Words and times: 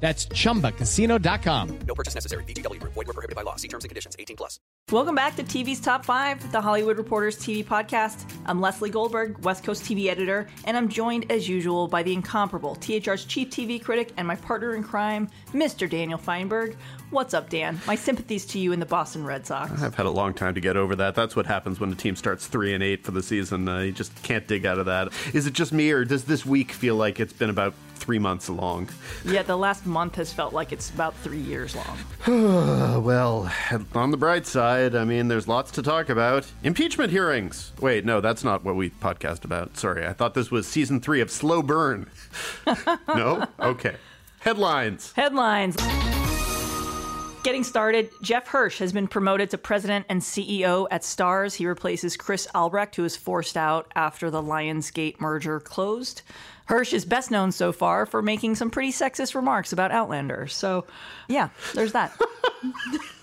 That's 0.00 0.26
chumbacasino.com. 0.26 1.78
No 1.80 1.94
purchase 1.94 2.14
necessary. 2.14 2.44
VGW. 2.44 2.80
Void 2.80 2.94
were 2.94 3.04
prohibited 3.12 3.34
by 3.34 3.42
law. 3.42 3.56
See 3.56 3.68
terms 3.68 3.84
and 3.84 3.90
conditions. 3.90 4.14
18 4.18 4.36
plus. 4.36 4.60
Welcome 4.90 5.16
back 5.16 5.36
to 5.36 5.42
TV's 5.42 5.80
Top 5.80 6.04
5, 6.06 6.50
the 6.50 6.62
Hollywood 6.62 6.96
Reporters 6.96 7.36
TV 7.38 7.62
podcast. 7.62 8.24
I'm 8.46 8.58
Leslie 8.58 8.88
Goldberg, 8.88 9.44
West 9.44 9.62
Coast 9.62 9.82
TV 9.82 10.06
editor, 10.06 10.48
and 10.64 10.78
I'm 10.78 10.88
joined 10.88 11.30
as 11.30 11.46
usual 11.46 11.88
by 11.88 12.02
the 12.02 12.14
incomparable 12.14 12.74
THR's 12.76 13.26
chief 13.26 13.50
TV 13.50 13.82
critic 13.82 14.12
and 14.16 14.26
my 14.26 14.36
partner 14.36 14.74
in 14.74 14.82
crime, 14.82 15.28
Mr. 15.52 15.90
Daniel 15.90 16.18
Feinberg. 16.18 16.74
What's 17.10 17.32
up, 17.32 17.48
Dan? 17.48 17.80
My 17.86 17.94
sympathies 17.94 18.44
to 18.46 18.58
you 18.58 18.74
and 18.74 18.82
the 18.82 18.86
Boston 18.86 19.24
Red 19.24 19.46
Sox. 19.46 19.82
I've 19.82 19.94
had 19.94 20.04
a 20.04 20.10
long 20.10 20.34
time 20.34 20.54
to 20.54 20.60
get 20.60 20.76
over 20.76 20.94
that. 20.96 21.14
That's 21.14 21.34
what 21.34 21.46
happens 21.46 21.80
when 21.80 21.90
a 21.90 21.94
team 21.94 22.16
starts 22.16 22.46
three 22.46 22.74
and 22.74 22.82
eight 22.82 23.02
for 23.02 23.12
the 23.12 23.22
season. 23.22 23.66
Uh, 23.66 23.78
you 23.78 23.92
just 23.92 24.22
can't 24.22 24.46
dig 24.46 24.66
out 24.66 24.78
of 24.78 24.86
that. 24.86 25.08
Is 25.32 25.46
it 25.46 25.54
just 25.54 25.72
me, 25.72 25.90
or 25.90 26.04
does 26.04 26.24
this 26.24 26.44
week 26.44 26.70
feel 26.70 26.96
like 26.96 27.18
it's 27.18 27.32
been 27.32 27.48
about 27.48 27.72
three 27.94 28.18
months 28.18 28.50
long? 28.50 28.90
Yeah, 29.24 29.42
the 29.42 29.56
last 29.56 29.86
month 29.86 30.16
has 30.16 30.34
felt 30.34 30.52
like 30.52 30.70
it's 30.70 30.90
about 30.90 31.14
three 31.16 31.40
years 31.40 31.74
long. 31.74 31.98
well, 33.02 33.50
on 33.94 34.10
the 34.10 34.18
bright 34.18 34.46
side, 34.46 34.94
I 34.94 35.04
mean, 35.04 35.28
there's 35.28 35.48
lots 35.48 35.70
to 35.72 35.82
talk 35.82 36.10
about. 36.10 36.46
Impeachment 36.62 37.10
hearings. 37.10 37.72
Wait, 37.80 38.04
no, 38.04 38.20
that's 38.20 38.44
not 38.44 38.64
what 38.64 38.76
we 38.76 38.90
podcast 38.90 39.46
about. 39.46 39.78
Sorry, 39.78 40.06
I 40.06 40.12
thought 40.12 40.34
this 40.34 40.50
was 40.50 40.68
season 40.68 41.00
three 41.00 41.22
of 41.22 41.30
Slow 41.30 41.62
Burn. 41.62 42.10
no? 43.08 43.46
Okay. 43.58 43.96
Headlines. 44.40 45.12
Headlines. 45.12 45.76
Getting 47.48 47.64
started, 47.64 48.10
Jeff 48.20 48.46
Hirsch 48.48 48.78
has 48.78 48.92
been 48.92 49.08
promoted 49.08 49.48
to 49.48 49.56
president 49.56 50.04
and 50.10 50.20
CEO 50.20 50.86
at 50.90 51.00
Starz. 51.00 51.54
He 51.54 51.66
replaces 51.66 52.14
Chris 52.14 52.46
Albrecht, 52.54 52.94
who 52.94 53.04
was 53.04 53.16
forced 53.16 53.56
out 53.56 53.90
after 53.96 54.30
the 54.30 54.42
Lionsgate 54.42 55.18
merger 55.18 55.58
closed. 55.58 56.20
Hirsch 56.66 56.92
is 56.92 57.06
best 57.06 57.30
known 57.30 57.50
so 57.50 57.72
far 57.72 58.04
for 58.04 58.20
making 58.20 58.56
some 58.56 58.68
pretty 58.68 58.92
sexist 58.92 59.34
remarks 59.34 59.72
about 59.72 59.92
Outlander. 59.92 60.46
So, 60.46 60.84
yeah, 61.26 61.48
there's 61.72 61.92
that. 61.92 62.20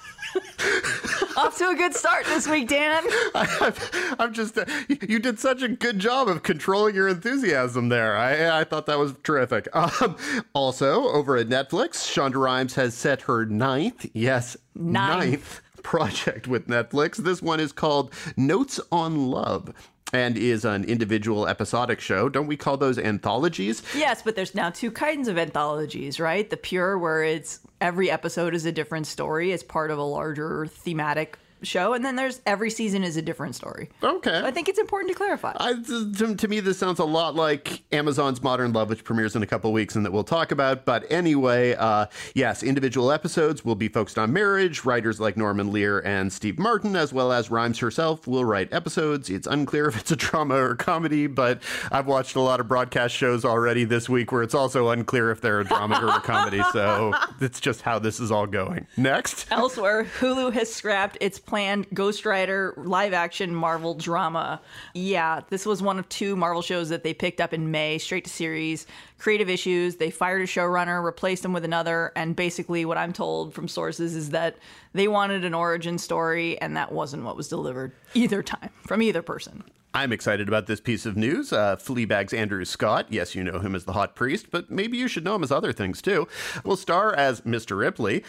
Off 1.38 1.58
to 1.58 1.69
a 1.69 1.75
good 1.75 1.94
start 1.94 2.25
this 2.25 2.47
week, 2.47 2.67
Dan. 2.67 3.03
I, 3.35 3.73
am 4.19 4.33
just, 4.33 4.58
uh, 4.58 4.66
you 5.08 5.19
did 5.19 5.39
such 5.39 5.61
a 5.61 5.67
good 5.67 5.99
job 5.99 6.27
of 6.27 6.44
controlling 6.44 6.95
your 6.95 7.08
enthusiasm 7.08 7.89
there. 7.89 8.16
I, 8.16 8.61
I 8.61 8.64
thought 8.64 8.86
that 8.86 8.99
was 8.99 9.14
terrific. 9.23 9.67
Um, 10.02 10.17
also, 10.54 11.04
over 11.09 11.37
at 11.37 11.48
Netflix, 11.48 12.11
Shonda 12.11 12.36
Rhimes 12.36 12.73
has 12.73 12.95
set 12.95 13.21
her 13.21 13.45
ninth, 13.45 14.08
yes, 14.14 14.58
Ninth. 14.73 15.30
ninth 15.30 15.61
project 15.83 16.48
with 16.48 16.67
Netflix. 16.67 17.17
This 17.17 17.42
one 17.42 17.59
is 17.59 17.71
called 17.71 18.11
Notes 18.36 18.80
on 18.92 19.27
Love 19.27 19.73
and 20.15 20.37
is 20.37 20.64
an 20.64 20.86
individual 20.86 21.45
episodic 21.45 21.99
show. 21.99 22.30
Don't 22.30 22.48
we 22.48 22.55
call 22.55 22.77
those 22.77 22.98
anthologies? 22.98 23.83
Yes, 23.93 24.21
but 24.21 24.36
there's 24.36 24.55
now 24.55 24.70
two 24.70 24.89
kinds 24.89 25.27
of 25.27 25.37
anthologies, 25.37 26.21
right? 26.21 26.49
The 26.49 26.55
pure, 26.55 26.98
where 26.98 27.21
it's 27.21 27.59
every 27.81 28.09
episode 28.09 28.55
is 28.55 28.65
a 28.65 28.71
different 28.71 29.08
story, 29.08 29.52
it's 29.52 29.61
part 29.61 29.92
of 29.92 29.98
a 29.98 30.04
larger 30.04 30.67
thematic 30.67 31.37
show, 31.61 31.93
and 31.93 32.04
then 32.04 32.16
there's 32.16 32.42
every 32.45 32.70
season 32.70 33.04
is 33.04 33.17
a 33.17 33.21
different 33.21 33.55
story. 33.55 33.89
Okay. 34.04 34.30
So 34.30 34.45
I 34.45 34.52
think 34.52 34.70
it's 34.70 34.80
important 34.80 35.11
to 35.11 35.17
clarify. 35.17 35.54
I, 35.58 35.73
to, 35.73 36.36
to 36.36 36.48
me, 36.48 36.60
this 36.60 36.77
sounds 36.77 36.99
a 36.99 37.05
lot 37.05 37.36
like 37.36 37.83
Amazon's 37.92 38.42
Modern 38.42 38.73
Love, 38.73 38.89
which 38.89 39.04
premieres 39.04 39.36
in 39.36 39.43
a 39.43 39.48
couple 39.48 39.71
weeks 39.73 39.95
and 39.95 40.05
that 40.05 40.11
we'll 40.11 40.23
talk 40.23 40.52
about. 40.52 40.86
But 40.86 41.10
anyway, 41.11 41.76
uh, 41.76 42.08
yes, 42.33 42.64
individual 42.64 43.11
episodes 43.11 43.64
will 43.66 43.76
be 43.76 43.88
focused 43.88 44.17
on 44.17 44.33
marriage. 44.33 44.86
Writers 44.86 45.20
like 45.20 45.38
Norman 45.38 45.71
Lear 45.71 45.99
and 45.99 46.32
Steve 46.32 46.60
Martin, 46.60 46.95
as 46.95 47.14
well 47.14 47.32
as 47.32 47.49
Rhimes 47.49 47.80
herself, 47.80 48.27
will 48.27 48.45
write 48.45 48.73
episodes. 48.73 49.30
It's 49.30 49.48
unclear 49.48 49.87
if 49.89 49.99
it's 49.99 50.11
a 50.11 50.16
drama 50.16 50.55
or 50.55 50.76
comedy, 50.76 51.27
but 51.27 51.61
I've 51.92 52.08
watched 52.08 52.36
a 52.36 52.42
lot 52.42 52.60
of 52.60 52.67
broadcast 52.67 53.16
shows 53.16 53.45
already 53.45 53.86
this 53.86 54.10
week 54.10 54.32
where 54.32 54.43
it's 54.43 54.55
also 54.55 54.89
unclear 54.89 55.32
if 55.32 55.42
they're 55.42 55.61
a 55.61 55.66
drama 55.66 55.99
or 56.02 56.10
a 56.10 56.22
comedy. 56.22 56.61
So 56.73 57.14
it's 57.42 57.60
just 57.60 57.82
how 57.82 57.99
this 57.99 58.20
is 58.20 58.32
all 58.32 58.48
going. 58.48 58.87
Next. 58.98 59.48
Elsewhere, 59.52 60.05
Hulu 60.20 60.54
has 60.54 60.73
scrapped 60.73 61.17
its 61.22 61.39
planned 61.45 61.88
Ghost 61.94 62.26
Rider 62.26 62.73
live 62.78 63.14
action 63.14 63.54
Marvel 63.54 63.94
drama. 63.94 64.61
Yeah, 64.94 65.42
this 65.50 65.66
was 65.66 65.82
one 65.82 66.00
of 66.00 66.08
two 66.10 66.36
Marvel 66.36 66.61
shows 66.61 66.89
that 66.89 67.04
they 67.04 67.14
picked 67.14 67.42
up 67.42 67.54
in 67.54 67.72
May, 67.72 67.98
straight 67.98 68.26
to 68.26 68.30
series. 68.30 68.88
Creative 69.17 69.50
issues. 69.50 69.95
They 69.95 70.11
fired 70.11 70.42
a 70.42 70.45
showrunner, 70.45 71.04
replaced 71.04 71.45
him 71.45 71.54
with 71.54 71.66
another, 71.66 72.11
and 72.16 72.36
basically, 72.36 72.86
what 72.86 72.98
I'm 72.98 73.14
told 73.14 73.54
from 73.54 73.67
sources 73.67 74.16
is 74.16 74.32
that 74.32 74.58
they 74.94 75.08
wanted 75.08 75.45
an 75.45 75.54
origin 75.54 75.98
story, 75.98 76.60
and 76.61 76.76
that 76.76 76.92
wasn't 76.92 77.23
what 77.23 77.38
was 77.38 77.48
delivered 77.48 77.94
either 78.14 78.44
time 78.44 78.70
from 78.86 79.02
either 79.02 79.22
person. 79.22 79.64
I'm 79.95 80.11
excited 80.11 80.50
about 80.50 80.67
this 80.67 80.82
piece 80.82 81.05
of 81.05 81.16
news. 81.16 81.54
Uh, 81.54 81.78
Fleabag's 81.78 82.34
Andrew 82.34 82.66
Scott, 82.66 83.05
yes, 83.10 83.34
you 83.34 83.45
know 83.45 83.60
him 83.60 83.73
as 83.76 83.86
the 83.86 83.94
hot 83.94 84.14
priest, 84.14 84.52
but 84.52 84.70
maybe 84.70 84.98
you 84.98 85.08
should 85.08 85.23
know 85.23 85.36
him 85.36 85.44
as 85.44 85.54
other 85.54 85.72
things 85.72 86.02
too, 86.02 86.28
will 86.66 86.76
star 86.76 87.16
as 87.16 87.39
Mr. 87.42 87.78
Ripley 87.78 88.22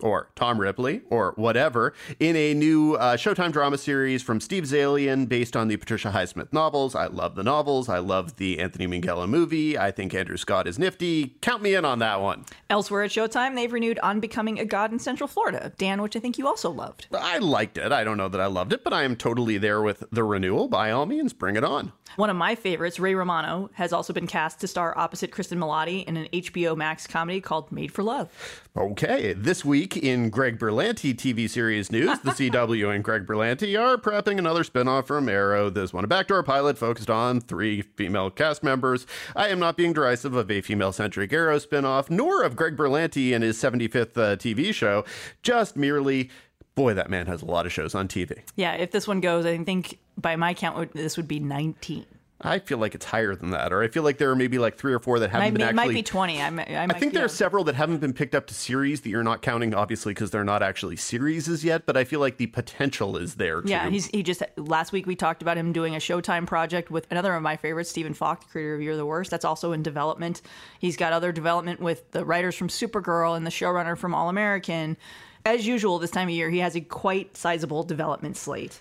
or 0.00 0.30
Tom 0.34 0.60
Ripley, 0.60 1.02
or 1.10 1.32
whatever, 1.36 1.94
in 2.20 2.36
a 2.36 2.54
new 2.54 2.94
uh, 2.94 3.16
Showtime 3.16 3.52
drama 3.52 3.78
series 3.78 4.22
from 4.22 4.40
Steve 4.40 4.64
Zaillian 4.64 5.28
based 5.28 5.56
on 5.56 5.68
the 5.68 5.76
Patricia 5.76 6.10
Highsmith 6.10 6.52
novels. 6.52 6.94
I 6.94 7.06
love 7.06 7.34
the 7.34 7.42
novels. 7.42 7.88
I 7.88 7.98
love 7.98 8.36
the 8.36 8.58
Anthony 8.58 8.86
Minghella 8.86 9.28
movie. 9.28 9.78
I 9.78 9.90
think 9.90 10.14
Andrew 10.14 10.36
Scott 10.36 10.66
is 10.66 10.78
nifty. 10.78 11.36
Count 11.40 11.62
me 11.62 11.74
in 11.74 11.84
on 11.84 11.98
that 12.00 12.20
one. 12.20 12.44
Elsewhere 12.68 13.04
at 13.04 13.10
Showtime, 13.10 13.54
they've 13.54 13.72
renewed 13.72 13.98
On 14.00 14.20
Becoming 14.20 14.58
a 14.58 14.64
God 14.64 14.92
in 14.92 14.98
Central 14.98 15.28
Florida. 15.28 15.72
Dan, 15.78 16.02
which 16.02 16.16
I 16.16 16.20
think 16.20 16.38
you 16.38 16.46
also 16.46 16.70
loved. 16.70 17.06
I 17.12 17.38
liked 17.38 17.78
it. 17.78 17.92
I 17.92 18.04
don't 18.04 18.16
know 18.16 18.28
that 18.28 18.40
I 18.40 18.46
loved 18.46 18.72
it, 18.72 18.84
but 18.84 18.92
I 18.92 19.04
am 19.04 19.16
totally 19.16 19.58
there 19.58 19.80
with 19.80 20.04
the 20.10 20.24
renewal. 20.24 20.68
By 20.68 20.90
all 20.90 21.06
means, 21.06 21.32
bring 21.32 21.56
it 21.56 21.64
on. 21.64 21.92
One 22.16 22.30
of 22.30 22.36
my 22.36 22.54
favorites, 22.54 22.98
Ray 22.98 23.14
Romano, 23.14 23.68
has 23.74 23.92
also 23.92 24.12
been 24.12 24.26
cast 24.26 24.60
to 24.60 24.68
star 24.68 24.96
opposite 24.96 25.30
Kristin 25.30 25.58
Milioti 25.58 26.04
in 26.04 26.16
an 26.16 26.28
HBO 26.32 26.76
Max 26.76 27.06
comedy 27.06 27.40
called 27.40 27.70
Made 27.70 27.92
for 27.92 28.02
Love. 28.02 28.30
Okay, 28.76 29.32
this 29.34 29.64
week 29.64 29.85
in 29.94 30.30
Greg 30.30 30.58
Berlanti 30.58 31.14
TV 31.14 31.50
series 31.50 31.92
news, 31.92 32.18
the 32.20 32.30
CW 32.50 32.94
and 32.94 33.04
Greg 33.04 33.26
Berlanti 33.26 33.78
are 33.78 33.98
prepping 33.98 34.38
another 34.38 34.64
spinoff 34.64 35.06
from 35.06 35.28
Arrow. 35.28 35.68
This 35.68 35.92
one, 35.92 36.02
a 36.02 36.06
backdoor 36.06 36.42
pilot 36.42 36.78
focused 36.78 37.10
on 37.10 37.42
three 37.42 37.82
female 37.82 38.30
cast 38.30 38.62
members. 38.62 39.06
I 39.36 39.48
am 39.48 39.58
not 39.58 39.76
being 39.76 39.92
derisive 39.92 40.34
of 40.34 40.50
a 40.50 40.62
female 40.62 40.92
centric 40.92 41.30
Arrow 41.30 41.58
spinoff, 41.58 42.08
nor 42.08 42.42
of 42.42 42.56
Greg 42.56 42.74
Berlanti 42.74 43.34
and 43.34 43.44
his 43.44 43.58
75th 43.58 44.16
uh, 44.16 44.36
TV 44.36 44.72
show, 44.72 45.04
just 45.42 45.76
merely. 45.76 46.30
Boy, 46.74 46.94
that 46.94 47.10
man 47.10 47.26
has 47.26 47.42
a 47.42 47.46
lot 47.46 47.66
of 47.66 47.72
shows 47.72 47.94
on 47.94 48.08
TV. 48.08 48.38
Yeah, 48.54 48.74
if 48.74 48.90
this 48.92 49.06
one 49.06 49.20
goes, 49.20 49.44
I 49.44 49.58
think 49.58 49.98
by 50.16 50.36
my 50.36 50.54
count, 50.54 50.92
this 50.94 51.16
would 51.16 51.28
be 51.28 51.40
19. 51.40 52.06
I 52.38 52.58
feel 52.58 52.76
like 52.76 52.94
it's 52.94 53.06
higher 53.06 53.34
than 53.34 53.50
that, 53.50 53.72
or 53.72 53.82
I 53.82 53.88
feel 53.88 54.02
like 54.02 54.18
there 54.18 54.30
are 54.30 54.36
maybe 54.36 54.58
like 54.58 54.76
three 54.76 54.92
or 54.92 54.98
four 54.98 55.18
that 55.20 55.30
haven't 55.30 55.46
Might, 55.46 55.50
been 55.54 55.58
be- 55.58 55.64
actually. 55.80 55.86
might 55.86 55.94
be 55.94 56.02
20. 56.02 56.42
I, 56.42 56.50
might, 56.50 56.70
I, 56.70 56.84
I 56.84 56.86
think 56.88 57.12
be 57.12 57.16
there 57.16 57.24
are 57.24 57.28
several 57.28 57.64
that 57.64 57.74
haven't 57.74 57.98
been 57.98 58.12
picked 58.12 58.34
up 58.34 58.46
to 58.48 58.54
series 58.54 59.00
that 59.00 59.08
you're 59.08 59.22
not 59.22 59.40
counting, 59.40 59.74
obviously, 59.74 60.12
because 60.12 60.30
they're 60.30 60.44
not 60.44 60.62
actually 60.62 60.96
series 60.96 61.48
as 61.48 61.64
yet. 61.64 61.86
But 61.86 61.96
I 61.96 62.04
feel 62.04 62.20
like 62.20 62.36
the 62.36 62.48
potential 62.48 63.16
is 63.16 63.36
there. 63.36 63.62
Yeah, 63.64 63.88
he's 63.88 64.08
he 64.08 64.22
just 64.22 64.42
last 64.56 64.92
week 64.92 65.06
we 65.06 65.16
talked 65.16 65.40
about 65.40 65.56
him 65.56 65.72
doing 65.72 65.94
a 65.94 65.98
Showtime 65.98 66.46
project 66.46 66.90
with 66.90 67.06
another 67.10 67.34
of 67.34 67.42
my 67.42 67.56
favorites, 67.56 67.88
Stephen 67.88 68.12
Falk, 68.12 68.40
the 68.40 68.46
creator 68.46 68.74
of 68.74 68.82
You're 68.82 68.96
the 68.96 69.06
Worst. 69.06 69.30
That's 69.30 69.46
also 69.46 69.72
in 69.72 69.82
development. 69.82 70.42
He's 70.78 70.98
got 70.98 71.14
other 71.14 71.32
development 71.32 71.80
with 71.80 72.10
the 72.10 72.22
writers 72.22 72.54
from 72.54 72.68
Supergirl 72.68 73.34
and 73.34 73.46
the 73.46 73.50
showrunner 73.50 73.96
from 73.96 74.14
All 74.14 74.28
American. 74.28 74.98
As 75.46 75.66
usual, 75.66 75.98
this 75.98 76.10
time 76.10 76.28
of 76.28 76.34
year, 76.34 76.50
he 76.50 76.58
has 76.58 76.76
a 76.76 76.82
quite 76.82 77.34
sizable 77.36 77.82
development 77.82 78.36
slate. 78.36 78.80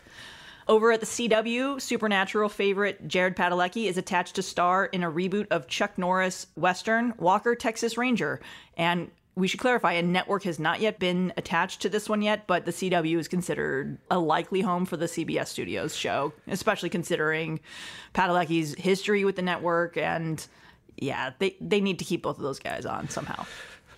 Over 0.68 0.92
at 0.92 1.00
the 1.00 1.06
CW, 1.06 1.80
Supernatural 1.80 2.50
favorite 2.50 3.08
Jared 3.08 3.36
Padalecki 3.36 3.86
is 3.86 3.98
attached 3.98 4.36
to 4.36 4.42
star 4.42 4.86
in 4.86 5.04
a 5.04 5.12
reboot 5.12 5.48
of 5.52 5.68
Chuck 5.68 5.98
Norris 5.98 6.48
Western 6.56 7.14
Walker, 7.18 7.54
Texas 7.54 7.98
Ranger. 8.00 8.40
And 8.76 9.12
we 9.36 9.48
should 9.48 9.60
clarify 9.60 9.94
a 9.94 10.02
network 10.02 10.44
has 10.44 10.58
not 10.58 10.80
yet 10.80 10.98
been 10.98 11.34
attached 11.38 11.82
to 11.82 11.90
this 11.90 12.10
one 12.10 12.24
yet, 12.24 12.48
but 12.48 12.66
the 12.66 12.72
CW 12.72 13.20
is 13.20 13.28
considered 13.28 14.00
a 14.10 14.18
likely 14.18 14.62
home 14.62 14.86
for 14.86 14.98
the 14.98 15.06
CBS 15.06 15.48
Studios 15.48 15.96
show, 15.96 16.34
especially 16.48 16.90
considering 16.90 17.60
Padalecki's 18.16 18.74
history 18.74 19.24
with 19.24 19.36
the 19.36 19.42
network. 19.44 19.98
And 19.98 20.46
yeah, 20.98 21.34
they, 21.38 21.58
they 21.62 21.82
need 21.82 22.00
to 22.00 22.06
keep 22.06 22.24
both 22.24 22.38
of 22.38 22.44
those 22.44 22.60
guys 22.60 22.88
on 22.88 23.10
somehow. 23.10 23.46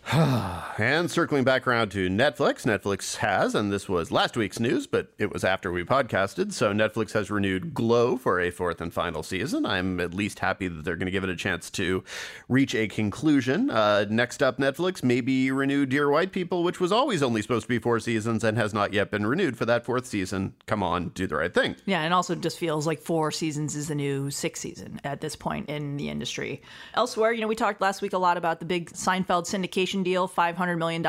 And 0.80 1.10
circling 1.10 1.44
back 1.44 1.66
around 1.66 1.90
to 1.94 2.08
Netflix, 2.08 2.64
Netflix 2.64 3.16
has, 3.16 3.56
and 3.56 3.74
this 3.74 3.90
was 3.90 4.12
last 4.12 4.38
week's 4.38 4.60
news, 4.60 4.86
but 4.86 5.12
it 5.18 5.34
was 5.34 5.44
after 5.44 5.72
we 5.72 5.84
podcasted. 5.84 6.54
So 6.54 6.72
Netflix 6.72 7.14
has 7.14 7.32
renewed 7.32 7.74
Glow 7.74 8.16
for 8.16 8.40
a 8.40 8.52
fourth 8.52 8.80
and 8.80 8.94
final 8.94 9.24
season. 9.24 9.66
I'm 9.66 10.00
at 10.00 10.14
least 10.14 10.38
happy 10.38 10.68
that 10.68 10.86
they're 10.86 10.96
going 10.96 11.08
to 11.08 11.12
give 11.12 11.24
it 11.24 11.32
a 11.32 11.36
chance 11.36 11.72
to 11.72 12.04
reach 12.48 12.76
a 12.76 12.88
conclusion. 12.88 13.72
Uh, 13.72 14.06
next 14.08 14.44
up, 14.44 14.60
Netflix 14.60 15.04
maybe 15.04 15.50
renew 15.50 15.88
Dear 15.88 16.12
White 16.12 16.32
People, 16.32 16.64
which 16.64 16.80
was 16.80 16.92
always 16.92 17.24
only 17.24 17.42
supposed 17.42 17.64
to 17.64 17.70
be 17.70 17.80
four 17.80 18.00
seasons 18.00 18.44
and 18.44 18.56
has 18.56 18.72
not 18.72 18.94
yet 18.94 19.10
been 19.10 19.26
renewed 19.26 19.58
for 19.58 19.66
that 19.66 19.84
fourth 19.84 20.06
season. 20.06 20.54
Come 20.68 20.84
on, 20.84 21.10
do 21.10 21.26
the 21.26 21.38
right 21.38 21.54
thing. 21.54 21.76
Yeah, 21.88 22.04
and 22.04 22.14
also 22.14 22.36
just 22.36 22.60
feels 22.60 22.86
like 22.86 23.02
four 23.02 23.32
seasons 23.32 23.76
is 23.76 23.88
the 23.88 23.96
new 23.96 24.30
six 24.30 24.60
season 24.60 25.02
at 25.04 25.22
this 25.22 25.36
point 25.36 25.70
in 25.70 25.98
the 25.98 26.10
industry. 26.10 26.62
Elsewhere, 26.94 27.32
you 27.32 27.42
know, 27.42 27.48
we 27.48 27.56
talked 27.56 27.82
last 27.82 28.04
week 28.04 28.14
a 28.14 28.20
lot 28.20 28.38
about 28.38 28.60
the 28.60 28.66
big 28.68 28.92
Seinfeld 28.92 29.48
syndication 29.48 29.97
deal, 30.04 30.28
$500 30.28 30.78
million 30.78 31.06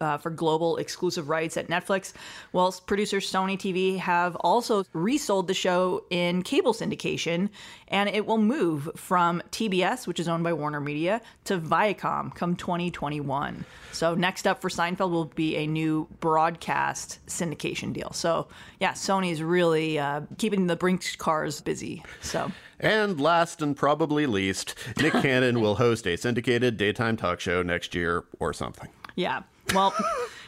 uh, 0.00 0.18
for 0.18 0.30
global 0.30 0.76
exclusive 0.76 1.28
rights 1.28 1.56
at 1.56 1.68
Netflix. 1.68 2.12
whilst 2.52 2.86
producers 2.86 3.30
Sony 3.30 3.56
TV 3.56 3.98
have 3.98 4.36
also 4.36 4.84
resold 4.92 5.48
the 5.48 5.54
show 5.54 6.04
in 6.10 6.42
cable 6.42 6.74
syndication, 6.74 7.48
and 7.88 8.08
it 8.08 8.26
will 8.26 8.38
move 8.38 8.90
from 8.96 9.42
TBS, 9.50 10.06
which 10.06 10.20
is 10.20 10.28
owned 10.28 10.44
by 10.44 10.52
Warner 10.52 10.80
Media, 10.80 11.20
to 11.44 11.58
Viacom 11.58 12.34
come 12.34 12.56
2021. 12.56 13.64
So 13.92 14.14
next 14.14 14.46
up 14.46 14.60
for 14.60 14.68
Seinfeld 14.68 15.10
will 15.10 15.26
be 15.26 15.56
a 15.56 15.66
new 15.66 16.08
broadcast 16.20 17.18
syndication 17.26 17.92
deal. 17.92 18.12
So 18.12 18.48
yeah, 18.80 18.92
Sony 18.92 19.30
is 19.30 19.42
really 19.42 19.98
uh, 19.98 20.22
keeping 20.38 20.66
the 20.66 20.76
Brinks 20.76 21.16
cars 21.16 21.60
busy. 21.60 22.02
So. 22.20 22.50
And 22.80 23.20
last 23.20 23.62
and 23.62 23.76
probably 23.76 24.26
least, 24.26 24.74
Nick 25.00 25.12
Cannon 25.22 25.60
will 25.60 25.76
host 25.76 26.06
a 26.06 26.16
syndicated 26.16 26.76
daytime 26.76 27.16
talk 27.16 27.40
show 27.40 27.62
next 27.62 27.94
year 27.94 28.24
or 28.38 28.52
something. 28.52 28.88
Yeah. 29.14 29.42
Well, 29.74 29.94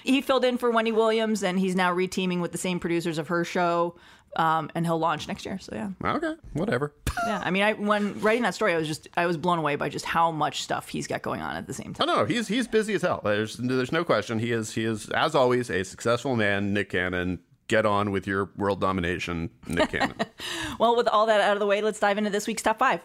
he 0.05 0.21
filled 0.21 0.45
in 0.45 0.59
for 0.59 0.71
Wendy 0.71 0.93
Williams, 0.93 1.43
and 1.43 1.59
he's 1.59 1.75
now 1.75 1.93
reteaming 1.95 2.41
with 2.41 2.53
the 2.53 2.59
same 2.59 2.79
producers 2.79 3.19
of 3.19 3.29
her 3.29 3.45
show. 3.45 3.97
Um, 4.37 4.71
and 4.75 4.85
he'll 4.85 4.99
launch 4.99 5.27
next 5.27 5.47
year. 5.47 5.59
So 5.59 5.75
yeah. 5.75 5.89
Okay, 6.05 6.35
whatever. 6.53 6.93
Yeah, 7.27 7.41
I 7.43 7.51
mean, 7.51 7.63
I 7.63 7.73
when 7.73 8.21
writing 8.21 8.43
that 8.43 8.55
story, 8.55 8.75
I 8.75 8.77
was 8.77 8.87
just 8.87 9.09
I 9.17 9.25
was 9.25 9.39
blown 9.39 9.59
away 9.59 9.75
by 9.77 9.89
just 9.89 10.05
how 10.05 10.31
much 10.31 10.63
stuff 10.63 10.89
he's 10.89 11.07
got 11.07 11.23
going 11.23 11.41
on 11.41 11.57
at 11.57 11.67
the 11.67 11.73
same 11.73 11.95
Oh 11.99 12.05
time. 12.05 12.15
no, 12.15 12.25
he's 12.27 12.47
he's 12.47 12.69
busy 12.69 12.93
as 12.93 13.01
hell. 13.03 13.23
There's 13.25 13.57
there's 13.57 13.91
no 13.91 14.05
question. 14.05 14.39
He 14.39 14.53
is 14.53 14.75
he 14.75 14.85
is 14.85 15.09
as 15.11 15.35
always 15.35 15.71
a 15.71 15.83
successful 15.83 16.37
man. 16.37 16.75
Nick 16.75 16.91
Cannon. 16.91 17.41
Get 17.69 17.85
on 17.85 18.11
with 18.11 18.27
your 18.27 18.51
world 18.57 18.81
domination, 18.81 19.51
Nick 19.67 19.91
Cannon. 19.91 20.15
Well, 20.79 20.97
with 20.97 21.09
all 21.09 21.27
that 21.27 21.41
out 21.41 21.55
of 21.55 21.59
the 21.59 21.67
way, 21.67 21.83
let's 21.83 21.99
dive 21.99 22.19
into 22.19 22.31
this 22.31 22.47
week's 22.47 22.63
top 22.63 22.79
five. 22.79 23.01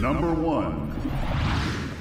Number 0.00 0.34
one. 0.34 0.90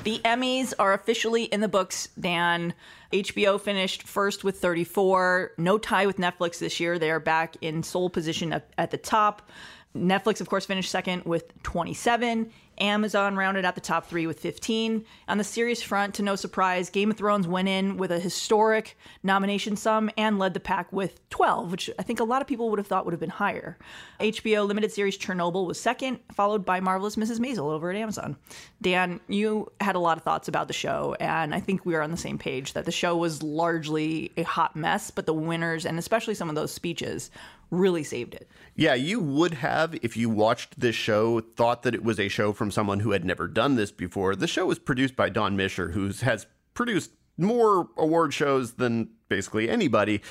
The 0.04 0.20
Emmys 0.26 0.74
are 0.80 0.94
officially 0.94 1.44
in 1.44 1.62
the 1.62 1.68
books, 1.68 2.10
Dan. 2.20 2.74
HBO 3.14 3.62
finished 3.62 4.04
first 4.04 4.44
with 4.44 4.60
34. 4.60 5.52
No 5.60 5.78
tie 5.78 6.08
with 6.08 6.18
Netflix 6.18 6.58
this 6.58 6.80
year. 6.80 6.98
They 6.98 7.12
are 7.12 7.20
back 7.20 7.56
in 7.62 7.84
sole 7.84 8.10
position 8.10 8.54
at, 8.54 8.68
at 8.80 8.90
the 8.90 8.98
top. 8.98 9.50
Netflix, 9.96 10.42
of 10.42 10.50
course, 10.50 10.66
finished 10.66 10.90
second 10.90 11.26
with 11.26 11.62
27. 11.62 12.52
Amazon 12.82 13.36
rounded 13.36 13.64
out 13.64 13.76
the 13.76 13.82
top 13.82 14.08
three 14.08 14.26
with 14.26 14.40
15. 14.40 15.06
On 15.28 15.38
the 15.38 15.44
series 15.44 15.84
front, 15.84 16.16
to 16.16 16.24
no 16.24 16.36
surprise, 16.36 16.90
Game 16.90 17.12
of 17.12 17.18
Thrones 17.18 17.48
went 17.48 17.68
in 17.68 17.96
with 17.96 18.12
a 18.12 18.20
historic 18.20 18.98
nomination 19.22 19.78
sum 19.78 20.10
and 20.18 20.40
led 20.40 20.56
the 20.56 20.60
pack 20.60 20.92
with 20.92 21.20
12, 21.30 21.72
which 21.72 21.90
I 22.00 22.04
think 22.04 22.20
a 22.20 22.24
lot 22.24 22.42
of 22.42 22.48
people 22.48 22.70
would 22.72 22.80
have 22.80 22.88
thought 22.88 23.06
would 23.06 23.14
have 23.14 23.20
been 23.20 23.30
higher. 23.30 23.78
HBO 24.20 24.68
limited 24.68 24.92
series 24.92 25.18
Chernobyl 25.18 25.68
was 25.68 25.80
second, 25.80 26.20
followed 26.34 26.66
by 26.66 26.80
Marvelous 26.80 27.16
Mrs. 27.16 27.40
Maisel 27.40 27.72
over 27.72 27.92
at 27.92 27.96
Amazon. 27.96 28.36
Dan, 28.82 29.20
you 29.28 29.72
had 29.80 29.96
a 29.96 30.00
lot 30.00 30.18
of 30.18 30.24
thoughts 30.24 30.48
about 30.48 30.68
the 30.68 30.74
show, 30.74 31.16
and 31.20 31.54
I 31.54 31.60
think 31.60 31.86
we 31.86 31.94
are 31.94 32.02
on 32.02 32.12
the 32.12 32.18
same 32.18 32.40
page 32.40 32.74
that 32.74 32.86
the 32.86 32.92
show 32.92 33.16
was 33.16 33.44
largely 33.44 34.32
a 34.38 34.44
hot 34.44 34.76
mess, 34.76 35.12
but 35.12 35.28
the 35.28 35.34
winners, 35.34 35.86
and 35.86 36.00
especially 36.00 36.34
some 36.34 36.50
of 36.50 36.56
those 36.56 36.72
speeches, 36.72 37.30
really 37.72 38.04
saved 38.04 38.36
it. 38.36 38.50
Yeah, 38.76 38.94
you 38.94 39.20
would 39.20 39.56
have, 39.56 39.96
if 40.04 40.16
you 40.16 40.30
watched 40.30 40.80
this 40.80 40.96
show, 40.96 41.40
thought 41.40 41.84
that 41.84 41.96
it 41.96 42.04
was 42.04 42.20
a 42.20 42.28
show 42.28 42.54
from 42.54 42.70
someone 42.70 43.00
who 43.00 43.12
had 43.12 43.26
never 43.26 43.48
done 43.48 43.76
this 43.76 43.92
before. 43.92 44.36
The 44.36 44.48
show 44.48 44.66
was 44.68 44.78
produced 44.78 45.16
by 45.16 45.30
Don 45.30 45.58
Mischer, 45.58 45.94
who 45.94 46.12
has 46.26 46.46
produced 46.74 47.12
more 47.38 47.88
award 47.98 48.34
shows 48.34 48.74
than 48.74 49.10
basically 49.30 49.70
anybody. 49.70 50.22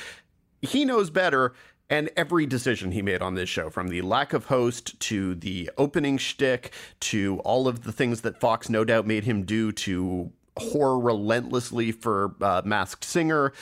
He 0.63 0.85
knows 0.85 1.11
better. 1.11 1.55
And 1.89 2.09
every 2.17 2.47
decision 2.47 2.93
he 2.93 3.03
made 3.03 3.21
on 3.21 3.35
this 3.35 3.49
show, 3.49 3.69
from 3.69 3.89
the 3.89 4.03
lack 4.03 4.33
of 4.33 4.45
host 4.45 5.01
to 5.01 5.35
the 5.35 5.69
opening 5.77 6.19
shtick 6.19 6.73
to 7.01 7.41
all 7.41 7.67
of 7.67 7.83
the 7.83 7.91
things 7.91 8.21
that 8.21 8.39
Fox 8.39 8.69
no 8.69 8.85
doubt 8.85 9.09
made 9.09 9.25
him 9.25 9.43
do 9.43 9.73
to 9.73 10.31
whore 10.59 11.03
relentlessly 11.03 11.93
for 11.93 12.35
uh, 12.41 12.63
Masked 12.65 13.05
Singer, 13.05 13.53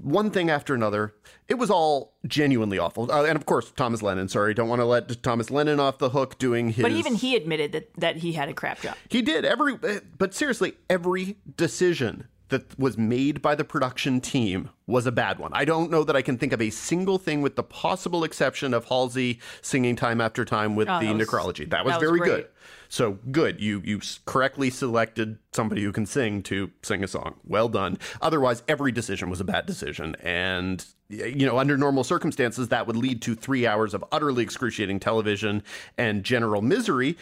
one 0.00 0.30
thing 0.30 0.50
after 0.50 0.74
another. 0.74 1.14
It 1.48 1.54
was 1.54 1.70
all 1.70 2.14
genuinely 2.26 2.78
awful. 2.78 3.10
Uh, 3.10 3.24
and 3.24 3.36
of 3.36 3.46
course, 3.46 3.72
Thomas 3.72 4.02
Lennon. 4.02 4.28
Sorry, 4.28 4.52
don't 4.54 4.68
want 4.68 4.80
to 4.80 4.84
let 4.84 5.22
Thomas 5.22 5.50
Lennon 5.50 5.80
off 5.80 5.98
the 5.98 6.10
hook 6.10 6.38
doing 6.38 6.70
his. 6.70 6.82
But 6.82 6.92
even 6.92 7.14
he 7.14 7.36
admitted 7.36 7.72
that, 7.72 7.94
that 7.96 8.16
he 8.16 8.32
had 8.32 8.48
a 8.48 8.54
crap 8.54 8.82
job. 8.82 8.96
He 9.08 9.22
did 9.22 9.44
every, 9.44 9.76
but 10.18 10.34
seriously, 10.34 10.74
every 10.90 11.38
decision 11.56 12.28
that 12.48 12.78
was 12.78 12.96
made 12.96 13.42
by 13.42 13.54
the 13.54 13.64
production 13.64 14.20
team 14.20 14.70
was 14.86 15.06
a 15.06 15.12
bad 15.12 15.38
one. 15.38 15.50
I 15.52 15.64
don't 15.64 15.90
know 15.90 16.02
that 16.04 16.16
I 16.16 16.22
can 16.22 16.38
think 16.38 16.52
of 16.52 16.62
a 16.62 16.70
single 16.70 17.18
thing, 17.18 17.42
with 17.42 17.56
the 17.56 17.62
possible 17.62 18.24
exception 18.24 18.72
of 18.72 18.86
Halsey 18.86 19.38
singing 19.60 19.96
time 19.96 20.20
after 20.20 20.44
time 20.44 20.74
with 20.76 20.88
Oh, 20.88 20.98
the 21.00 21.06
that 21.06 21.16
was- 21.16 21.28
necrology. 21.28 21.68
That 21.68 21.84
was 21.84 21.94
that 21.94 22.00
very 22.00 22.18
great. 22.18 22.28
good. 22.28 22.46
So 22.90 23.18
good. 23.30 23.60
You 23.60 23.82
you 23.84 24.00
correctly 24.24 24.70
selected 24.70 25.38
somebody 25.52 25.82
who 25.82 25.92
can 25.92 26.06
sing 26.06 26.42
to 26.44 26.70
sing 26.82 27.04
a 27.04 27.08
song. 27.08 27.34
Well 27.44 27.68
done. 27.68 27.98
Otherwise, 28.22 28.62
every 28.66 28.92
decision 28.92 29.28
was 29.28 29.40
a 29.40 29.44
bad 29.44 29.66
decision, 29.66 30.16
and 30.22 30.84
you 31.10 31.46
know, 31.46 31.58
under 31.58 31.76
normal 31.76 32.02
circumstances, 32.04 32.68
that 32.68 32.86
would 32.86 32.96
lead 32.96 33.20
to 33.22 33.34
three 33.34 33.66
hours 33.66 33.92
of 33.92 34.02
utterly 34.10 34.42
excruciating 34.42 35.00
television 35.00 35.62
and 35.98 36.24
general 36.24 36.62
misery. 36.62 37.16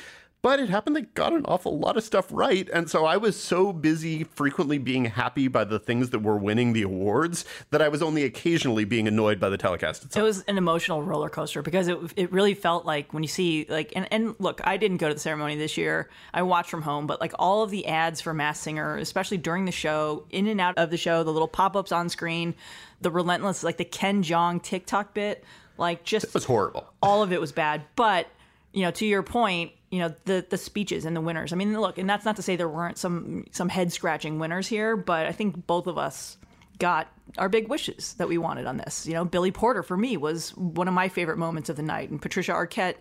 But 0.46 0.60
it 0.60 0.69
happened 0.69 0.94
they 0.94 1.02
got 1.02 1.32
an 1.32 1.44
awful 1.46 1.76
lot 1.76 1.96
of 1.96 2.04
stuff 2.04 2.28
right. 2.31 2.70
And 2.72 2.88
so 2.88 3.04
I 3.04 3.16
was 3.16 3.34
so 3.34 3.72
busy 3.72 4.22
frequently 4.22 4.78
being 4.78 5.06
happy 5.06 5.48
by 5.48 5.64
the 5.64 5.81
things 5.81 6.10
that 6.10 6.20
were 6.20 6.37
winning 6.37 6.72
the 6.72 6.82
awards 6.82 7.44
that 7.72 7.82
I 7.82 7.88
was 7.88 8.00
only 8.00 8.22
occasionally 8.22 8.84
being 8.84 9.08
annoyed 9.08 9.40
by 9.40 9.48
the 9.48 9.58
telecast 9.58 10.04
itself. 10.04 10.22
It 10.22 10.25
was 10.25 10.44
an 10.44 10.56
emotional 10.56 11.02
roller 11.02 11.28
coaster 11.28 11.62
because 11.62 11.88
it 11.88 11.99
it 12.14 12.30
really 12.30 12.54
felt 12.54 12.87
like 12.87 13.12
when 13.12 13.25
you 13.25 13.28
see 13.28 13.66
like 13.68 13.92
and, 13.97 14.06
and 14.12 14.37
look, 14.38 14.61
I 14.62 14.76
didn't 14.76 14.99
go 14.99 15.09
to 15.09 15.14
the 15.14 15.18
ceremony 15.18 15.56
this 15.56 15.76
year. 15.76 16.11
I 16.32 16.42
watched 16.42 16.71
from 16.71 16.82
home, 16.82 17.09
but 17.09 17.21
like 17.21 17.32
all 17.40 17.64
of 17.64 17.73
the 17.73 17.85
ads 17.88 18.21
for 18.21 18.32
Masked 18.32 18.62
Singer, 18.62 18.99
especially 18.99 19.38
during 19.38 19.64
the 19.64 19.73
show, 19.73 20.26
in 20.30 20.47
and 20.47 20.61
out 20.61 20.78
of 20.78 20.90
the 20.90 20.97
show, 20.97 21.25
the 21.25 21.32
little 21.32 21.49
pop-ups 21.49 21.90
on 21.90 22.09
screen, 22.09 22.54
the 23.00 23.11
relentless 23.11 23.64
like 23.64 23.78
the 23.78 23.85
Ken 23.85 24.23
Jeong 24.23 24.62
TikTok 24.62 25.12
bit, 25.12 25.42
like 25.76 26.04
just 26.04 26.26
It 26.26 26.35
was 26.35 26.44
horrible. 26.44 26.87
all 27.02 27.25
of 27.25 27.32
it 27.32 27.40
was 27.40 27.50
bad. 27.50 27.82
But 27.97 28.28
you 28.73 28.82
know, 28.82 28.92
to 28.92 29.06
your 29.06 29.25
point, 29.25 29.73
you 29.97 30.03
know 30.03 30.15
the 30.26 30.45
the 30.49 30.59
speeches 30.59 31.07
and 31.07 31.17
the 31.17 31.23
winners. 31.23 31.55
I 31.55 31.57
mean, 31.57 31.79
look, 31.81 31.97
and 31.97 32.09
that's 32.09 32.26
not 32.26 32.37
to 32.37 32.43
say 32.43 32.55
there 32.57 32.69
weren't 32.69 32.99
some 32.99 33.47
some 33.50 33.71
head 33.71 33.93
scratching 33.93 34.38
winners 34.38 34.69
here, 34.69 34.95
but 34.95 35.25
I 35.25 35.33
think 35.33 35.67
both 35.67 35.87
of 35.87 35.97
us 35.97 36.37
got 36.79 37.09
our 37.38 37.49
big 37.49 37.69
wishes 37.69 38.12
that 38.19 38.29
we 38.29 38.37
wanted 38.37 38.67
on 38.67 38.76
this. 38.76 39.07
You 39.07 39.15
know, 39.15 39.25
Billy 39.25 39.50
Porter 39.50 39.83
for 39.83 39.97
me 39.97 40.19
was 40.19 40.55
one 40.55 40.87
of 40.87 40.93
my 40.93 41.09
favorite 41.09 41.38
moments 41.38 41.71
of 41.71 41.76
the 41.76 41.83
night, 41.83 42.11
and 42.11 42.21
Patricia 42.21 42.53
Arquette 42.53 42.97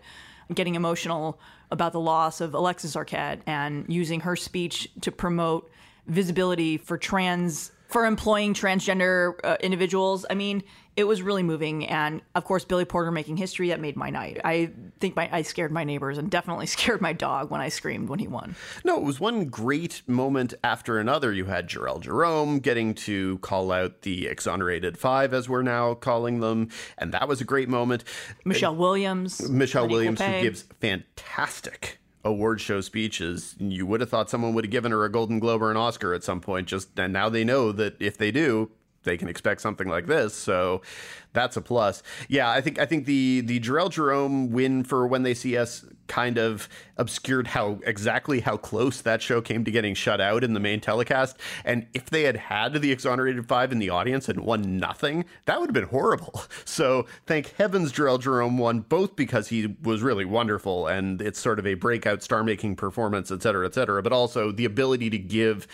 getting 0.54 0.74
emotional 0.74 1.38
about 1.70 1.92
the 1.92 2.00
loss 2.00 2.40
of 2.40 2.54
Alexis 2.54 2.96
Arquette 2.96 3.40
and 3.46 3.84
using 3.88 4.20
her 4.20 4.36
speech 4.36 4.88
to 5.02 5.12
promote 5.12 5.70
visibility 6.06 6.78
for 6.78 6.96
trans 6.96 7.72
for 7.88 8.06
employing 8.06 8.54
transgender 8.54 9.34
uh, 9.44 9.58
individuals. 9.60 10.24
I 10.30 10.34
mean, 10.34 10.62
it 10.96 11.04
was 11.04 11.20
really 11.20 11.42
moving, 11.42 11.86
and 11.86 12.22
of 12.34 12.44
course, 12.44 12.64
Billy 12.64 12.86
Porter 12.86 13.10
making 13.10 13.36
history 13.36 13.68
that 13.68 13.80
made 13.80 13.96
my 13.96 14.08
night. 14.08 14.40
I 14.44 14.70
think 14.98 15.14
my 15.14 15.28
I 15.30 15.42
scared 15.42 15.70
my 15.70 15.84
neighbors 15.84 16.16
and 16.16 16.30
definitely 16.30 16.66
scared 16.76 17.02
my 17.02 17.12
dog 17.12 17.50
when 17.50 17.60
I 17.60 17.68
screamed 17.68 18.08
when 18.08 18.18
he 18.18 18.26
won. 18.26 18.56
No, 18.84 18.96
it 18.96 19.02
was 19.02 19.20
one 19.20 19.44
great 19.46 20.02
moment 20.06 20.54
after 20.64 20.98
another. 20.98 21.32
You 21.32 21.44
had 21.44 21.68
Jharrel 21.68 22.00
Jerome 22.00 22.58
getting 22.60 22.94
to 22.94 23.38
call 23.38 23.72
out 23.72 24.02
the 24.02 24.26
exonerated 24.26 24.96
five, 24.96 25.34
as 25.34 25.48
we're 25.48 25.62
now 25.62 25.94
calling 25.94 26.40
them, 26.40 26.70
and 26.96 27.12
that 27.12 27.28
was 27.28 27.40
a 27.40 27.44
great 27.44 27.68
moment. 27.68 28.02
Michelle 28.44 28.74
Williams, 28.74 29.48
Michelle 29.50 29.88
Williams, 29.88 30.20
who 30.20 30.40
gives 30.40 30.62
fantastic 30.80 31.98
award 32.24 32.60
show 32.60 32.80
speeches. 32.80 33.54
You 33.58 33.86
would 33.86 34.00
have 34.00 34.10
thought 34.10 34.30
someone 34.30 34.54
would 34.54 34.64
have 34.64 34.72
given 34.72 34.92
her 34.92 35.04
a 35.04 35.10
Golden 35.10 35.38
Globe 35.38 35.62
or 35.62 35.70
an 35.70 35.76
Oscar 35.76 36.14
at 36.14 36.24
some 36.24 36.40
point. 36.40 36.68
Just 36.68 36.98
and 36.98 37.12
now 37.12 37.28
they 37.28 37.44
know 37.44 37.70
that 37.72 38.00
if 38.00 38.16
they 38.16 38.30
do, 38.30 38.70
they 39.06 39.16
can 39.16 39.28
expect 39.28 39.62
something 39.62 39.88
like 39.88 40.04
this. 40.06 40.34
So 40.34 40.82
that's 41.32 41.56
a 41.56 41.62
plus. 41.62 42.02
Yeah, 42.28 42.50
I 42.50 42.60
think 42.60 42.78
I 42.78 42.84
think 42.84 43.06
the 43.06 43.40
the 43.40 43.60
Jharrel 43.60 43.90
Jerome 43.90 44.50
win 44.50 44.84
for 44.84 45.06
when 45.06 45.22
they 45.22 45.32
see 45.32 45.56
us 45.56 45.86
kind 46.08 46.38
of 46.38 46.68
obscured 46.96 47.48
how 47.48 47.78
exactly 47.84 48.40
how 48.40 48.56
close 48.56 49.00
that 49.00 49.20
show 49.20 49.40
came 49.40 49.64
to 49.64 49.70
getting 49.70 49.94
shut 49.94 50.20
out 50.20 50.44
in 50.44 50.54
the 50.54 50.60
main 50.60 50.80
telecast. 50.80 51.36
And 51.64 51.86
if 51.94 52.10
they 52.10 52.22
had 52.22 52.36
had 52.36 52.74
the 52.74 52.92
exonerated 52.92 53.48
five 53.48 53.72
in 53.72 53.78
the 53.78 53.90
audience 53.90 54.28
and 54.28 54.40
won 54.40 54.78
nothing, 54.78 55.24
that 55.46 55.60
would 55.60 55.68
have 55.68 55.74
been 55.74 55.84
horrible. 55.84 56.42
So 56.64 57.06
thank 57.26 57.54
heavens 57.56 57.92
Jharrel 57.92 58.20
Jerome 58.20 58.58
won 58.58 58.80
both 58.80 59.14
because 59.14 59.48
he 59.48 59.76
was 59.82 60.02
really 60.02 60.24
wonderful 60.24 60.86
and 60.86 61.20
it's 61.20 61.38
sort 61.38 61.58
of 61.58 61.66
a 61.66 61.74
breakout 61.74 62.22
star 62.22 62.42
making 62.42 62.76
performance, 62.76 63.30
et 63.30 63.42
cetera, 63.42 63.66
et 63.66 63.74
cetera, 63.74 64.02
but 64.02 64.12
also 64.12 64.52
the 64.52 64.64
ability 64.64 65.10
to 65.10 65.18
give 65.18 65.66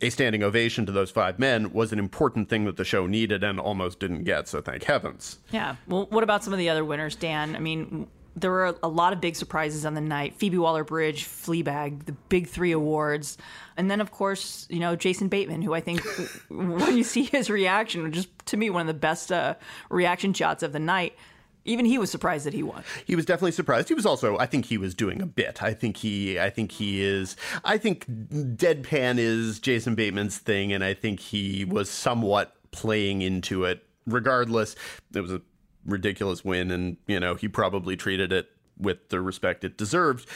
a 0.00 0.10
standing 0.10 0.42
ovation 0.42 0.86
to 0.86 0.92
those 0.92 1.10
five 1.10 1.38
men 1.38 1.72
was 1.72 1.92
an 1.92 1.98
important 1.98 2.48
thing 2.48 2.64
that 2.64 2.76
the 2.76 2.84
show 2.84 3.06
needed 3.06 3.44
and 3.44 3.60
almost 3.60 4.00
didn't 4.00 4.24
get. 4.24 4.48
So 4.48 4.60
thank 4.60 4.84
heavens. 4.84 5.38
Yeah. 5.50 5.76
Well, 5.86 6.06
what 6.10 6.24
about 6.24 6.42
some 6.44 6.52
of 6.52 6.58
the 6.58 6.68
other 6.68 6.84
winners, 6.84 7.16
Dan? 7.16 7.54
I 7.54 7.58
mean, 7.58 8.08
there 8.36 8.50
were 8.50 8.76
a 8.82 8.88
lot 8.88 9.12
of 9.12 9.20
big 9.20 9.36
surprises 9.36 9.84
on 9.84 9.94
the 9.94 10.00
night. 10.00 10.34
Phoebe 10.36 10.58
Waller 10.58 10.84
Bridge, 10.84 11.24
Fleabag, 11.24 12.06
the 12.06 12.12
big 12.12 12.46
three 12.48 12.72
awards. 12.72 13.36
And 13.76 13.90
then, 13.90 14.00
of 14.00 14.10
course, 14.10 14.66
you 14.70 14.80
know, 14.80 14.96
Jason 14.96 15.28
Bateman, 15.28 15.62
who 15.62 15.74
I 15.74 15.80
think 15.80 16.02
when 16.48 16.96
you 16.96 17.04
see 17.04 17.24
his 17.24 17.50
reaction, 17.50 18.10
just 18.12 18.28
to 18.46 18.56
me, 18.56 18.70
one 18.70 18.82
of 18.82 18.86
the 18.86 18.94
best 18.94 19.32
uh, 19.32 19.54
reaction 19.88 20.32
shots 20.32 20.62
of 20.62 20.72
the 20.72 20.78
night 20.78 21.16
even 21.64 21.84
he 21.84 21.98
was 21.98 22.10
surprised 22.10 22.46
that 22.46 22.54
he 22.54 22.62
won. 22.62 22.84
He 23.04 23.16
was 23.16 23.24
definitely 23.24 23.52
surprised. 23.52 23.88
He 23.88 23.94
was 23.94 24.06
also, 24.06 24.38
I 24.38 24.46
think, 24.46 24.66
he 24.66 24.78
was 24.78 24.94
doing 24.94 25.20
a 25.20 25.26
bit. 25.26 25.62
I 25.62 25.74
think 25.74 25.98
he, 25.98 26.38
I 26.40 26.50
think 26.50 26.72
he 26.72 27.02
is. 27.02 27.36
I 27.64 27.78
think 27.78 28.06
deadpan 28.08 29.18
is 29.18 29.60
Jason 29.60 29.94
Bateman's 29.94 30.38
thing, 30.38 30.72
and 30.72 30.82
I 30.82 30.94
think 30.94 31.20
he 31.20 31.64
was 31.64 31.90
somewhat 31.90 32.56
playing 32.70 33.22
into 33.22 33.64
it. 33.64 33.84
Regardless, 34.06 34.74
it 35.14 35.20
was 35.20 35.32
a 35.32 35.42
ridiculous 35.84 36.44
win, 36.44 36.70
and 36.70 36.96
you 37.06 37.20
know 37.20 37.34
he 37.34 37.48
probably 37.48 37.96
treated 37.96 38.32
it 38.32 38.50
with 38.78 39.10
the 39.10 39.20
respect 39.20 39.62
it 39.62 39.76
deserved. 39.76 40.26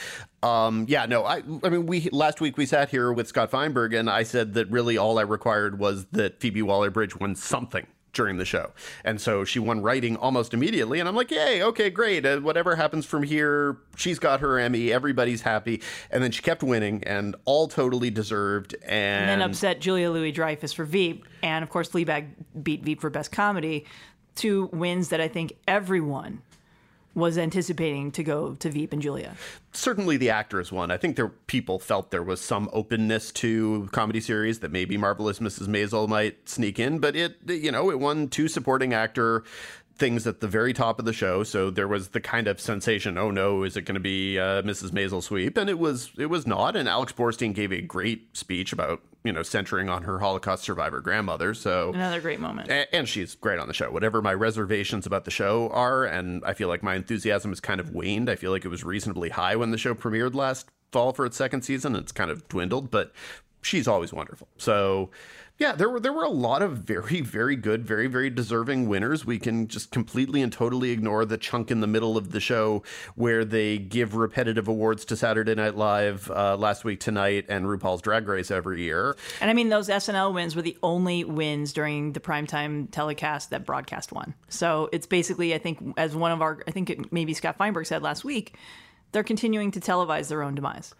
Um, 0.43 0.85
yeah, 0.87 1.05
no, 1.07 1.25
I, 1.25 1.41
I 1.63 1.69
mean, 1.69 1.87
we 1.87 2.09
last 2.11 2.39
week 2.39 2.57
we 2.57 2.65
sat 2.65 2.89
here 2.89 3.11
with 3.11 3.27
Scott 3.27 3.49
Feinberg, 3.49 3.93
and 3.93 4.09
I 4.09 4.23
said 4.23 4.53
that 4.53 4.69
really 4.69 4.97
all 4.97 5.17
I 5.17 5.23
required 5.23 5.79
was 5.79 6.05
that 6.11 6.39
Phoebe 6.39 6.61
Waller-Bridge 6.61 7.19
won 7.19 7.35
something 7.35 7.87
during 8.15 8.37
the 8.37 8.45
show. 8.45 8.71
And 9.03 9.21
so 9.21 9.45
she 9.45 9.59
won 9.59 9.81
writing 9.81 10.17
almost 10.17 10.53
immediately. 10.53 10.99
And 10.99 11.07
I'm 11.07 11.15
like, 11.15 11.29
yay, 11.29 11.61
okay, 11.61 11.89
great. 11.91 12.25
Uh, 12.25 12.39
whatever 12.39 12.75
happens 12.75 13.05
from 13.05 13.21
here, 13.21 13.77
she's 13.95 14.17
got 14.17 14.39
her 14.39 14.57
Emmy. 14.57 14.91
Everybody's 14.91 15.41
happy. 15.41 15.81
And 16.09 16.23
then 16.23 16.31
she 16.31 16.41
kept 16.41 16.63
winning 16.63 17.03
and 17.03 17.35
all 17.45 17.67
totally 17.67 18.09
deserved. 18.09 18.75
And, 18.83 19.29
and 19.29 19.41
then 19.41 19.41
upset 19.47 19.79
Julia 19.79 20.09
Louis-Dreyfus 20.09 20.73
for 20.73 20.85
Veep. 20.85 21.25
And 21.43 21.63
of 21.63 21.69
course, 21.69 21.89
Fleabag 21.89 22.29
beat 22.63 22.83
Veep 22.83 23.01
for 23.01 23.09
Best 23.11 23.31
Comedy. 23.31 23.85
Two 24.35 24.69
wins 24.73 25.09
that 25.09 25.21
I 25.21 25.27
think 25.27 25.53
everyone 25.67 26.41
was 27.15 27.37
anticipating 27.37 28.11
to 28.11 28.23
go 28.23 28.55
to 28.55 28.69
Veep 28.69 28.93
and 28.93 29.01
Julia. 29.01 29.35
Certainly, 29.71 30.17
the 30.17 30.29
actors 30.29 30.71
won. 30.71 30.91
I 30.91 30.97
think 30.97 31.15
there 31.15 31.29
people 31.29 31.79
felt 31.79 32.11
there 32.11 32.21
was 32.21 32.41
some 32.41 32.69
openness 32.73 33.31
to 33.33 33.89
comedy 33.91 34.19
series 34.19 34.59
that 34.59 34.71
maybe 34.71 34.97
Marvelous 34.97 35.39
Mrs. 35.39 35.67
Maisel 35.67 36.07
might 36.07 36.47
sneak 36.47 36.77
in, 36.77 36.99
but 36.99 37.15
it 37.15 37.37
you 37.47 37.71
know 37.71 37.89
it 37.89 37.99
won 37.99 38.27
two 38.27 38.47
supporting 38.47 38.93
actor 38.93 39.43
things 39.97 40.27
at 40.27 40.41
the 40.41 40.47
very 40.47 40.73
top 40.73 40.99
of 40.99 41.05
the 41.05 41.13
show. 41.13 41.43
So 41.43 41.69
there 41.69 41.87
was 41.87 42.09
the 42.09 42.19
kind 42.19 42.47
of 42.47 42.59
sensation, 42.59 43.17
oh 43.17 43.31
no, 43.31 43.63
is 43.63 43.77
it 43.77 43.83
going 43.83 43.95
to 43.95 44.01
be 44.01 44.37
uh, 44.37 44.61
Mrs. 44.61 44.91
Maisel 44.91 45.23
sweep? 45.23 45.57
And 45.57 45.69
it 45.69 45.79
was 45.79 46.11
it 46.17 46.27
was 46.27 46.45
not. 46.45 46.75
And 46.75 46.87
Alex 46.89 47.13
Borstein 47.13 47.53
gave 47.53 47.71
a 47.71 47.81
great 47.81 48.35
speech 48.35 48.73
about 48.73 49.01
you 49.25 49.33
know 49.33 49.43
centering 49.43 49.89
on 49.89 50.03
her 50.03 50.19
Holocaust 50.19 50.63
survivor 50.63 51.01
grandmother. 51.01 51.53
So 51.53 51.91
another 51.93 52.21
great 52.21 52.39
moment. 52.39 52.69
And, 52.69 52.87
and 52.93 53.09
she's 53.09 53.35
great 53.35 53.59
on 53.59 53.67
the 53.67 53.73
show. 53.73 53.91
Whatever 53.91 54.21
my 54.21 54.33
reservations 54.33 55.05
about 55.05 55.25
the 55.25 55.31
show 55.31 55.69
are, 55.69 56.05
and 56.05 56.43
I 56.45 56.53
feel 56.53 56.67
like 56.67 56.83
my 56.83 56.95
enthusiasm 56.95 57.51
has 57.51 57.59
kind 57.59 57.79
of 57.79 57.89
waned. 57.91 58.29
I 58.29 58.35
feel 58.35 58.51
like 58.51 58.63
it 58.63 58.69
was 58.69 58.83
reasonably 58.83 59.29
high 59.29 59.55
when 59.55 59.71
the 59.71 59.77
show 59.77 59.95
premiered 59.95 60.35
last 60.35 60.69
fall 60.91 61.11
for 61.11 61.25
its 61.25 61.35
second 61.35 61.63
season. 61.63 61.95
and 61.95 62.03
It's 62.03 62.11
kind 62.11 62.31
of 62.31 62.47
dwindled, 62.47 62.91
but 62.91 63.11
she's 63.61 63.87
always 63.87 64.13
wonderful. 64.13 64.47
So 64.57 65.09
yeah, 65.57 65.71
there 65.71 65.89
were 65.89 66.01
there 66.01 66.11
were 66.11 66.23
a 66.23 66.29
lot 66.29 66.61
of 66.61 66.79
very 66.79 67.21
very 67.21 67.55
good, 67.55 67.85
very 67.85 68.07
very 68.07 68.29
deserving 68.29 68.89
winners. 68.89 69.25
We 69.25 69.39
can 69.39 69.67
just 69.69 69.89
completely 69.89 70.41
and 70.41 70.51
totally 70.51 70.91
ignore 70.91 71.23
the 71.23 71.37
chunk 71.37 71.71
in 71.71 71.79
the 71.79 71.87
middle 71.87 72.17
of 72.17 72.31
the 72.31 72.41
show 72.41 72.83
where 73.15 73.45
they 73.45 73.77
give 73.77 74.15
repetitive 74.15 74.67
awards 74.67 75.05
to 75.05 75.15
Saturday 75.15 75.55
Night 75.55 75.75
Live 75.75 76.29
uh, 76.29 76.57
last 76.57 76.83
week 76.83 76.99
tonight 76.99 77.45
and 77.47 77.65
RuPaul's 77.65 78.01
Drag 78.01 78.27
Race 78.27 78.51
every 78.51 78.81
year. 78.81 79.15
And 79.39 79.49
I 79.49 79.53
mean 79.53 79.69
those 79.69 79.87
SNL 79.87 80.33
wins 80.33 80.57
were 80.57 80.61
the 80.61 80.77
only 80.83 81.23
wins 81.23 81.71
during 81.71 82.11
the 82.11 82.19
primetime 82.19 82.91
telecast 82.91 83.51
that 83.51 83.65
broadcast 83.65 84.11
won. 84.11 84.33
So 84.49 84.89
it's 84.91 85.07
basically 85.07 85.53
I 85.53 85.57
think 85.57 85.93
as 85.95 86.15
one 86.17 86.33
of 86.33 86.41
our 86.41 86.63
I 86.67 86.71
think 86.71 86.89
it, 86.89 87.13
maybe 87.13 87.33
Scott 87.33 87.57
Feinberg 87.57 87.85
said 87.85 88.01
last 88.01 88.25
week, 88.25 88.55
they're 89.13 89.23
continuing 89.23 89.71
to 89.71 89.79
televise 89.79 90.27
their 90.27 90.43
own 90.43 90.55
demise 90.55 90.93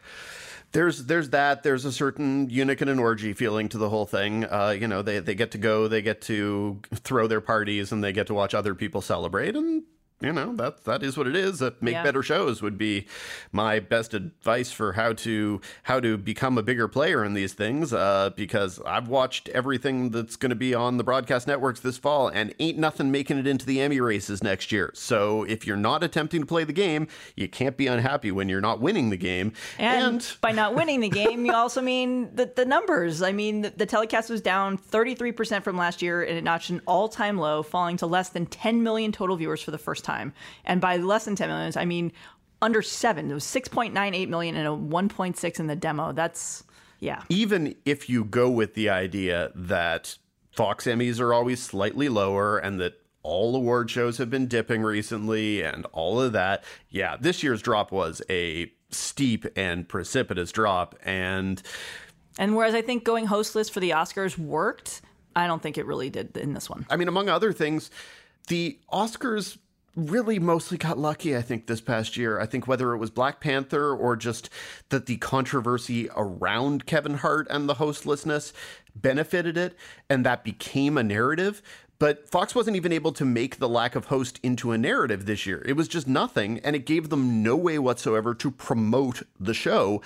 there's 0.75 1.05
there's 1.05 1.29
that 1.29 1.63
there's 1.63 1.85
a 1.85 1.91
certain 1.91 2.49
eunuch 2.49 2.81
and 2.81 2.89
an 2.89 2.99
orgy 2.99 3.33
feeling 3.33 3.69
to 3.69 3.77
the 3.77 3.89
whole 3.89 4.05
thing. 4.05 4.43
Uh, 4.43 4.75
you 4.77 4.87
know 4.87 5.01
they, 5.01 5.19
they 5.19 5.33
get 5.33 5.51
to 5.51 5.57
go 5.57 5.87
they 5.87 6.01
get 6.01 6.21
to 6.23 6.81
throw 6.93 7.27
their 7.27 7.41
parties 7.41 7.91
and 7.91 8.03
they 8.03 8.11
get 8.11 8.27
to 8.27 8.33
watch 8.33 8.53
other 8.53 8.75
people 8.75 9.01
celebrate 9.01 9.55
and 9.55 9.83
you 10.21 10.31
know 10.31 10.55
that 10.55 10.85
that 10.85 11.03
is 11.03 11.17
what 11.17 11.27
it 11.27 11.35
is. 11.35 11.59
That 11.59 11.81
make 11.81 11.93
yeah. 11.93 12.03
better 12.03 12.23
shows 12.23 12.61
would 12.61 12.77
be 12.77 13.05
my 13.51 13.79
best 13.79 14.13
advice 14.13 14.71
for 14.71 14.93
how 14.93 15.11
to 15.13 15.59
how 15.83 15.99
to 15.99 16.17
become 16.17 16.57
a 16.57 16.63
bigger 16.63 16.87
player 16.87 17.25
in 17.25 17.33
these 17.33 17.53
things. 17.53 17.91
Uh, 17.91 18.29
because 18.35 18.79
I've 18.85 19.09
watched 19.09 19.49
everything 19.49 20.11
that's 20.11 20.37
going 20.37 20.51
to 20.51 20.55
be 20.55 20.73
on 20.73 20.95
the 20.95 21.03
broadcast 21.03 21.47
networks 21.47 21.81
this 21.81 21.97
fall, 21.97 22.29
and 22.29 22.55
ain't 22.59 22.77
nothing 22.77 23.11
making 23.11 23.39
it 23.39 23.45
into 23.47 23.65
the 23.65 23.81
Emmy 23.81 23.99
races 23.99 24.41
next 24.41 24.71
year. 24.71 24.91
So 24.93 25.43
if 25.43 25.67
you're 25.67 25.75
not 25.75 26.01
attempting 26.01 26.41
to 26.41 26.47
play 26.47 26.63
the 26.63 26.73
game, 26.73 27.09
you 27.35 27.49
can't 27.49 27.75
be 27.75 27.87
unhappy 27.87 28.31
when 28.31 28.47
you're 28.47 28.61
not 28.61 28.79
winning 28.79 29.09
the 29.09 29.17
game. 29.17 29.51
And, 29.77 30.15
and... 30.15 30.37
by 30.39 30.53
not 30.53 30.75
winning 30.75 31.01
the 31.01 31.09
game, 31.09 31.45
you 31.45 31.53
also 31.53 31.81
mean 31.81 32.33
the 32.33 32.49
the 32.55 32.63
numbers. 32.63 33.21
I 33.21 33.33
mean, 33.33 33.61
the, 33.61 33.71
the 33.71 33.85
telecast 33.85 34.29
was 34.29 34.39
down 34.39 34.77
33 34.77 35.33
percent 35.33 35.63
from 35.65 35.75
last 35.75 36.01
year, 36.01 36.23
and 36.23 36.37
it 36.37 36.43
notched 36.45 36.69
an 36.69 36.81
all 36.87 37.09
time 37.09 37.37
low, 37.37 37.63
falling 37.63 37.97
to 37.97 38.05
less 38.05 38.29
than 38.29 38.45
10 38.45 38.81
million 38.81 39.11
total 39.11 39.35
viewers 39.35 39.61
for 39.61 39.71
the 39.71 39.77
first 39.77 40.04
time. 40.05 40.33
And 40.63 40.79
by 40.79 40.97
less 40.97 41.25
than 41.25 41.35
10 41.35 41.49
million, 41.49 41.73
I 41.75 41.85
mean 41.85 42.11
under 42.61 42.81
seven. 42.81 43.29
It 43.29 43.33
was 43.33 43.43
6.98 43.43 44.29
million 44.29 44.55
and 44.55 44.67
a 44.67 44.71
1.6 44.71 45.59
in 45.59 45.67
the 45.67 45.75
demo. 45.75 46.13
That's, 46.13 46.63
yeah. 46.99 47.23
Even 47.29 47.75
if 47.85 48.09
you 48.09 48.23
go 48.23 48.49
with 48.49 48.73
the 48.73 48.89
idea 48.89 49.51
that 49.55 50.17
Fox 50.51 50.85
Emmys 50.85 51.19
are 51.19 51.33
always 51.33 51.61
slightly 51.61 52.09
lower 52.09 52.57
and 52.57 52.79
that 52.79 52.93
all 53.23 53.55
award 53.55 53.89
shows 53.89 54.17
have 54.17 54.29
been 54.29 54.47
dipping 54.47 54.81
recently 54.81 55.63
and 55.63 55.85
all 55.91 56.21
of 56.21 56.31
that, 56.33 56.63
yeah, 56.89 57.17
this 57.19 57.43
year's 57.43 57.61
drop 57.61 57.91
was 57.91 58.21
a 58.29 58.71
steep 58.89 59.45
and 59.55 59.87
precipitous 59.87 60.51
drop. 60.51 60.97
And. 61.03 61.61
And 62.37 62.55
whereas 62.55 62.73
I 62.73 62.81
think 62.81 63.03
going 63.03 63.27
hostless 63.27 63.69
for 63.69 63.79
the 63.79 63.91
Oscars 63.91 64.37
worked, 64.37 65.01
I 65.35 65.47
don't 65.47 65.61
think 65.61 65.77
it 65.77 65.85
really 65.85 66.09
did 66.09 66.35
in 66.37 66.53
this 66.53 66.69
one. 66.69 66.85
I 66.89 66.95
mean, 66.95 67.07
among 67.07 67.29
other 67.29 67.53
things, 67.53 67.91
the 68.47 68.79
Oscars 68.91 69.57
really 69.95 70.39
mostly 70.39 70.77
got 70.77 70.97
lucky, 70.97 71.35
I 71.35 71.41
think, 71.41 71.67
this 71.67 71.81
past 71.81 72.17
year. 72.17 72.39
I 72.39 72.45
think 72.45 72.67
whether 72.67 72.93
it 72.93 72.97
was 72.97 73.09
Black 73.09 73.39
Panther 73.39 73.95
or 73.95 74.15
just 74.15 74.49
that 74.89 75.05
the 75.05 75.17
controversy 75.17 76.09
around 76.15 76.85
Kevin 76.85 77.15
Hart 77.15 77.47
and 77.49 77.67
the 77.67 77.75
hostlessness 77.75 78.53
benefited 78.95 79.57
it, 79.57 79.75
and 80.09 80.25
that 80.25 80.43
became 80.43 80.97
a 80.97 81.03
narrative. 81.03 81.61
But 81.97 82.29
Fox 82.29 82.53
wasn't 82.53 82.75
even 82.75 82.91
able 82.91 83.13
to 83.13 83.23
make 83.23 83.57
the 83.57 83.69
lack 83.69 83.95
of 83.95 84.05
host 84.05 84.39
into 84.43 84.71
a 84.71 84.77
narrative 84.77 85.25
this 85.25 85.45
year. 85.45 85.63
It 85.65 85.77
was 85.77 85.87
just 85.87 86.07
nothing, 86.07 86.59
and 86.59 86.75
it 86.75 86.85
gave 86.85 87.09
them 87.09 87.41
no 87.41 87.55
way 87.55 87.79
whatsoever 87.79 88.35
to 88.35 88.51
promote 88.51 89.23
the 89.39 89.53
show 89.53 90.01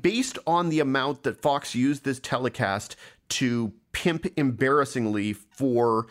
based 0.00 0.38
on 0.46 0.70
the 0.70 0.80
amount 0.80 1.22
that 1.24 1.42
Fox 1.42 1.74
used 1.74 2.04
this 2.04 2.18
telecast 2.18 2.96
to 3.28 3.72
pimp 3.92 4.26
embarrassingly 4.36 5.34
for 5.34 6.06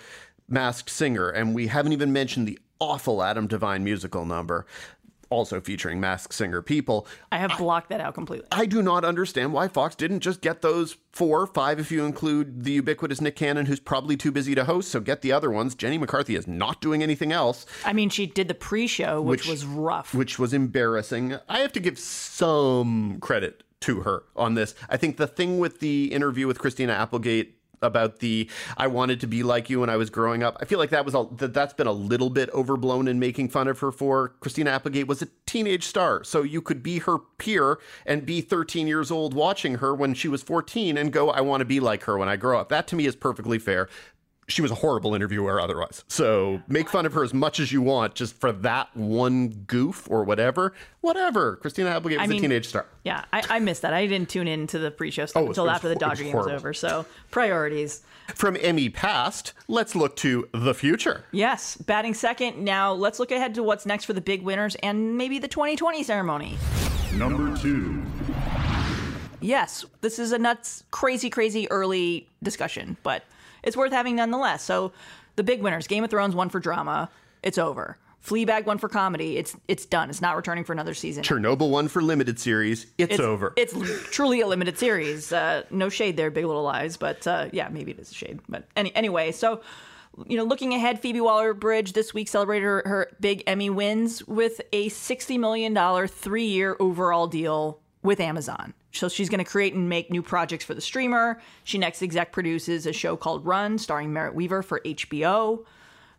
Masked 0.48 0.90
Singer. 0.90 1.30
And 1.30 1.56
we 1.56 1.68
haven't 1.68 1.94
even 1.94 2.14
mentioned 2.14 2.48
the 2.48 2.60
awful 2.84 3.24
Adam 3.24 3.48
Devine 3.48 3.84
musical 3.84 4.26
number 4.26 4.66
also 5.30 5.60
featuring 5.60 6.00
masked 6.00 6.34
singer 6.34 6.62
people. 6.62 7.08
I 7.32 7.38
have 7.40 7.58
blocked 7.58 7.90
that 7.90 8.00
out 8.00 8.14
completely. 8.14 8.48
I 8.52 8.68
do 8.68 8.84
not 8.84 9.04
understand 9.04 9.52
why 9.52 9.68
Fox 9.68 9.96
didn't 9.96 10.20
just 10.20 10.42
get 10.42 10.62
those 10.62 10.98
four, 11.12 11.48
five 11.48 11.80
if 11.80 11.92
you 11.92 12.06
include 12.06 12.66
the 12.66 12.74
ubiquitous 12.74 13.20
Nick 13.20 13.36
Cannon, 13.36 13.66
who's 13.66 13.80
probably 13.80 14.16
too 14.16 14.32
busy 14.32 14.54
to 14.54 14.66
host. 14.66 14.92
So 14.92 15.00
get 15.00 15.22
the 15.22 15.32
other 15.32 15.50
ones. 15.50 15.74
Jenny 15.74 15.98
McCarthy 15.98 16.36
is 16.36 16.46
not 16.46 16.82
doing 16.82 17.02
anything 17.02 17.32
else. 17.32 17.66
I 17.84 17.94
mean, 17.94 18.10
she 18.10 18.28
did 18.28 18.48
the 18.48 18.54
pre-show, 18.54 19.22
which, 19.22 19.42
which 19.42 19.50
was 19.50 19.66
rough, 19.66 20.14
which 20.14 20.38
was 20.38 20.54
embarrassing. 20.54 21.38
I 21.50 21.60
have 21.60 21.74
to 21.74 21.80
give 21.80 21.98
some 21.98 23.18
credit 23.20 23.64
to 23.82 24.02
her 24.02 24.24
on 24.36 24.54
this. 24.54 24.76
I 24.88 24.98
think 24.98 25.18
the 25.18 25.28
thing 25.28 25.58
with 25.58 25.80
the 25.80 26.14
interview 26.14 26.48
with 26.48 26.60
Christina 26.60 26.94
Applegate 26.94 27.58
about 27.84 28.20
the 28.20 28.50
I 28.78 28.88
wanted 28.88 29.20
to 29.22 29.28
be 29.28 29.44
like 29.44 29.70
you 29.70 29.82
when 29.82 29.90
I 29.90 29.98
was 29.98 30.10
growing 30.10 30.44
up. 30.44 30.58
I 30.62 30.66
feel 30.66 30.80
like 30.80 30.90
that 30.92 31.06
was 31.06 31.14
a, 31.14 31.28
that 31.38 31.54
that's 31.54 31.74
been 31.74 31.88
a 31.88 31.92
little 31.92 32.30
bit 32.30 32.50
overblown 32.52 33.08
in 33.08 33.20
making 33.20 33.50
fun 33.50 33.68
of 33.68 33.80
her 33.80 33.92
for. 33.92 34.30
Christina 34.40 34.72
Applegate 34.72 35.08
was 35.08 35.22
a 35.22 35.28
teenage 35.46 35.86
star, 35.86 36.24
so 36.24 36.44
you 36.44 36.62
could 36.62 36.82
be 36.82 37.00
her 37.00 37.20
peer 37.20 37.80
and 38.06 38.26
be 38.26 38.42
13 38.42 38.88
years 38.88 39.12
old 39.12 39.34
watching 39.34 39.76
her 39.76 39.94
when 39.94 40.14
she 40.14 40.28
was 40.28 40.44
14 40.44 40.98
and 40.98 41.12
go 41.12 41.30
I 41.30 41.42
want 41.42 41.62
to 41.62 41.66
be 41.66 41.80
like 41.80 42.04
her 42.04 42.18
when 42.18 42.30
I 42.30 42.36
grow 42.36 42.60
up. 42.60 42.70
That 42.70 42.88
to 42.88 42.96
me 42.96 43.06
is 43.06 43.16
perfectly 43.16 43.60
fair. 43.60 43.90
She 44.48 44.62
was 44.62 44.72
a 44.72 44.76
horrible 44.76 45.16
interviewer 45.16 45.60
otherwise. 45.60 46.04
So 46.08 46.62
make 46.68 46.90
fun 46.90 47.06
of 47.06 47.14
her 47.14 47.24
as 47.24 47.34
much 47.34 47.60
as 47.60 47.72
you 47.72 47.82
want, 47.82 48.16
just 48.16 48.36
for 48.40 48.52
that 48.52 48.96
one 48.96 49.50
goof 49.50 50.08
or 50.10 50.24
whatever. 50.24 50.74
Whatever. 51.02 51.56
Christina 51.58 51.90
Applegate 51.90 52.20
was 52.20 52.26
I 52.26 52.28
mean, 52.28 52.40
a 52.40 52.42
teenage 52.42 52.68
star. 52.68 52.86
Yeah, 53.04 53.26
I, 53.32 53.44
I 53.50 53.60
missed 53.60 53.82
that. 53.84 53.94
I 53.94 54.06
didn't 54.08 54.30
tune 54.30 54.48
in 54.48 54.68
to 54.68 54.80
the 54.80 54.92
pre-show 54.92 55.26
stuff 55.26 55.44
Oh, 55.44 55.48
until 55.48 55.66
was 55.66 55.76
after 55.76 55.90
the 55.90 55.96
hor- 55.96 56.02
it 56.08 56.10
was 56.10 56.20
Dodger 56.20 56.24
game 56.24 56.36
was 56.36 56.48
over. 56.48 56.74
So 56.74 57.06
priorities. 57.32 58.02
From 58.36 58.56
Emmy 58.62 58.90
past, 58.90 59.54
let's 59.68 59.96
look 59.96 60.16
to 60.18 60.48
the 60.54 60.74
future. 60.74 61.26
Yes, 61.32 61.76
batting 61.76 62.14
second. 62.14 62.64
Now 62.64 62.94
let's 62.94 63.20
look 63.20 63.32
ahead 63.32 63.56
to 63.56 63.64
what's 63.64 63.86
next 63.86 64.06
for 64.06 64.14
the 64.14 64.22
big 64.22 64.44
winners 64.44 64.76
and 64.76 65.18
maybe 65.18 65.40
the 65.40 65.48
2020 65.50 66.04
ceremony. 66.04 66.58
Number 67.16 67.56
two. 67.58 68.02
Yes, 69.42 69.86
this 70.00 70.20
is 70.20 70.32
a 70.32 70.38
nuts, 70.40 70.84
crazy, 70.92 71.30
crazy 71.30 71.70
early 71.70 72.28
discussion, 72.42 72.96
but 73.04 73.24
it's 73.64 73.78
worth 73.78 73.92
having 73.92 74.16
nonetheless. 74.16 74.64
So, 74.64 74.92
the 75.36 75.44
big 75.44 75.62
winners: 75.62 75.88
Game 75.88 76.04
of 76.04 76.10
Thrones 76.10 76.36
won 76.36 76.50
for 76.50 76.60
drama. 76.60 77.10
It's 77.42 77.58
over. 77.58 77.98
Fleabag 78.26 78.66
won 78.66 78.78
for 78.78 78.88
comedy. 78.88 79.38
It's 79.38 79.56
it's 79.68 79.86
done. 79.86 80.10
It's 80.10 80.22
not 80.22 80.38
returning 80.38 80.64
for 80.64 80.72
another 80.72 80.94
season. 80.94 81.24
Chernobyl 81.24 81.70
won 81.70 81.90
for 81.90 82.02
limited 82.02 82.40
series. 82.40 82.88
It's, 82.98 83.20
over. 83.20 83.54
It's 83.58 83.74
truly 84.12 84.40
a 84.40 84.48
limited 84.48 84.78
series. 84.78 85.34
Uh, 85.34 85.64
no 85.70 85.90
shade 85.90 86.16
there, 86.16 86.32
Big 86.32 86.46
Little 86.46 86.64
Lies, 86.64 86.96
but 86.96 87.28
uh, 87.28 87.50
yeah, 87.52 87.68
maybe 87.68 87.92
it 87.92 88.00
is 88.00 88.12
a 88.12 88.14
shade. 88.14 88.40
But 88.48 88.64
any, 88.78 88.96
anyway, 88.96 89.34
so 89.34 89.62
you 90.26 90.38
know, 90.38 90.46
looking 90.46 90.74
ahead, 90.74 91.02
Phoebe 91.02 91.20
Waller-Bridge 91.20 91.94
this 91.94 92.14
week 92.14 92.30
celebrated 92.30 92.64
her, 92.64 92.84
her 92.86 93.12
big 93.20 93.44
Emmy 93.46 93.70
wins 93.70 94.26
with 94.26 94.62
a 94.72 94.88
sixty 94.88 95.38
million 95.38 95.74
dollar 95.74 96.08
three-year 96.08 96.78
overall 96.80 97.28
deal 97.28 97.82
with 98.04 98.22
Amazon. 98.22 98.74
So 98.94 99.10
she's 99.10 99.30
going 99.30 99.44
to 99.44 99.50
create 99.50 99.74
and 99.74 99.90
make 99.90 100.12
new 100.12 100.22
projects 100.22 100.64
for 100.64 100.74
the 100.74 100.82
streamer. 100.82 101.42
She 101.64 101.78
next 101.78 102.02
exec 102.02 102.32
produces 102.32 102.86
a 102.86 102.94
show 102.94 103.18
called 103.18 103.46
Run, 103.46 103.78
starring 103.78 104.14
Merritt 104.14 104.36
Wever 104.36 104.62
for 104.62 104.80
HBO 104.82 105.66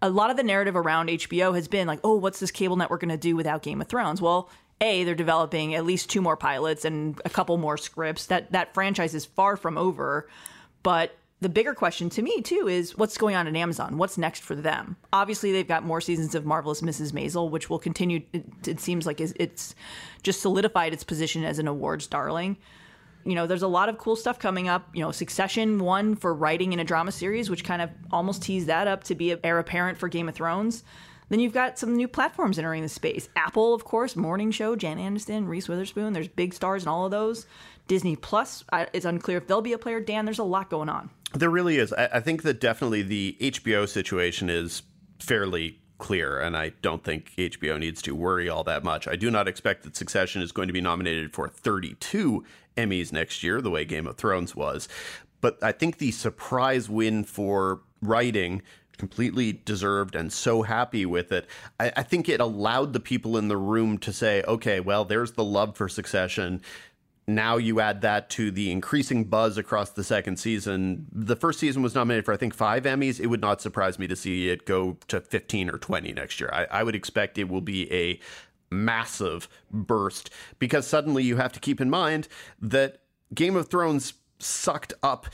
a 0.05 0.11
lot 0.11 0.31
of 0.31 0.37
the 0.37 0.43
narrative 0.43 0.77
around 0.77 1.09
HBO 1.09 1.55
has 1.55 1.67
been 1.67 1.87
like, 1.87 2.01
oh, 2.05 2.17
what's 2.17 2.39
this 2.39 2.51
cable 2.51 2.77
network 2.77 3.01
going 3.01 3.09
to 3.09 3.17
do 3.17 3.35
without 3.35 3.63
Game 3.63 3.81
of 3.81 3.89
Thrones? 3.89 4.21
Well, 4.21 4.51
a 4.81 5.03
they're 5.03 5.15
developing 5.15 5.75
at 5.75 5.87
least 5.87 6.11
two 6.11 6.21
more 6.21 6.37
pilots 6.37 6.85
and 6.85 7.21
a 7.25 7.31
couple 7.31 7.57
more 7.57 7.79
scripts. 7.79 8.27
That 8.27 8.53
that 8.53 8.75
franchise 8.75 9.15
is 9.15 9.25
far 9.25 9.57
from 9.57 9.79
over, 9.79 10.29
but 10.83 11.17
the 11.41 11.49
bigger 11.49 11.75
question 11.75 12.09
to 12.11 12.23
me 12.23 12.41
too 12.41 12.69
is 12.69 12.97
what's 12.97 13.19
going 13.19 13.37
on 13.37 13.47
at 13.47 13.57
Amazon? 13.57 13.99
What's 13.99 14.17
next 14.17 14.43
for 14.43 14.55
them? 14.55 14.97
Obviously, 15.13 15.53
they've 15.53 15.69
got 15.69 15.85
more 15.85 16.01
seasons 16.01 16.35
of 16.35 16.47
Marvelous 16.47 16.81
Mrs. 16.81 17.13
Maisel, 17.13 17.51
which 17.51 17.69
will 17.69 17.79
continue. 17.79 18.23
It, 18.33 18.45
it 18.67 18.81
seems 18.81 19.07
like 19.07 19.21
it's 19.21 19.75
just 20.23 20.41
solidified 20.41 20.93
its 20.93 21.05
position 21.05 21.45
as 21.45 21.59
an 21.59 21.69
awards 21.69 22.07
darling 22.07 22.57
you 23.25 23.35
know, 23.35 23.47
there's 23.47 23.63
a 23.63 23.69
lot 23.69 23.89
of 23.89 23.99
cool 23.99 24.17
stuff 24.17 24.39
coming 24.39 24.69
up. 24.69 24.89
You 24.93 25.03
know, 25.03 25.11
Succession 25.11 25.79
won 25.79 26.15
for 26.15 26.35
writing 26.35 26.73
in 26.73 26.81
a 26.81 26.85
drama 26.85 27.13
series, 27.13 27.51
which 27.51 27.65
kind 27.65 27.83
of 27.83 27.91
almost 28.13 28.43
teased 28.43 28.67
that 28.69 28.87
up 28.87 29.05
to 29.05 29.15
be 29.15 29.33
a 29.33 29.39
heir 29.43 29.59
apparent 29.59 29.99
for 29.99 30.09
Game 30.09 30.29
of 30.29 30.35
Thrones. 30.35 30.85
Then 31.31 31.41
you've 31.41 31.55
got 31.55 31.79
some 31.79 31.97
new 31.97 32.07
platforms 32.07 32.59
entering 32.59 32.83
the 32.83 32.89
space. 32.89 33.31
Apple, 33.35 33.73
of 33.73 33.85
course, 33.85 34.15
Morning 34.15 34.51
Show, 34.51 34.77
Jen 34.77 34.99
Aniston, 34.99 35.49
Reese 35.49 35.69
Witherspoon. 35.69 36.13
There's 36.13 36.29
big 36.29 36.53
stars 36.53 36.83
in 36.83 36.89
all 36.89 37.07
of 37.07 37.11
those. 37.11 37.47
Disney 37.89 38.15
Plus, 38.15 38.63
it's 38.93 39.07
unclear 39.07 39.39
if 39.39 39.47
they'll 39.47 39.63
be 39.63 39.73
a 39.73 39.79
player. 39.79 40.01
Dan, 40.01 40.27
there's 40.27 40.39
a 40.39 40.45
lot 40.45 40.69
going 40.69 40.91
on. 40.91 41.09
There 41.35 41.51
really 41.51 41.79
is. 41.79 41.93
I, 41.93 42.09
I 42.15 42.21
think 42.21 42.43
that 42.43 42.61
definitely 42.61 43.03
the 43.03 43.37
HBO 43.41 43.89
situation 43.89 44.49
is 44.49 44.83
fairly 45.19 45.81
clear, 45.99 46.41
and 46.41 46.57
I 46.57 46.71
don't 46.83 47.03
think 47.03 47.33
HBO 47.37 47.79
needs 47.79 48.03
to 48.03 48.15
worry 48.15 48.49
all 48.49 48.65
that 48.65 48.85
much. 48.85 49.09
I 49.09 49.17
do 49.17 49.31
not 49.31 49.49
expect 49.49 49.83
that 49.83 49.97
Succession 49.97 50.43
is 50.43 50.53
going 50.53 50.69
to 50.69 50.75
be 50.75 50.81
nominated 50.81 51.33
for 51.33 51.49
32 51.49 52.45
Emmys 52.77 53.13
next 53.13 53.43
year, 53.43 53.61
the 53.61 53.71
way 53.71 53.85
Game 53.85 54.07
of 54.07 54.17
Thrones 54.17 54.55
was. 54.55 54.89
But 55.41 55.63
I 55.63 55.73
think 55.73 55.99
the 55.99 56.11
surprise 56.11 56.89
win 56.89 57.25
for 57.25 57.81
writing 58.01 58.63
completely 58.97 59.53
deserved 59.53 60.15
and 60.15 60.33
so 60.33 60.63
happy 60.63 61.05
with 61.05 61.33
it. 61.33 61.47
I, 61.81 61.93
I 61.97 62.03
think 62.03 62.29
it 62.29 62.41
allowed 62.41 62.93
the 62.93 63.01
people 63.01 63.37
in 63.37 63.49
the 63.49 63.57
room 63.57 63.99
to 63.99 64.13
say, 64.13 64.43
okay, 64.47 64.81
well, 64.81 65.05
there's 65.05 65.33
the 65.33 65.45
love 65.45 65.77
for 65.77 65.89
Succession 65.89 66.63
now 67.27 67.57
you 67.57 67.81
add 67.81 68.03
that 68.03 68.29
to 68.31 68.51
the 68.51 68.71
increasing 68.71 69.25
buzz 69.25 69.57
across 69.57 69.91
the 69.91 70.05
second 70.05 70.39
season. 70.39 71.07
The 71.11 71.37
first 71.37 71.59
season 71.59 71.83
was 71.83 71.95
nominated 71.95 72.25
for, 72.25 72.35
I 72.35 72.37
think, 72.37 72.55
five 72.55 72.83
Emmys. 72.83 73.19
It 73.19 73.29
would 73.29 73.41
not 73.41 73.63
surprise 73.63 73.99
me 73.99 74.07
to 74.09 74.17
see 74.17 74.49
it 74.49 74.67
go 74.67 74.99
to 75.09 75.21
15 75.21 75.71
or 75.71 75.79
20 75.79 76.13
next 76.13 76.39
year. 76.39 76.51
I, 76.53 76.67
I 76.71 76.83
would 76.83 76.95
expect 76.95 77.39
it 77.39 77.49
will 77.49 77.63
be 77.63 77.91
a 77.93 78.21
massive 78.71 79.49
burst 79.71 80.31
because 80.59 80.87
suddenly 80.87 81.23
you 81.23 81.37
have 81.37 81.53
to 81.53 81.61
keep 81.61 81.81
in 81.81 81.89
mind 81.89 82.29
that 82.61 82.99
Game 83.33 83.57
of 83.57 83.69
Thrones 83.69 84.15
sucked 84.39 84.93
up 85.03 85.27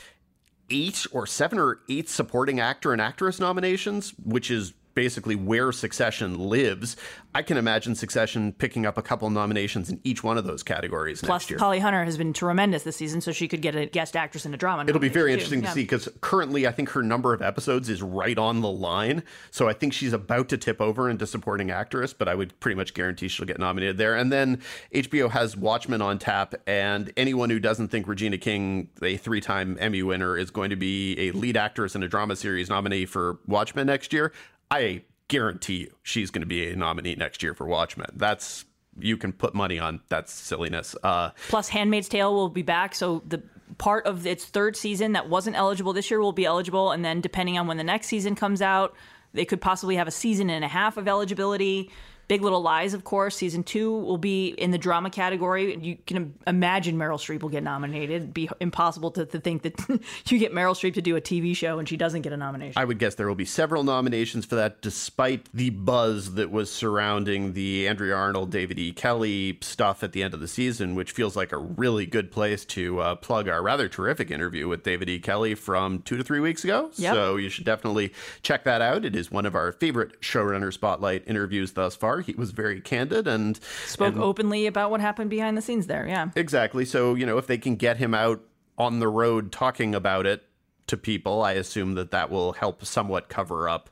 eight 0.69 1.05
or 1.11 1.27
seven 1.27 1.59
or 1.59 1.81
eight 1.89 2.07
supporting 2.07 2.59
actor 2.59 2.93
and 2.93 3.01
actress 3.01 3.39
nominations, 3.39 4.13
which 4.23 4.49
is 4.49 4.73
basically 4.93 5.35
where 5.35 5.71
Succession 5.71 6.37
lives. 6.49 6.95
I 7.33 7.41
can 7.41 7.57
imagine 7.57 7.95
Succession 7.95 8.51
picking 8.53 8.85
up 8.85 8.97
a 8.97 9.01
couple 9.01 9.29
nominations 9.29 9.89
in 9.89 9.99
each 10.03 10.23
one 10.23 10.37
of 10.37 10.43
those 10.45 10.63
categories 10.63 11.21
Plus, 11.21 11.29
next 11.43 11.49
year. 11.49 11.59
Holly 11.59 11.79
Hunter 11.79 12.03
has 12.03 12.17
been 12.17 12.33
tremendous 12.33 12.83
this 12.83 12.97
season, 12.97 13.21
so 13.21 13.31
she 13.31 13.47
could 13.47 13.61
get 13.61 13.75
a 13.75 13.85
guest 13.85 14.15
actress 14.15 14.45
in 14.45 14.53
a 14.53 14.57
drama. 14.57 14.83
It'll 14.87 14.99
be 14.99 15.07
very 15.09 15.31
interesting 15.33 15.59
too. 15.61 15.63
to 15.63 15.67
Yeah. 15.69 15.73
see 15.73 15.83
because 15.83 16.09
currently 16.21 16.67
I 16.67 16.71
think 16.71 16.89
her 16.89 17.01
number 17.03 17.33
of 17.33 17.41
episodes 17.41 17.89
is 17.89 18.01
right 18.01 18.37
on 18.37 18.61
the 18.61 18.69
line. 18.69 19.23
So 19.49 19.69
I 19.69 19.73
think 19.73 19.93
she's 19.93 20.13
about 20.13 20.49
to 20.49 20.57
tip 20.57 20.81
over 20.81 21.09
into 21.09 21.25
supporting 21.25 21.71
actress, 21.71 22.13
but 22.13 22.27
I 22.27 22.35
would 22.35 22.59
pretty 22.59 22.75
much 22.75 22.93
guarantee 22.93 23.27
she'll 23.27 23.45
get 23.45 23.59
nominated 23.59 23.97
there. 23.97 24.15
And 24.15 24.31
then 24.31 24.61
HBO 24.93 25.29
has 25.31 25.55
Watchmen 25.55 26.01
on 26.01 26.19
tap, 26.19 26.53
and 26.67 27.11
anyone 27.15 27.49
who 27.49 27.59
doesn't 27.59 27.87
think 27.89 28.07
Regina 28.07 28.37
King, 28.37 28.89
a 29.01 29.15
three 29.17 29.41
time 29.41 29.77
Emmy 29.79 30.03
winner, 30.03 30.37
is 30.37 30.51
going 30.51 30.69
to 30.69 30.75
be 30.75 31.15
a 31.19 31.31
lead 31.31 31.55
actress 31.55 31.95
in 31.95 32.03
a 32.03 32.07
drama 32.07 32.35
series 32.35 32.69
nominee 32.69 33.05
for 33.05 33.39
Watchmen 33.47 33.87
next 33.87 34.11
year, 34.13 34.31
I 34.71 35.03
guarantee 35.27 35.81
you 35.81 35.93
she's 36.01 36.31
going 36.31 36.41
to 36.41 36.47
be 36.47 36.69
a 36.69 36.75
nominee 36.75 37.15
next 37.15 37.43
year 37.43 37.53
for 37.53 37.67
Watchmen. 37.67 38.07
That's 38.15 38.65
you 38.99 39.17
can 39.17 39.31
put 39.31 39.53
money 39.53 39.79
on 39.79 40.01
that's 40.09 40.33
silliness. 40.33 40.95
Uh, 41.03 41.31
Plus, 41.49 41.69
Handmaid's 41.69 42.09
Tale 42.09 42.33
will 42.33 42.49
be 42.49 42.61
back, 42.61 42.95
so 42.95 43.21
the 43.27 43.41
part 43.77 44.05
of 44.05 44.25
its 44.27 44.45
third 44.45 44.75
season 44.75 45.13
that 45.13 45.29
wasn't 45.29 45.55
eligible 45.55 45.93
this 45.93 46.09
year 46.09 46.19
will 46.19 46.33
be 46.33 46.45
eligible, 46.45 46.91
and 46.91 47.05
then 47.05 47.21
depending 47.21 47.57
on 47.57 47.67
when 47.67 47.77
the 47.77 47.83
next 47.83 48.07
season 48.07 48.35
comes 48.35 48.61
out, 48.61 48.95
they 49.33 49.45
could 49.45 49.61
possibly 49.61 49.95
have 49.95 50.07
a 50.07 50.11
season 50.11 50.49
and 50.49 50.65
a 50.65 50.67
half 50.67 50.97
of 50.97 51.07
eligibility. 51.07 51.89
Big 52.31 52.43
Little 52.43 52.61
Lies, 52.61 52.93
of 52.93 53.03
course, 53.03 53.35
season 53.35 53.61
two 53.61 53.91
will 53.91 54.17
be 54.17 54.51
in 54.51 54.71
the 54.71 54.77
drama 54.77 55.09
category. 55.09 55.75
You 55.75 55.97
can 56.07 56.33
imagine 56.47 56.95
Meryl 56.95 57.17
Streep 57.17 57.41
will 57.41 57.49
get 57.49 57.61
nominated. 57.61 58.09
It'd 58.09 58.33
be 58.33 58.47
impossible 58.61 59.11
to, 59.11 59.25
to 59.25 59.37
think 59.41 59.63
that 59.63 59.77
you 60.27 60.39
get 60.39 60.53
Meryl 60.53 60.73
Streep 60.73 60.93
to 60.93 61.01
do 61.01 61.17
a 61.17 61.19
TV 61.19 61.53
show 61.53 61.77
and 61.77 61.89
she 61.89 61.97
doesn't 61.97 62.21
get 62.21 62.31
a 62.31 62.37
nomination. 62.37 62.81
I 62.81 62.85
would 62.85 62.99
guess 62.99 63.15
there 63.15 63.27
will 63.27 63.35
be 63.35 63.43
several 63.43 63.83
nominations 63.83 64.45
for 64.45 64.55
that, 64.55 64.81
despite 64.81 65.51
the 65.53 65.71
buzz 65.71 66.35
that 66.35 66.51
was 66.51 66.71
surrounding 66.71 67.51
the 67.51 67.89
Andrea 67.89 68.15
Arnold, 68.15 68.49
David 68.49 68.79
E. 68.79 68.93
Kelley 68.93 69.57
stuff 69.59 70.01
at 70.01 70.13
the 70.13 70.23
end 70.23 70.33
of 70.33 70.39
the 70.39 70.47
season, 70.47 70.95
which 70.95 71.11
feels 71.11 71.35
like 71.35 71.51
a 71.51 71.57
really 71.57 72.05
good 72.05 72.31
place 72.31 72.63
to 72.63 73.01
uh, 73.01 73.15
plug 73.15 73.49
our 73.49 73.61
rather 73.61 73.89
terrific 73.89 74.31
interview 74.31 74.69
with 74.69 74.83
David 74.83 75.09
E. 75.09 75.19
Kelley 75.19 75.53
from 75.53 75.99
two 76.03 76.15
to 76.15 76.23
three 76.23 76.39
weeks 76.39 76.63
ago. 76.63 76.91
Yep. 76.95 77.13
So 77.13 77.35
you 77.35 77.49
should 77.49 77.65
definitely 77.65 78.13
check 78.41 78.63
that 78.63 78.81
out. 78.81 79.03
It 79.03 79.17
is 79.17 79.29
one 79.29 79.45
of 79.45 79.53
our 79.53 79.73
favorite 79.73 80.21
showrunner 80.21 80.71
spotlight 80.71 81.27
interviews 81.27 81.73
thus 81.73 81.93
far. 81.93 82.20
He 82.21 82.33
was 82.33 82.51
very 82.51 82.81
candid 82.81 83.27
and 83.27 83.59
Spoke 83.85 84.13
and- 84.15 84.23
openly 84.23 84.67
about 84.67 84.91
what 84.91 85.01
happened 85.01 85.29
behind 85.29 85.57
the 85.57 85.61
scenes 85.61 85.87
there. 85.87 86.07
Yeah. 86.07 86.29
Exactly. 86.35 86.85
So, 86.85 87.15
you 87.15 87.25
know, 87.25 87.37
if 87.37 87.47
they 87.47 87.57
can 87.57 87.75
get 87.75 87.97
him 87.97 88.13
out 88.13 88.41
on 88.77 88.99
the 88.99 89.07
road 89.07 89.51
talking 89.51 89.93
about 89.93 90.25
it 90.25 90.43
to 90.87 90.97
people, 90.97 91.41
I 91.43 91.53
assume 91.53 91.93
that 91.95 92.11
that 92.11 92.29
will 92.31 92.53
help 92.53 92.83
somewhat 92.85 93.29
cover 93.29 93.69
up 93.69 93.89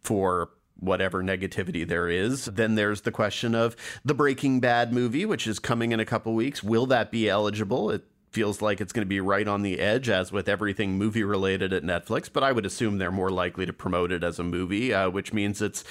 for 0.00 0.50
whatever 0.78 1.22
negativity 1.22 1.86
there 1.86 2.08
is. 2.08 2.46
Then 2.46 2.74
there's 2.74 3.02
the 3.02 3.12
question 3.12 3.54
of 3.54 3.76
the 4.04 4.12
Breaking 4.14 4.60
Bad 4.60 4.92
movie, 4.92 5.24
which 5.24 5.46
is 5.46 5.58
coming 5.58 5.92
in 5.92 6.00
a 6.00 6.04
couple 6.04 6.34
weeks. 6.34 6.62
Will 6.62 6.86
that 6.86 7.10
be 7.10 7.28
eligible? 7.28 7.90
It 7.90 8.04
feels 8.32 8.60
like 8.60 8.80
it's 8.80 8.92
going 8.92 9.04
to 9.06 9.08
be 9.08 9.20
right 9.20 9.46
on 9.46 9.62
the 9.62 9.78
edge, 9.78 10.08
as 10.08 10.32
with 10.32 10.48
everything 10.48 10.98
movie 10.98 11.22
related 11.22 11.72
at 11.72 11.84
Netflix, 11.84 12.28
but 12.30 12.42
I 12.42 12.50
would 12.50 12.66
assume 12.66 12.98
they're 12.98 13.12
more 13.12 13.30
likely 13.30 13.64
to 13.64 13.72
promote 13.72 14.10
it 14.10 14.24
as 14.24 14.40
a 14.40 14.42
movie, 14.42 14.92
uh, 14.92 15.08
which 15.08 15.32
means 15.32 15.62
it's 15.62 15.84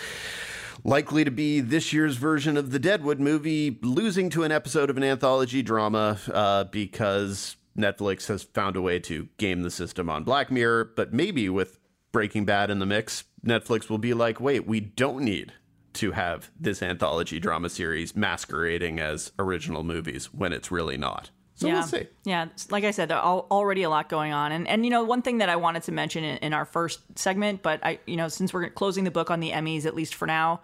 likely 0.84 1.24
to 1.24 1.32
be 1.32 1.60
this 1.60 1.94
year's 1.94 2.18
version 2.18 2.58
of 2.58 2.72
the 2.72 2.80
Deadwood 2.80 3.20
movie, 3.20 3.78
losing 3.82 4.30
to 4.32 4.44
an 4.44 4.52
episode 4.52 4.90
of 4.90 4.98
an 4.98 5.04
anthology 5.04 5.62
drama 5.62 6.20
uh, 6.32 6.64
because 6.66 7.56
Netflix 7.78 8.28
has 8.28 8.44
found 8.44 8.76
a 8.76 8.82
way 8.82 9.00
to 9.00 9.28
game 9.38 9.64
the 9.64 9.72
system 9.72 10.10
on 10.10 10.24
Black 10.24 10.52
Mirror. 10.52 10.92
But 10.96 11.14
maybe 11.14 11.50
with 11.50 11.80
Breaking 12.12 12.46
Bad 12.46 12.70
in 12.70 12.80
the 12.80 12.86
mix, 12.86 13.24
Netflix 13.46 13.90
will 13.90 13.98
be 13.98 14.14
like, 14.14 14.40
wait, 14.40 14.68
we 14.68 14.80
don't 14.80 15.24
need 15.24 15.54
to 15.94 16.12
have 16.12 16.50
this 16.60 16.82
anthology 16.82 17.40
drama 17.40 17.70
series 17.70 18.16
masquerading 18.16 19.00
as 19.00 19.32
original 19.38 19.84
movies 19.84 20.34
when 20.34 20.54
it's 20.54 20.72
really 20.72 20.98
not. 20.98 21.30
So 21.64 21.70
yeah. 21.70 21.74
we'll 21.76 21.84
see. 21.84 22.08
Yeah, 22.26 22.48
like 22.70 22.84
I 22.84 22.92
said, 22.92 23.10
already 23.10 23.84
a 23.84 23.90
lot 23.90 24.10
going 24.10 24.34
on, 24.34 24.52
and 24.52 24.68
and 24.68 24.84
you 24.84 24.92
know 24.92 25.06
one 25.06 25.22
thing 25.22 25.38
that 25.38 25.48
I 25.48 25.56
wanted 25.56 25.84
to 25.84 25.94
mention 25.94 26.26
in, 26.26 26.38
in 26.40 26.54
our 26.54 26.66
first 26.66 27.00
segment, 27.18 27.62
but 27.62 27.80
I 27.86 28.00
you 28.06 28.18
know 28.18 28.28
since 28.28 28.54
we're 28.54 28.70
closing 28.70 29.06
the 29.06 29.12
book 29.12 29.32
on 29.32 29.40
the 29.40 29.52
Emmys 29.52 29.86
at 29.86 29.96
least 29.96 30.14
for 30.14 30.26
now, 30.26 30.60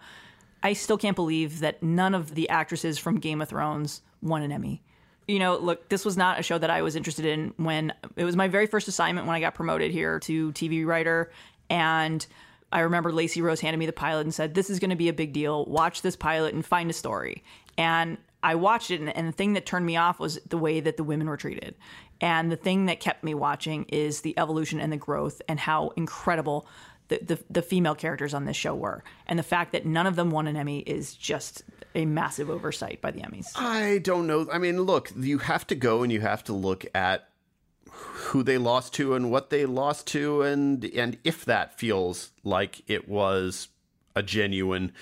I 0.62 0.74
still 0.74 0.98
can't 0.98 1.16
believe 1.16 1.60
that 1.60 1.82
none 1.82 2.14
of 2.14 2.34
the 2.34 2.50
actresses 2.50 2.98
from 2.98 3.18
Game 3.18 3.40
of 3.40 3.48
Thrones 3.48 4.02
won 4.20 4.42
an 4.42 4.52
Emmy. 4.52 4.82
You 5.26 5.38
know, 5.38 5.56
look, 5.56 5.88
this 5.88 6.04
was 6.04 6.18
not 6.18 6.38
a 6.38 6.42
show 6.42 6.58
that 6.58 6.68
I 6.68 6.82
was 6.82 6.96
interested 6.96 7.24
in 7.24 7.54
when 7.56 7.94
it 8.16 8.24
was 8.24 8.36
my 8.36 8.48
very 8.48 8.66
first 8.66 8.86
assignment 8.86 9.26
when 9.26 9.34
I 9.34 9.40
got 9.40 9.54
promoted 9.54 9.90
here 9.90 10.20
to 10.20 10.52
TV 10.52 10.84
writer. 10.84 11.32
And 11.70 12.26
I 12.72 12.80
remember 12.80 13.10
Lacey 13.10 13.40
Rose 13.40 13.60
handed 13.60 13.78
me 13.78 13.86
the 13.86 13.92
pilot 13.94 14.22
and 14.22 14.34
said, 14.34 14.52
This 14.52 14.68
is 14.68 14.80
going 14.80 14.90
to 14.90 14.96
be 14.96 15.08
a 15.08 15.14
big 15.14 15.32
deal. 15.32 15.64
Watch 15.64 16.02
this 16.02 16.14
pilot 16.14 16.52
and 16.52 16.66
find 16.66 16.90
a 16.90 16.92
story. 16.92 17.42
And 17.78 18.18
I 18.42 18.54
watched 18.54 18.90
it, 18.90 19.00
and, 19.00 19.14
and 19.14 19.28
the 19.28 19.32
thing 19.32 19.52
that 19.54 19.66
turned 19.66 19.86
me 19.86 19.96
off 19.96 20.18
was 20.18 20.38
the 20.48 20.58
way 20.58 20.80
that 20.80 20.96
the 20.96 21.04
women 21.04 21.28
were 21.28 21.36
treated. 21.36 21.74
And 22.20 22.50
the 22.50 22.56
thing 22.56 22.86
that 22.86 23.00
kept 23.00 23.24
me 23.24 23.34
watching 23.34 23.84
is 23.84 24.20
the 24.20 24.38
evolution 24.38 24.80
and 24.80 24.92
the 24.92 24.96
growth 24.96 25.40
and 25.48 25.58
how 25.58 25.88
incredible 25.96 26.66
the, 27.08 27.18
the, 27.22 27.44
the 27.50 27.62
female 27.62 27.94
characters 27.94 28.34
on 28.34 28.44
this 28.44 28.56
show 28.56 28.74
were. 28.74 29.02
And 29.26 29.38
the 29.38 29.42
fact 29.42 29.72
that 29.72 29.84
none 29.84 30.06
of 30.06 30.16
them 30.16 30.30
won 30.30 30.46
an 30.46 30.56
Emmy 30.56 30.80
is 30.80 31.14
just 31.14 31.62
a 31.94 32.04
massive 32.04 32.48
oversight 32.48 33.00
by 33.00 33.10
the 33.10 33.20
Emmys. 33.20 33.48
I 33.56 33.98
don't 33.98 34.26
know. 34.26 34.46
I 34.50 34.58
mean, 34.58 34.82
look, 34.82 35.10
you 35.16 35.38
have 35.38 35.66
to 35.68 35.74
go 35.74 36.02
and 36.02 36.12
you 36.12 36.20
have 36.20 36.44
to 36.44 36.52
look 36.52 36.86
at 36.94 37.28
who 37.90 38.42
they 38.42 38.58
lost 38.58 38.94
to 38.94 39.14
and 39.14 39.30
what 39.30 39.50
they 39.50 39.66
lost 39.66 40.06
to 40.06 40.42
and 40.42 40.84
and 40.84 41.18
if 41.24 41.44
that 41.44 41.78
feels 41.78 42.30
like 42.44 42.82
it 42.88 43.08
was 43.08 43.68
a 44.14 44.22
genuine 44.22 44.92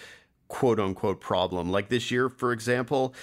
quote 0.49 0.81
unquote 0.81 1.21
problem. 1.21 1.71
Like 1.71 1.89
this 1.89 2.11
year, 2.11 2.29
for 2.29 2.53
example, 2.53 3.15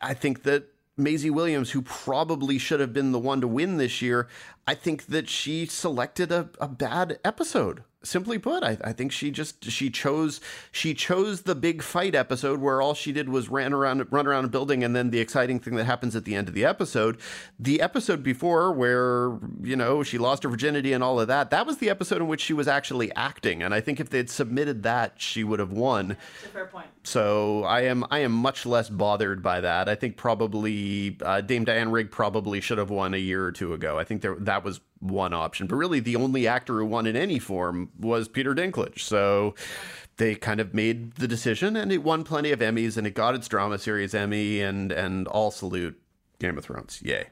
I 0.00 0.14
think 0.14 0.42
that 0.42 0.64
Maisie 0.96 1.30
Williams, 1.30 1.70
who 1.70 1.82
probably 1.82 2.58
should 2.58 2.80
have 2.80 2.92
been 2.92 3.12
the 3.12 3.18
one 3.18 3.40
to 3.40 3.48
win 3.48 3.76
this 3.76 4.02
year, 4.02 4.28
I 4.66 4.74
think 4.74 5.06
that 5.06 5.28
she 5.28 5.66
selected 5.66 6.32
a, 6.32 6.50
a 6.60 6.68
bad 6.68 7.18
episode 7.24 7.84
simply 8.02 8.38
put 8.38 8.62
I, 8.62 8.78
I 8.82 8.92
think 8.92 9.12
she 9.12 9.30
just 9.30 9.64
she 9.70 9.90
chose 9.90 10.40
she 10.72 10.94
chose 10.94 11.42
the 11.42 11.54
big 11.54 11.82
fight 11.82 12.14
episode 12.14 12.60
where 12.60 12.80
all 12.80 12.94
she 12.94 13.12
did 13.12 13.28
was 13.28 13.50
ran 13.50 13.74
around 13.74 14.06
run 14.10 14.26
around 14.26 14.46
a 14.46 14.48
building 14.48 14.82
and 14.82 14.96
then 14.96 15.10
the 15.10 15.20
exciting 15.20 15.60
thing 15.60 15.76
that 15.76 15.84
happens 15.84 16.16
at 16.16 16.24
the 16.24 16.34
end 16.34 16.48
of 16.48 16.54
the 16.54 16.64
episode 16.64 17.18
the 17.58 17.80
episode 17.80 18.22
before 18.22 18.72
where 18.72 19.38
you 19.62 19.76
know 19.76 20.02
she 20.02 20.16
lost 20.16 20.44
her 20.44 20.48
virginity 20.48 20.94
and 20.94 21.04
all 21.04 21.20
of 21.20 21.28
that 21.28 21.50
that 21.50 21.66
was 21.66 21.76
the 21.76 21.90
episode 21.90 22.22
in 22.22 22.28
which 22.28 22.40
she 22.40 22.52
was 22.52 22.66
actually 22.66 23.14
acting. 23.14 23.62
And 23.62 23.74
i 23.74 23.80
think 23.80 24.00
if 24.00 24.08
they'd 24.08 24.30
submitted 24.30 24.82
that 24.84 25.14
she 25.16 25.44
would 25.44 25.58
have 25.58 25.72
won. 25.72 26.08
That's 26.08 26.44
a 26.44 26.48
fair 26.48 26.66
point. 26.66 26.86
So 27.04 27.64
i 27.64 27.82
am 27.82 28.06
i 28.10 28.20
am 28.20 28.32
much 28.32 28.64
less 28.64 28.88
bothered 28.88 29.42
by 29.42 29.60
that. 29.60 29.88
I 29.88 29.94
think 29.94 30.16
probably 30.16 31.18
uh, 31.22 31.42
dame 31.42 31.64
diana 31.64 31.90
rigg 31.90 32.10
probably 32.10 32.62
should 32.62 32.78
have 32.78 32.90
won 32.90 33.12
a 33.12 33.18
year 33.18 33.44
or 33.44 33.52
two 33.52 33.74
ago. 33.74 33.98
I 33.98 34.04
think 34.04 34.22
there, 34.22 34.36
that 34.36 34.64
was 34.64 34.80
one 35.00 35.32
option. 35.34 35.66
But 35.66 35.76
really, 35.76 36.00
the 36.00 36.16
only 36.16 36.46
actor 36.46 36.78
who 36.78 36.86
won 36.86 37.06
in 37.06 37.16
any 37.16 37.38
form 37.38 37.90
was 37.98 38.28
Peter 38.28 38.54
Dinklage. 38.54 39.00
So 39.00 39.54
they 40.16 40.34
kind 40.34 40.60
of 40.60 40.74
made 40.74 41.14
the 41.14 41.26
decision, 41.26 41.76
and 41.76 41.90
it 41.90 42.02
won 42.02 42.24
plenty 42.24 42.52
of 42.52 42.60
Emmys, 42.60 42.96
and 42.96 43.06
it 43.06 43.14
got 43.14 43.34
its 43.34 43.48
drama 43.48 43.78
series 43.78 44.14
Emmy, 44.14 44.60
and 44.60 44.92
and 44.92 45.26
all 45.28 45.50
salute 45.50 46.00
Game 46.38 46.56
of 46.56 46.64
Thrones. 46.64 47.00
Yay. 47.02 47.26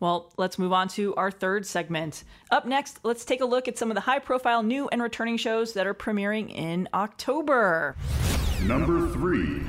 Well, 0.00 0.32
let's 0.36 0.58
move 0.58 0.72
on 0.72 0.88
to 0.88 1.14
our 1.14 1.30
third 1.30 1.66
segment. 1.66 2.24
Up 2.50 2.66
next, 2.66 3.00
let's 3.04 3.24
take 3.24 3.40
a 3.40 3.46
look 3.46 3.68
at 3.68 3.78
some 3.78 3.90
of 3.90 3.94
the 3.94 4.02
high 4.02 4.18
profile 4.18 4.62
new 4.62 4.88
and 4.88 5.02
returning 5.02 5.38
shows 5.38 5.72
that 5.72 5.86
are 5.86 5.94
premiering 5.94 6.54
in 6.54 6.88
October. 6.92 7.96
Number 8.64 9.08
three. 9.08 9.62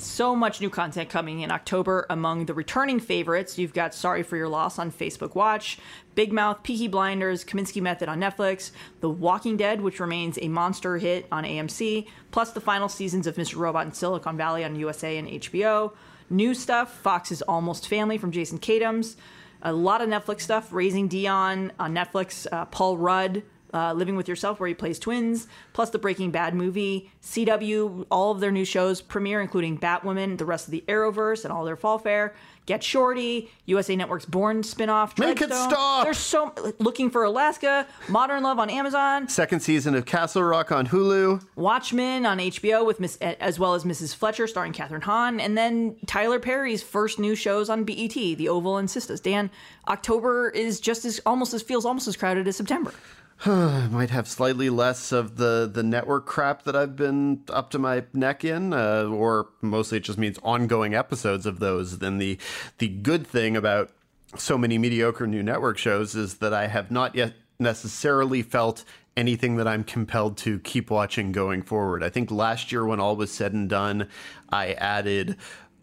So 0.00 0.34
much 0.34 0.62
new 0.62 0.70
content 0.70 1.10
coming 1.10 1.40
in 1.40 1.50
October. 1.50 2.06
Among 2.08 2.46
the 2.46 2.54
returning 2.54 3.00
favorites, 3.00 3.58
you've 3.58 3.74
got 3.74 3.92
Sorry 3.92 4.22
for 4.22 4.38
Your 4.38 4.48
Loss 4.48 4.78
on 4.78 4.90
Facebook 4.90 5.34
Watch, 5.34 5.78
Big 6.14 6.32
Mouth, 6.32 6.62
Peaky 6.62 6.88
Blinders, 6.88 7.44
Kominsky 7.44 7.82
Method 7.82 8.08
on 8.08 8.18
Netflix, 8.18 8.70
The 9.00 9.10
Walking 9.10 9.58
Dead, 9.58 9.82
which 9.82 10.00
remains 10.00 10.38
a 10.40 10.48
monster 10.48 10.96
hit 10.96 11.26
on 11.30 11.44
AMC, 11.44 12.06
plus 12.30 12.52
the 12.52 12.62
final 12.62 12.88
seasons 12.88 13.26
of 13.26 13.36
Mr. 13.36 13.56
Robot 13.56 13.84
and 13.84 13.94
Silicon 13.94 14.38
Valley 14.38 14.64
on 14.64 14.74
USA 14.74 15.18
and 15.18 15.28
HBO. 15.28 15.92
New 16.30 16.54
stuff, 16.54 16.98
Fox's 17.00 17.42
Almost 17.42 17.86
Family 17.86 18.16
from 18.16 18.32
Jason 18.32 18.58
Katims. 18.58 19.16
A 19.60 19.74
lot 19.74 20.00
of 20.00 20.08
Netflix 20.08 20.40
stuff, 20.40 20.72
Raising 20.72 21.08
Dion 21.08 21.72
on 21.78 21.94
Netflix, 21.94 22.46
uh, 22.50 22.64
Paul 22.64 22.96
Rudd 22.96 23.42
uh, 23.72 23.92
Living 23.92 24.16
with 24.16 24.28
Yourself, 24.28 24.60
where 24.60 24.68
he 24.68 24.74
plays 24.74 24.98
twins, 24.98 25.46
plus 25.72 25.90
the 25.90 25.98
Breaking 25.98 26.30
Bad 26.30 26.54
movie, 26.54 27.10
CW, 27.22 28.06
all 28.10 28.32
of 28.32 28.40
their 28.40 28.50
new 28.52 28.64
shows 28.64 29.00
premiere, 29.00 29.40
including 29.40 29.78
Batwoman, 29.78 30.38
the 30.38 30.44
rest 30.44 30.66
of 30.66 30.72
the 30.72 30.84
Arrowverse, 30.88 31.44
and 31.44 31.52
all 31.52 31.64
their 31.64 31.76
fall 31.76 31.98
fare. 31.98 32.34
Get 32.66 32.84
Shorty, 32.84 33.50
USA 33.64 33.96
Network's 33.96 34.26
Bourne 34.26 34.62
spinoff. 34.62 35.18
Make 35.18 35.40
it 35.40 35.48
stop! 35.52 36.04
There's 36.04 36.18
so 36.18 36.54
looking 36.78 37.10
for 37.10 37.24
Alaska, 37.24 37.86
Modern 38.08 38.42
Love 38.44 38.58
on 38.60 38.70
Amazon, 38.70 39.28
Second 39.28 39.60
season 39.60 39.94
of 39.94 40.06
Castle 40.06 40.42
Rock 40.44 40.70
on 40.70 40.86
Hulu. 40.86 41.44
Watchmen 41.56 42.26
on 42.26 42.38
HBO 42.38 42.86
with 42.86 43.00
Miss, 43.00 43.16
as 43.16 43.58
well 43.58 43.74
as 43.74 43.84
Mrs. 43.84 44.14
Fletcher, 44.14 44.46
starring 44.46 44.72
Kathryn 44.72 45.02
Hahn, 45.02 45.40
and 45.40 45.58
then 45.58 45.96
Tyler 46.06 46.38
Perry's 46.38 46.82
first 46.82 47.18
new 47.18 47.34
shows 47.34 47.68
on 47.68 47.82
BET, 47.82 48.12
The 48.14 48.48
Oval 48.48 48.76
and 48.76 48.88
Sisters. 48.88 49.20
Dan, 49.20 49.50
October 49.88 50.50
is 50.50 50.78
just 50.78 51.04
as 51.04 51.20
almost 51.26 51.52
as 51.54 51.62
feels 51.62 51.84
almost 51.84 52.06
as 52.06 52.16
crowded 52.16 52.46
as 52.46 52.56
September. 52.56 52.92
I 53.44 53.88
might 53.90 54.10
have 54.10 54.28
slightly 54.28 54.68
less 54.68 55.12
of 55.12 55.36
the 55.36 55.70
the 55.72 55.82
network 55.82 56.26
crap 56.26 56.64
that 56.64 56.76
I've 56.76 56.96
been 56.96 57.42
up 57.48 57.70
to 57.70 57.78
my 57.78 58.04
neck 58.12 58.44
in, 58.44 58.72
uh, 58.72 59.04
or 59.04 59.48
mostly 59.62 59.98
it 59.98 60.04
just 60.04 60.18
means 60.18 60.38
ongoing 60.42 60.94
episodes 60.94 61.46
of 61.46 61.58
those. 61.58 61.98
Then 61.98 62.18
the 62.18 62.38
the 62.78 62.88
good 62.88 63.26
thing 63.26 63.56
about 63.56 63.90
so 64.36 64.58
many 64.58 64.78
mediocre 64.78 65.26
new 65.26 65.42
network 65.42 65.78
shows 65.78 66.14
is 66.14 66.36
that 66.36 66.52
I 66.52 66.66
have 66.66 66.90
not 66.90 67.14
yet 67.14 67.32
necessarily 67.58 68.42
felt 68.42 68.84
anything 69.16 69.56
that 69.56 69.66
I'm 69.66 69.84
compelled 69.84 70.36
to 70.38 70.60
keep 70.60 70.90
watching 70.90 71.32
going 71.32 71.62
forward. 71.62 72.02
I 72.02 72.10
think 72.10 72.30
last 72.30 72.70
year, 72.70 72.84
when 72.84 73.00
all 73.00 73.16
was 73.16 73.32
said 73.32 73.52
and 73.52 73.68
done, 73.68 74.08
I 74.50 74.74
added 74.74 75.36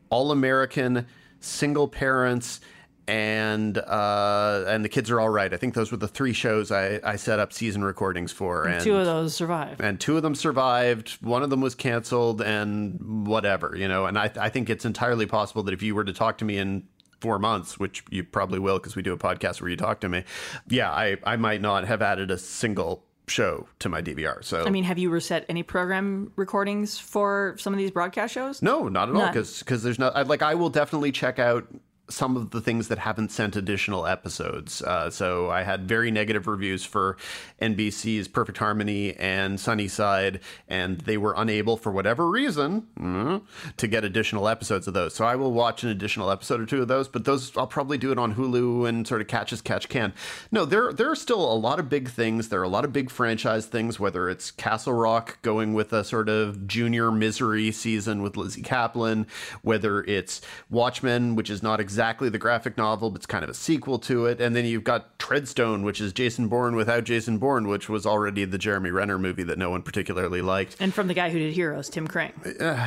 All 0.09 0.31
American, 0.31 1.07
Single 1.39 1.87
Parents 1.87 2.61
and 3.07 3.77
uh, 3.77 4.65
and 4.67 4.83
the 4.83 4.89
kids 4.89 5.09
are 5.09 5.19
all 5.19 5.29
right. 5.29 5.53
I 5.53 5.57
think 5.57 5.73
those 5.73 5.91
were 5.91 5.97
the 5.97 6.07
three 6.07 6.33
shows 6.33 6.71
I, 6.71 6.99
I 7.03 7.15
set 7.15 7.39
up 7.39 7.53
season 7.53 7.83
recordings 7.83 8.31
for, 8.31 8.65
and 8.65 8.83
Two 8.83 8.95
of 8.97 9.05
those 9.05 9.33
survived. 9.33 9.81
and 9.81 9.99
two 9.99 10.17
of 10.17 10.23
them 10.23 10.35
survived. 10.35 11.11
One 11.21 11.43
of 11.43 11.49
them 11.49 11.61
was 11.61 11.75
canceled, 11.75 12.41
and 12.41 13.25
whatever, 13.25 13.75
you 13.75 13.87
know. 13.87 14.05
And 14.05 14.17
I 14.17 14.31
I 14.39 14.49
think 14.49 14.69
it's 14.69 14.85
entirely 14.85 15.25
possible 15.25 15.63
that 15.63 15.73
if 15.73 15.81
you 15.81 15.95
were 15.95 16.03
to 16.03 16.13
talk 16.13 16.37
to 16.39 16.45
me 16.45 16.57
in 16.57 16.83
four 17.19 17.39
months, 17.39 17.79
which 17.79 18.03
you 18.09 18.23
probably 18.23 18.59
will 18.59 18.77
because 18.77 18.95
we 18.95 19.01
do 19.01 19.13
a 19.13 19.17
podcast 19.17 19.61
where 19.61 19.69
you 19.69 19.77
talk 19.77 20.01
to 20.01 20.09
me, 20.09 20.23
yeah, 20.67 20.91
I 20.91 21.17
I 21.23 21.37
might 21.37 21.61
not 21.61 21.87
have 21.87 22.01
added 22.01 22.29
a 22.29 22.37
single 22.37 23.03
show 23.29 23.67
to 23.79 23.89
my 23.89 24.01
DVR. 24.01 24.43
So 24.43 24.65
I 24.65 24.69
mean, 24.69 24.83
have 24.85 24.97
you 24.97 25.09
reset 25.09 25.45
any 25.49 25.63
program 25.63 26.31
recordings 26.35 26.97
for 26.97 27.55
some 27.57 27.73
of 27.73 27.77
these 27.77 27.91
broadcast 27.91 28.33
shows? 28.33 28.61
No, 28.61 28.87
not 28.87 29.09
at 29.09 29.15
all. 29.15 29.21
None. 29.21 29.33
Because 29.33 29.83
there's 29.83 29.99
not 29.99 30.15
I, 30.15 30.21
like 30.23 30.41
I 30.41 30.55
will 30.55 30.69
definitely 30.69 31.11
check 31.11 31.39
out 31.39 31.67
some 32.09 32.37
of 32.37 32.51
the 32.51 32.61
things 32.61 32.87
that 32.87 32.99
haven't 32.99 33.31
sent 33.31 33.55
additional 33.55 34.05
episodes. 34.05 34.81
Uh, 34.81 35.09
so 35.09 35.49
I 35.49 35.63
had 35.63 35.87
very 35.87 36.11
negative 36.11 36.47
reviews 36.47 36.85
for 36.85 37.17
NBC's 37.61 38.27
Perfect 38.27 38.57
Harmony 38.57 39.13
and 39.15 39.59
Sunnyside, 39.59 40.39
and 40.67 40.99
they 41.01 41.17
were 41.17 41.33
unable 41.35 41.77
for 41.77 41.91
whatever 41.91 42.29
reason 42.29 42.87
mm, 42.99 43.41
to 43.77 43.87
get 43.87 44.03
additional 44.03 44.47
episodes 44.47 44.87
of 44.87 44.93
those. 44.93 45.13
So 45.15 45.25
I 45.25 45.35
will 45.35 45.51
watch 45.51 45.83
an 45.83 45.89
additional 45.89 46.31
episode 46.31 46.61
or 46.61 46.65
two 46.65 46.81
of 46.81 46.87
those, 46.87 47.07
but 47.07 47.25
those 47.25 47.55
I'll 47.57 47.67
probably 47.67 47.97
do 47.97 48.11
it 48.11 48.19
on 48.19 48.35
Hulu 48.35 48.87
and 48.87 49.07
sort 49.07 49.21
of 49.21 49.27
catch 49.27 49.51
as 49.51 49.61
catch 49.61 49.89
can. 49.89 50.13
No, 50.51 50.65
there 50.65 50.93
there 50.93 51.11
are 51.11 51.15
still 51.15 51.51
a 51.51 51.55
lot 51.55 51.79
of 51.79 51.89
big 51.89 52.09
things. 52.09 52.49
There 52.49 52.59
are 52.59 52.63
a 52.63 52.69
lot 52.69 52.85
of 52.85 52.93
big 52.93 53.09
franchise 53.09 53.65
things. 53.65 53.99
Whether 53.99 54.29
it's 54.29 54.51
Castle 54.51 54.93
Rock 54.93 55.39
going 55.41 55.73
with 55.73 55.93
a 55.93 56.03
sort 56.03 56.29
of 56.29 56.67
junior 56.67 57.11
misery 57.11 57.71
season 57.71 58.21
with 58.21 58.37
Lizzy 58.37 58.61
Caplan, 58.61 59.25
whether 59.61 60.03
it's 60.03 60.41
Watchmen, 60.69 61.35
which 61.35 61.49
is 61.49 61.63
not 61.63 61.79
exactly 61.97 62.29
the 62.29 62.37
graphic 62.37 62.77
novel, 62.77 63.09
but 63.09 63.15
it's 63.15 63.25
kind 63.25 63.43
of 63.43 63.49
a 63.49 63.55
sequel 63.55 63.97
to 63.97 64.27
it, 64.27 64.39
and 64.39 64.55
then 64.55 64.65
you've 64.65 64.83
got 64.83 65.17
Treadstone, 65.17 65.81
which 65.81 65.99
is 65.99 66.13
Jason 66.13 66.47
Bourne 66.47 66.75
without 66.75 67.05
Jason 67.05 67.39
Bourne, 67.39 67.67
which 67.67 67.89
was 67.89 68.05
already 68.05 68.45
the 68.45 68.59
Jeremy 68.59 68.91
Renner 68.91 69.17
movie 69.17 69.41
that 69.41 69.57
no 69.57 69.71
one 69.71 69.81
particularly 69.81 70.43
liked. 70.43 70.75
And 70.79 70.93
from 70.93 71.07
the 71.07 71.15
guy 71.15 71.31
who 71.31 71.39
did 71.39 71.55
Heroes, 71.55 71.89
Tim 71.89 72.07
Kring. 72.07 72.33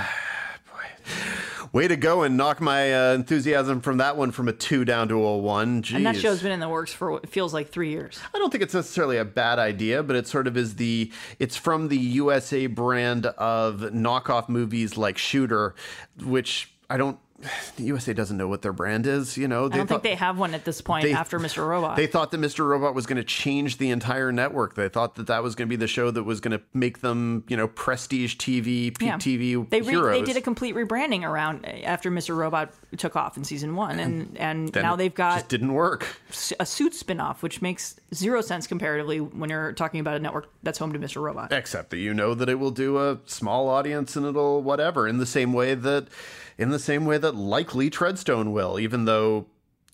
Way 1.72 1.88
to 1.88 1.96
go 1.96 2.22
and 2.22 2.36
knock 2.36 2.60
my 2.60 2.94
uh, 2.94 3.14
enthusiasm 3.14 3.80
from 3.80 3.96
that 3.96 4.16
one 4.16 4.30
from 4.30 4.46
a 4.46 4.52
two 4.52 4.84
down 4.84 5.08
to 5.08 5.16
a 5.16 5.38
one. 5.38 5.82
Jeez. 5.82 5.96
And 5.96 6.06
that 6.06 6.16
show's 6.16 6.40
been 6.40 6.52
in 6.52 6.60
the 6.60 6.68
works 6.68 6.92
for 6.92 7.10
what 7.10 7.28
feels 7.28 7.52
like 7.52 7.70
three 7.70 7.90
years. 7.90 8.20
I 8.32 8.38
don't 8.38 8.50
think 8.50 8.62
it's 8.62 8.74
necessarily 8.74 9.16
a 9.16 9.24
bad 9.24 9.58
idea, 9.58 10.04
but 10.04 10.14
it 10.14 10.28
sort 10.28 10.46
of 10.46 10.56
is 10.56 10.76
the 10.76 11.10
it's 11.40 11.56
from 11.56 11.88
the 11.88 11.98
USA 11.98 12.66
brand 12.66 13.26
of 13.26 13.80
knockoff 13.80 14.48
movies 14.48 14.96
like 14.96 15.18
Shooter, 15.18 15.74
which 16.22 16.72
I 16.88 16.96
don't 16.96 17.18
the 17.76 17.85
USA 17.85 18.12
doesn't 18.12 18.37
know 18.37 18.48
what 18.48 18.62
their 18.62 18.72
brand 18.72 19.07
is, 19.07 19.37
you 19.37 19.48
know. 19.48 19.66
I 19.66 19.68
don't 19.76 19.87
think 19.87 20.03
they 20.03 20.14
have 20.14 20.38
one 20.38 20.55
at 20.55 20.64
this 20.64 20.81
point 20.81 21.05
they- 21.05 21.12
after 21.12 21.38
Mr. 21.38 21.66
Robot. 21.66 21.96
They 21.96 22.07
thought 22.07 22.31
that 22.33 22.40
Mr. 22.40 22.66
Robot 22.66 22.94
was 22.94 23.07
going 23.07 23.16
to 23.16 23.24
change 23.24 23.79
the 23.79 23.90
entire 23.90 24.33
network. 24.33 24.74
They 24.74 24.88
thought 24.88 25.14
that 25.16 25.26
that 25.29 25.42
was 25.42 25.55
going 25.55 25.66
to 25.68 25.70
be 25.70 25.76
the 25.76 25.87
show 25.87 26.11
that 26.11 26.24
was 26.24 26.40
going 26.40 26.59
to 26.59 26.62
make 26.74 27.00
them, 27.00 27.44
you 27.48 27.57
know, 27.57 27.68
prestige 27.68 28.37
TV, 28.37 28.96
peak 28.96 29.00
Yeah. 29.09 29.16
TV 29.16 29.68
they 29.70 29.81
re- 29.81 29.88
heroes. 29.92 30.18
they 30.18 30.24
did 30.24 30.37
a 30.37 30.40
complete 30.40 30.74
rebranding 30.74 31.22
around 31.24 31.64
eh, 31.64 31.81
after 31.85 32.11
Mr. 32.11 32.37
Robot 32.37 32.72
took 32.96 33.16
off 33.16 33.37
in 33.37 33.44
season 33.44 33.74
one, 33.76 33.98
and 33.98 34.37
and 34.38 34.68
Then 34.72 34.83
now 34.83 34.96
they've 34.96 35.14
got 35.14 35.35
just 35.37 35.48
didn't 35.48 35.72
work. 35.72 36.07
a 36.59 36.66
suit 36.66 36.92
spinoff, 36.92 37.42
which 37.42 37.62
makes 37.62 37.96
zero 38.14 38.40
sense 38.40 38.66
comparatively 38.66 39.20
when 39.20 39.48
you're 39.50 39.72
talking 39.72 40.00
about 40.00 40.16
a 40.16 40.20
network 40.20 40.48
that's 40.62 40.79
home 40.79 40.92
to 40.92 40.98
Mr. 40.98 41.22
Robot. 41.22 41.53
Except 41.53 41.90
that 41.90 41.98
you 41.98 42.12
know 42.12 42.35
that 42.35 42.48
it 42.48 42.57
will 42.57 42.70
do 42.70 42.98
a 42.98 43.18
small 43.26 43.68
audience 43.68 44.16
and 44.16 44.26
it'll 44.26 44.62
whatever 44.62 45.07
in 45.09 45.18
the 45.18 45.26
same 45.26 45.53
way 45.53 45.74
that 45.74 46.09
in 46.60 46.68
the 46.70 46.78
same 46.78 47.04
way 47.06 47.18
that 47.18 47.34
likely 47.34 47.90
Treadstone 47.90 48.52
will, 48.52 48.78
even 48.78 49.06
though 49.06 49.46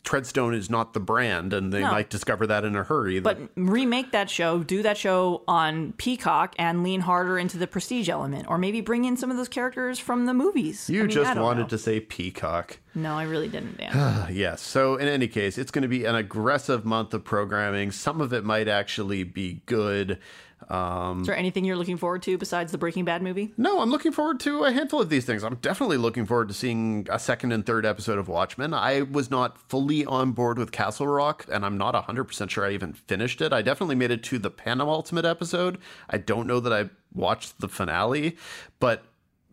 Treadstone 0.04 0.54
is 0.54 0.70
not 0.70 0.92
the 0.94 1.00
brand, 1.00 1.52
and 1.52 1.72
they 1.72 1.80
No. 1.80 1.90
might 1.90 2.08
discover 2.10 2.46
that 2.46 2.64
in 2.64 2.76
a 2.76 2.84
hurry. 2.84 3.18
But 3.18 3.38
remake 3.56 4.12
that 4.12 4.30
show, 4.30 4.60
do 4.62 4.80
that 4.82 4.96
show 4.96 5.42
on 5.48 5.94
Peacock, 5.96 6.54
and 6.60 6.84
lean 6.84 7.00
harder 7.00 7.38
into 7.38 7.58
the 7.58 7.66
prestige 7.66 8.08
element, 8.08 8.46
or 8.48 8.56
maybe 8.56 8.80
bring 8.80 9.04
in 9.04 9.16
some 9.16 9.32
of 9.32 9.36
those 9.36 9.48
characters 9.48 9.98
from 9.98 10.26
the 10.26 10.32
movies. 10.34 10.88
you 10.88 11.00
I 11.00 11.02
mean, 11.06 11.10
just 11.10 11.36
wanted 11.36 11.62
know. 11.62 11.68
to 11.68 11.78
say 11.78 11.98
Peacock. 11.98 12.78
No, 12.94 13.14
I 13.16 13.24
really 13.24 13.48
didn't, 13.48 13.78
Dan. 13.78 14.28
Yes. 14.32 14.62
So, 14.62 14.94
in 14.94 15.08
any 15.08 15.26
case, 15.28 15.58
it's 15.58 15.72
going 15.72 15.82
to 15.82 15.88
be 15.88 16.04
an 16.04 16.14
aggressive 16.14 16.84
month 16.84 17.12
of 17.12 17.24
programming. 17.24 17.90
Some 17.90 18.20
of 18.20 18.32
it 18.32 18.44
might 18.44 18.68
actually 18.68 19.24
be 19.24 19.62
good. 19.66 20.18
Um, 20.68 21.20
Is 21.20 21.26
there 21.26 21.36
anything 21.36 21.64
you're 21.64 21.76
looking 21.76 21.96
forward 21.96 22.22
to 22.22 22.38
besides 22.38 22.72
the 22.72 22.78
Breaking 22.78 23.04
Bad 23.04 23.22
movie? 23.22 23.52
no, 23.56 23.80
I'm 23.80 23.90
looking 23.90 24.10
forward 24.10 24.40
to 24.40 24.64
a 24.64 24.72
handful 24.72 25.00
of 25.00 25.10
these 25.10 25.24
things. 25.24 25.44
I'm 25.44 25.56
definitely 25.56 25.96
looking 25.98 26.26
forward 26.26 26.48
to 26.48 26.54
seeing 26.54 27.06
a 27.10 27.18
second 27.18 27.52
and 27.52 27.64
third 27.64 27.84
episode 27.86 28.18
of 28.18 28.26
Watchmen. 28.26 28.74
I 28.74 29.02
was 29.02 29.30
not 29.30 29.58
fully 29.68 30.04
on 30.06 30.32
board 30.32 30.58
with 30.58 30.72
Castle 30.72 31.06
Rock, 31.06 31.46
and 31.52 31.64
I'm 31.64 31.76
not 31.78 31.94
100% 31.94 32.50
sure 32.50 32.64
I 32.66 32.72
even 32.72 32.94
finished 32.94 33.40
it. 33.40 33.52
I 33.52 33.62
definitely 33.62 33.96
made 33.96 34.10
it 34.10 34.22
to 34.24 34.38
the 34.38 34.50
penultimate 34.50 35.24
episode. 35.24 35.78
I 36.10 36.18
don't 36.18 36.46
know 36.46 36.58
that 36.60 36.72
I 36.72 36.90
watched 37.14 37.60
the 37.60 37.68
finale, 37.68 38.36
but 38.80 39.04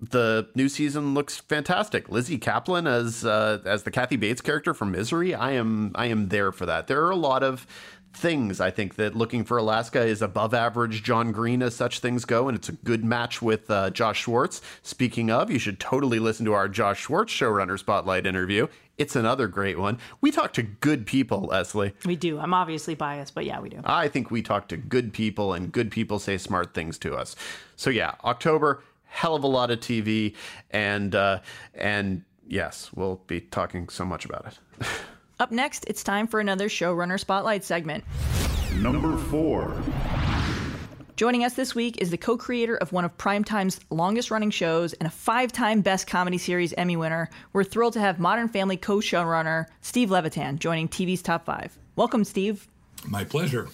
the 0.02 0.50
new 0.56 0.68
season 0.68 1.14
looks 1.14 1.38
fantastic. 1.38 2.10
Lizzy 2.10 2.38
Caplan 2.38 2.88
as 2.88 3.24
uh, 3.24 3.60
as 3.66 3.84
the 3.84 3.92
Kathy 3.92 4.16
Bates 4.18 4.42
character 4.42 4.74
from 4.74 4.92
Misery. 4.92 5.34
I 5.34 5.52
am 5.52 5.92
I 5.96 6.08
am 6.08 6.28
there 6.30 6.52
for 6.52 6.66
that. 6.66 6.88
There 6.88 7.06
are 7.06 7.12
a 7.12 7.16
lot 7.16 7.42
of 7.44 7.66
things 8.14 8.62
I 8.62 8.72
think 8.72 8.96
that 8.96 9.16
Looking 9.16 9.44
for 9.44 9.58
Alaska 9.58 10.02
is 10.02 10.22
above 10.22 10.54
average 10.54 11.04
John 11.04 11.32
Green 11.32 11.62
as 11.62 11.76
such 11.76 12.00
things 12.00 12.26
go, 12.26 12.48
and 12.48 12.58
it's 12.58 12.70
a 12.70 12.74
good 12.74 13.04
match 13.04 13.42
with 13.42 13.70
uh, 13.70 13.90
Josh 13.90 14.22
Schwartz. 14.22 14.62
Speaking 14.82 15.30
of, 15.32 15.50
you 15.50 15.60
should 15.60 15.80
totally 15.80 16.20
listen 16.20 16.46
to 16.46 16.54
our 16.54 16.70
Josh 16.70 17.02
Schwartz 17.02 17.34
showrunner 17.34 17.78
spotlight 17.78 18.26
interview. 18.26 18.68
It's 18.98 19.16
another 19.16 19.48
great 19.48 19.80
one. 19.80 19.98
We 20.22 20.30
talk 20.32 20.54
to 20.54 20.64
good 20.64 21.06
people, 21.08 21.42
Leslie. 21.42 21.94
We 22.06 22.16
do. 22.16 22.40
I'm 22.40 22.54
obviously 22.54 22.94
biased, 22.94 23.34
but 23.34 23.46
yeah, 23.46 23.60
we 23.60 23.70
do. 23.70 23.82
I 23.84 24.08
think 24.08 24.30
we 24.30 24.44
talk 24.44 24.68
to 24.68 24.78
good 24.78 25.14
people, 25.14 25.54
and 25.54 25.72
good 25.72 25.90
people 25.90 26.20
say 26.20 26.38
smart 26.38 26.74
things 26.74 26.98
to 27.00 27.16
us. 27.16 27.36
So 27.76 27.90
yeah, 27.90 28.14
October, 28.24 28.84
hell 29.06 29.36
of 29.36 29.44
a 29.44 29.48
lot 29.48 29.72
of 29.72 29.80
TV, 29.80 30.36
and 30.70 31.16
uh, 31.16 31.40
and 31.74 32.24
yes, 32.48 32.92
we'll 32.94 33.22
be 33.28 33.42
talking 33.42 33.90
so 33.90 34.06
much 34.06 34.26
about 34.26 34.46
it. 34.80 34.88
Up 35.40 35.52
next, 35.52 35.86
it's 35.88 36.04
time 36.04 36.28
for 36.28 36.40
another 36.40 36.70
showrunner 36.70 37.20
spotlight 37.20 37.64
segment. 37.64 38.04
Number 38.76 39.18
four. 39.18 39.76
Joining 41.16 41.44
us 41.44 41.54
this 41.54 41.74
week 41.74 42.02
is 42.02 42.12
the 42.12 42.18
co 42.18 42.38
creator 42.38 42.76
of 42.78 42.92
one 42.92 43.06
of 43.06 43.18
Primetime's 43.18 43.80
longest 43.90 44.30
running 44.32 44.52
shows 44.52 44.94
and 44.94 45.08
a 45.08 45.12
five 45.12 45.52
time 45.52 45.82
Best 45.82 46.08
Comedy 46.08 46.38
Series 46.38 46.74
Emmy 46.74 46.96
winner. 46.96 47.30
We're 47.52 47.64
thrilled 47.64 47.94
to 47.94 48.00
have 48.00 48.20
Modern 48.20 48.48
Family 48.48 48.78
co 48.78 48.98
showrunner 48.98 49.66
Steve 49.82 50.12
Levitan 50.12 50.60
joining 50.60 50.88
TV's 50.88 51.22
Top 51.22 51.46
5. 51.46 51.78
Welcome, 51.96 52.24
Steve. 52.24 52.68
My 53.08 53.24
pleasure. 53.24 53.70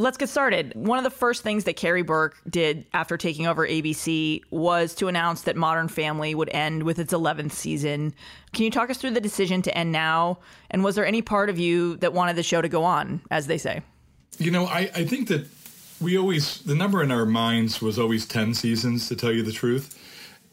Let's 0.00 0.16
get 0.16 0.30
started. 0.30 0.72
One 0.74 0.96
of 0.96 1.04
the 1.04 1.10
first 1.10 1.42
things 1.42 1.64
that 1.64 1.76
Karey 1.76 2.06
Burke 2.06 2.34
did 2.48 2.86
after 2.94 3.18
taking 3.18 3.46
over 3.46 3.68
ABC 3.68 4.40
was 4.50 4.94
to 4.94 5.08
announce 5.08 5.42
that 5.42 5.56
Modern 5.56 5.88
Family 5.88 6.34
would 6.34 6.48
end 6.54 6.84
with 6.84 6.98
its 6.98 7.12
11th 7.12 7.52
season. 7.52 8.14
Can 8.54 8.64
you 8.64 8.70
talk 8.70 8.88
us 8.88 8.96
through 8.96 9.10
the 9.10 9.20
decision 9.20 9.60
to 9.60 9.76
end 9.76 9.92
now? 9.92 10.38
And 10.70 10.82
was 10.82 10.94
there 10.94 11.04
any 11.04 11.20
part 11.20 11.50
of 11.50 11.58
you 11.58 11.98
that 11.98 12.14
wanted 12.14 12.36
the 12.36 12.42
show 12.42 12.62
to 12.62 12.68
go 12.68 12.82
on, 12.82 13.20
as 13.30 13.46
they 13.46 13.58
say? 13.58 13.82
You 14.38 14.50
know, 14.50 14.64
I, 14.64 14.90
I 14.94 15.04
think 15.04 15.28
that 15.28 15.46
we 16.00 16.16
always, 16.16 16.62
the 16.62 16.74
number 16.74 17.02
in 17.02 17.10
our 17.10 17.26
minds 17.26 17.82
was 17.82 17.98
always 17.98 18.24
10 18.24 18.54
seasons, 18.54 19.06
to 19.08 19.16
tell 19.16 19.32
you 19.32 19.42
the 19.42 19.52
truth. 19.52 19.98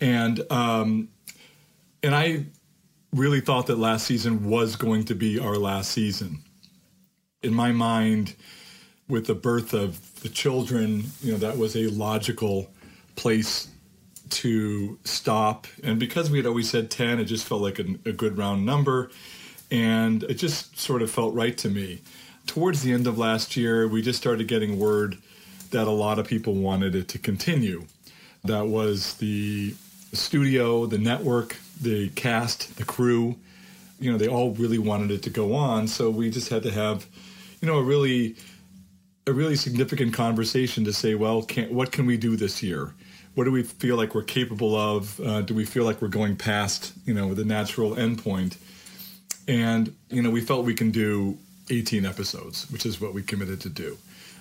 And, 0.01 0.41
um, 0.51 1.07
and 2.03 2.13
I 2.13 2.47
really 3.13 3.39
thought 3.39 3.67
that 3.67 3.79
last 3.79 4.07
season 4.07 4.49
was 4.49 4.75
going 4.75 5.05
to 5.05 5.15
be 5.15 5.39
our 5.39 5.55
last 5.55 5.91
season. 5.91 6.43
In 7.41 7.53
my 7.53 7.71
mind, 7.71 8.35
with 9.09 9.27
the 9.27 9.35
birth 9.35 9.73
of 9.73 10.21
the 10.21 10.29
children, 10.29 11.05
you 11.21 11.31
know, 11.31 11.37
that 11.37 11.57
was 11.57 11.75
a 11.75 11.87
logical 11.87 12.69
place 13.15 13.69
to 14.29 14.99
stop. 15.03 15.67
And 15.83 15.99
because 15.99 16.29
we 16.29 16.37
had 16.37 16.45
always 16.45 16.69
said 16.69 16.91
10, 16.91 17.19
it 17.19 17.25
just 17.25 17.45
felt 17.45 17.61
like 17.61 17.79
a, 17.79 17.85
a 18.05 18.11
good 18.11 18.37
round 18.37 18.65
number. 18.65 19.09
And 19.71 20.23
it 20.23 20.35
just 20.35 20.77
sort 20.77 21.01
of 21.01 21.09
felt 21.11 21.33
right 21.33 21.57
to 21.59 21.69
me. 21.69 22.01
Towards 22.45 22.81
the 22.81 22.93
end 22.93 23.07
of 23.07 23.17
last 23.17 23.57
year, 23.57 23.87
we 23.87 24.01
just 24.01 24.19
started 24.19 24.47
getting 24.47 24.79
word 24.79 25.17
that 25.71 25.87
a 25.87 25.91
lot 25.91 26.19
of 26.19 26.27
people 26.27 26.53
wanted 26.53 26.95
it 26.95 27.07
to 27.09 27.19
continue. 27.19 27.85
That 28.43 28.67
was 28.67 29.15
the 29.15 29.73
studio, 30.13 30.85
the 30.85 30.97
network, 30.97 31.57
the 31.81 32.09
cast, 32.09 32.77
the 32.77 32.85
crew. 32.85 33.35
You 33.99 34.11
know, 34.11 34.17
they 34.17 34.27
all 34.27 34.51
really 34.51 34.77
wanted 34.77 35.11
it 35.11 35.23
to 35.23 35.29
go 35.29 35.55
on. 35.55 35.87
So 35.87 36.09
we 36.09 36.29
just 36.29 36.49
had 36.49 36.63
to 36.63 36.71
have, 36.71 37.07
you 37.61 37.67
know, 37.67 37.79
a 37.79 37.83
really 37.83 38.35
a 39.27 39.33
really 39.33 39.57
significant 39.57 40.13
conversation 40.13 40.85
to 40.85 40.93
say, 40.93 41.13
well, 41.13 41.43
can, 41.43 41.73
what 41.73 41.91
can 41.91 42.05
we 42.05 42.17
do 42.17 42.37
this 42.37 42.63
year? 42.63 42.93
What 43.35 43.43
do 43.43 43.51
we 43.51 43.61
feel 43.61 43.97
like 43.97 44.15
we're 44.15 44.23
capable 44.23 44.75
of? 44.75 45.19
Uh, 45.19 45.41
do 45.41 45.53
we 45.53 45.65
feel 45.65 45.83
like 45.83 46.01
we're 46.01 46.07
going 46.07 46.37
past, 46.37 46.93
you 47.05 47.13
know, 47.13 47.33
the 47.33 47.45
natural 47.45 47.95
endpoint? 47.95 48.57
And 49.47 49.93
you 50.09 50.21
know, 50.21 50.31
we 50.31 50.41
felt 50.41 50.65
we 50.65 50.73
can 50.73 50.91
do 50.91 51.37
18 51.69 52.05
episodes, 52.05 52.71
which 52.71 52.85
is 52.85 52.99
what 52.99 53.13
we 53.13 53.21
committed 53.21 53.61
to 53.61 53.69
do. 53.69 53.97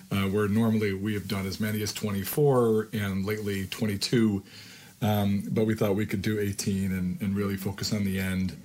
Uh, 0.09 0.23
where 0.23 0.47
normally 0.47 0.93
we 0.93 1.13
have 1.13 1.27
done 1.27 1.45
as 1.45 1.59
many 1.59 1.81
as 1.81 1.91
24 1.91 2.87
and 2.93 3.25
lately 3.25 3.67
22, 3.67 4.41
um, 5.01 5.43
but 5.51 5.65
we 5.65 5.75
thought 5.75 5.95
we 5.95 6.05
could 6.05 6.21
do 6.21 6.39
18 6.39 6.93
and, 6.93 7.21
and 7.21 7.35
really 7.35 7.57
focus 7.57 7.91
on 7.91 8.05
the 8.05 8.17
end. 8.17 8.55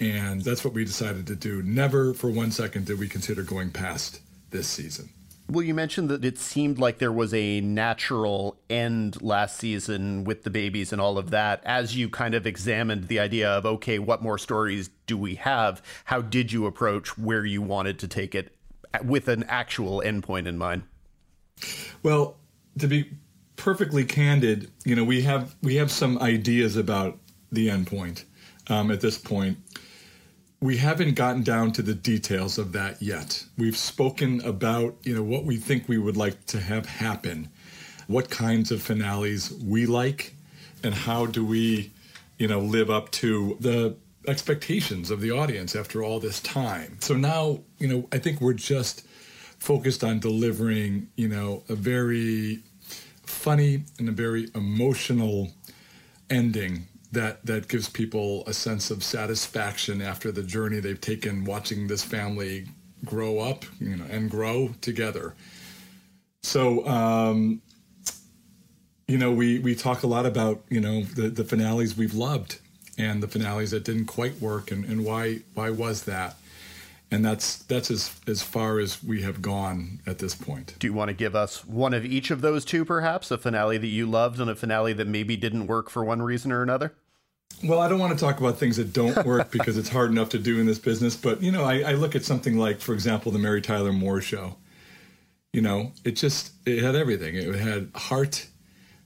And 0.00 0.42
that's 0.42 0.64
what 0.64 0.74
we 0.74 0.84
decided 0.84 1.28
to 1.28 1.36
do. 1.36 1.62
Never 1.62 2.14
for 2.14 2.30
one 2.30 2.50
second 2.50 2.86
did 2.86 2.98
we 2.98 3.08
consider 3.08 3.44
going 3.44 3.70
past 3.70 4.20
this 4.50 4.66
season. 4.66 5.08
Well, 5.50 5.64
you 5.64 5.72
mentioned 5.72 6.10
that 6.10 6.26
it 6.26 6.36
seemed 6.36 6.78
like 6.78 6.98
there 6.98 7.12
was 7.12 7.32
a 7.32 7.62
natural 7.62 8.58
end 8.68 9.22
last 9.22 9.56
season 9.56 10.24
with 10.24 10.42
the 10.42 10.50
babies 10.50 10.92
and 10.92 11.00
all 11.00 11.16
of 11.16 11.30
that. 11.30 11.62
As 11.64 11.96
you 11.96 12.10
kind 12.10 12.34
of 12.34 12.46
examined 12.46 13.08
the 13.08 13.18
idea 13.18 13.48
of, 13.48 13.64
okay, 13.64 13.98
what 13.98 14.22
more 14.22 14.36
stories 14.36 14.90
do 15.06 15.16
we 15.16 15.36
have? 15.36 15.82
How 16.04 16.20
did 16.20 16.52
you 16.52 16.66
approach 16.66 17.16
where 17.16 17.46
you 17.46 17.62
wanted 17.62 17.98
to 18.00 18.08
take 18.08 18.34
it 18.34 18.54
with 19.02 19.26
an 19.28 19.44
actual 19.44 20.02
endpoint 20.04 20.46
in 20.46 20.58
mind? 20.58 20.82
Well, 22.02 22.36
to 22.78 22.86
be 22.86 23.10
perfectly 23.56 24.04
candid, 24.04 24.70
you 24.84 24.94
know, 24.94 25.04
we 25.04 25.22
have 25.22 25.56
we 25.62 25.76
have 25.76 25.90
some 25.90 26.18
ideas 26.18 26.76
about 26.76 27.18
the 27.50 27.68
endpoint 27.68 28.24
um, 28.68 28.90
at 28.90 29.00
this 29.00 29.16
point. 29.16 29.56
We 30.60 30.78
haven't 30.78 31.14
gotten 31.14 31.44
down 31.44 31.72
to 31.72 31.82
the 31.82 31.94
details 31.94 32.58
of 32.58 32.72
that 32.72 33.00
yet. 33.00 33.44
We've 33.56 33.76
spoken 33.76 34.40
about, 34.40 34.96
you 35.04 35.14
know, 35.14 35.22
what 35.22 35.44
we 35.44 35.56
think 35.56 35.88
we 35.88 35.98
would 35.98 36.16
like 36.16 36.46
to 36.46 36.60
have 36.60 36.86
happen, 36.86 37.48
what 38.08 38.28
kinds 38.28 38.72
of 38.72 38.82
finales 38.82 39.52
we 39.52 39.86
like, 39.86 40.34
and 40.82 40.94
how 40.94 41.26
do 41.26 41.44
we, 41.44 41.92
you 42.38 42.48
know, 42.48 42.58
live 42.58 42.90
up 42.90 43.12
to 43.12 43.56
the 43.60 43.94
expectations 44.26 45.12
of 45.12 45.20
the 45.20 45.30
audience 45.30 45.76
after 45.76 46.02
all 46.02 46.18
this 46.18 46.40
time. 46.40 46.98
So 47.00 47.14
now, 47.14 47.60
you 47.78 47.86
know, 47.86 48.08
I 48.10 48.18
think 48.18 48.40
we're 48.40 48.52
just 48.52 49.06
focused 49.60 50.02
on 50.02 50.18
delivering, 50.18 51.08
you 51.16 51.28
know, 51.28 51.62
a 51.68 51.76
very 51.76 52.62
funny 53.22 53.84
and 53.98 54.08
a 54.08 54.12
very 54.12 54.48
emotional 54.56 55.52
ending 56.28 56.88
that 57.12 57.44
that 57.46 57.68
gives 57.68 57.88
people 57.88 58.44
a 58.46 58.52
sense 58.52 58.90
of 58.90 59.02
satisfaction 59.02 60.02
after 60.02 60.30
the 60.30 60.42
journey 60.42 60.80
they've 60.80 61.00
taken 61.00 61.44
watching 61.44 61.86
this 61.86 62.02
family 62.04 62.66
grow 63.04 63.38
up, 63.38 63.64
you 63.80 63.96
know, 63.96 64.04
and 64.10 64.30
grow 64.30 64.74
together. 64.80 65.34
So, 66.42 66.86
um, 66.86 67.62
you 69.06 69.18
know, 69.18 69.32
we 69.32 69.58
we 69.58 69.74
talk 69.74 70.02
a 70.02 70.06
lot 70.06 70.26
about 70.26 70.62
you 70.68 70.80
know 70.80 71.02
the 71.02 71.28
the 71.28 71.44
finales 71.44 71.96
we've 71.96 72.14
loved 72.14 72.60
and 72.98 73.22
the 73.22 73.28
finales 73.28 73.70
that 73.70 73.84
didn't 73.84 74.06
quite 74.06 74.40
work 74.40 74.70
and, 74.70 74.84
and 74.84 75.04
why 75.04 75.40
why 75.54 75.70
was 75.70 76.04
that 76.04 76.36
and 77.10 77.24
that's 77.24 77.56
that's 77.64 77.90
as 77.90 78.20
as 78.26 78.42
far 78.42 78.78
as 78.78 79.02
we 79.02 79.22
have 79.22 79.40
gone 79.40 80.00
at 80.06 80.18
this 80.18 80.34
point 80.34 80.74
Do 80.78 80.86
you 80.86 80.92
want 80.92 81.08
to 81.08 81.14
give 81.14 81.34
us 81.34 81.64
one 81.64 81.94
of 81.94 82.04
each 82.04 82.30
of 82.30 82.40
those 82.40 82.64
two, 82.64 82.84
perhaps? 82.84 83.30
A 83.30 83.38
finale 83.38 83.78
that 83.78 83.86
you 83.86 84.06
loved 84.06 84.40
and 84.40 84.50
a 84.50 84.54
finale 84.54 84.92
that 84.92 85.06
maybe 85.06 85.36
didn't 85.36 85.66
work 85.66 85.90
for 85.90 86.04
one 86.04 86.22
reason 86.22 86.52
or 86.52 86.62
another? 86.62 86.94
well 87.64 87.80
i 87.80 87.88
don't 87.88 87.98
want 87.98 88.16
to 88.16 88.24
talk 88.24 88.38
about 88.38 88.58
things 88.58 88.76
that 88.76 88.92
don't 88.92 89.24
work 89.26 89.50
because 89.52 89.76
it's 89.76 89.88
hard 89.88 90.10
enough 90.10 90.28
to 90.28 90.38
do 90.38 90.60
in 90.60 90.66
this 90.66 90.78
business 90.78 91.16
but 91.16 91.42
you 91.42 91.50
know 91.50 91.64
I, 91.64 91.80
I 91.80 91.92
look 91.92 92.14
at 92.14 92.24
something 92.24 92.56
like 92.56 92.80
for 92.80 92.94
example 92.94 93.32
the 93.32 93.38
mary 93.38 93.60
tyler 93.60 93.92
moore 93.92 94.20
show 94.20 94.56
you 95.52 95.60
know 95.60 95.92
it 96.04 96.12
just 96.12 96.52
it 96.66 96.82
had 96.82 96.94
everything 96.94 97.34
it 97.34 97.54
had 97.54 97.90
heart 97.94 98.46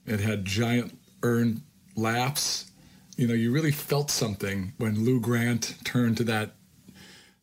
it 0.07 0.21
had 0.21 0.45
giant 0.45 0.99
earned 1.23 1.63
laughs 1.97 2.71
you 3.17 3.27
know 3.27 3.35
you 3.35 3.53
really 3.53 3.73
felt 3.73 4.11
something 4.11 4.73
when 4.79 5.05
lou 5.05 5.21
grant 5.21 5.77
turned 5.85 6.17
to 6.17 6.25
that 6.25 6.57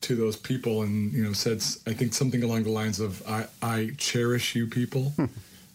to 0.01 0.15
those 0.15 0.37
people 0.37 0.81
and 0.81 1.13
you 1.13 1.23
know 1.23 1.33
said 1.33 1.57
i 1.87 1.93
think 1.93 2.13
something 2.13 2.43
along 2.43 2.63
the 2.63 2.71
lines 2.71 2.99
of 2.99 3.21
i 3.27 3.45
i 3.61 3.91
cherish 3.97 4.55
you 4.55 4.65
people 4.65 5.11
hmm. 5.15 5.25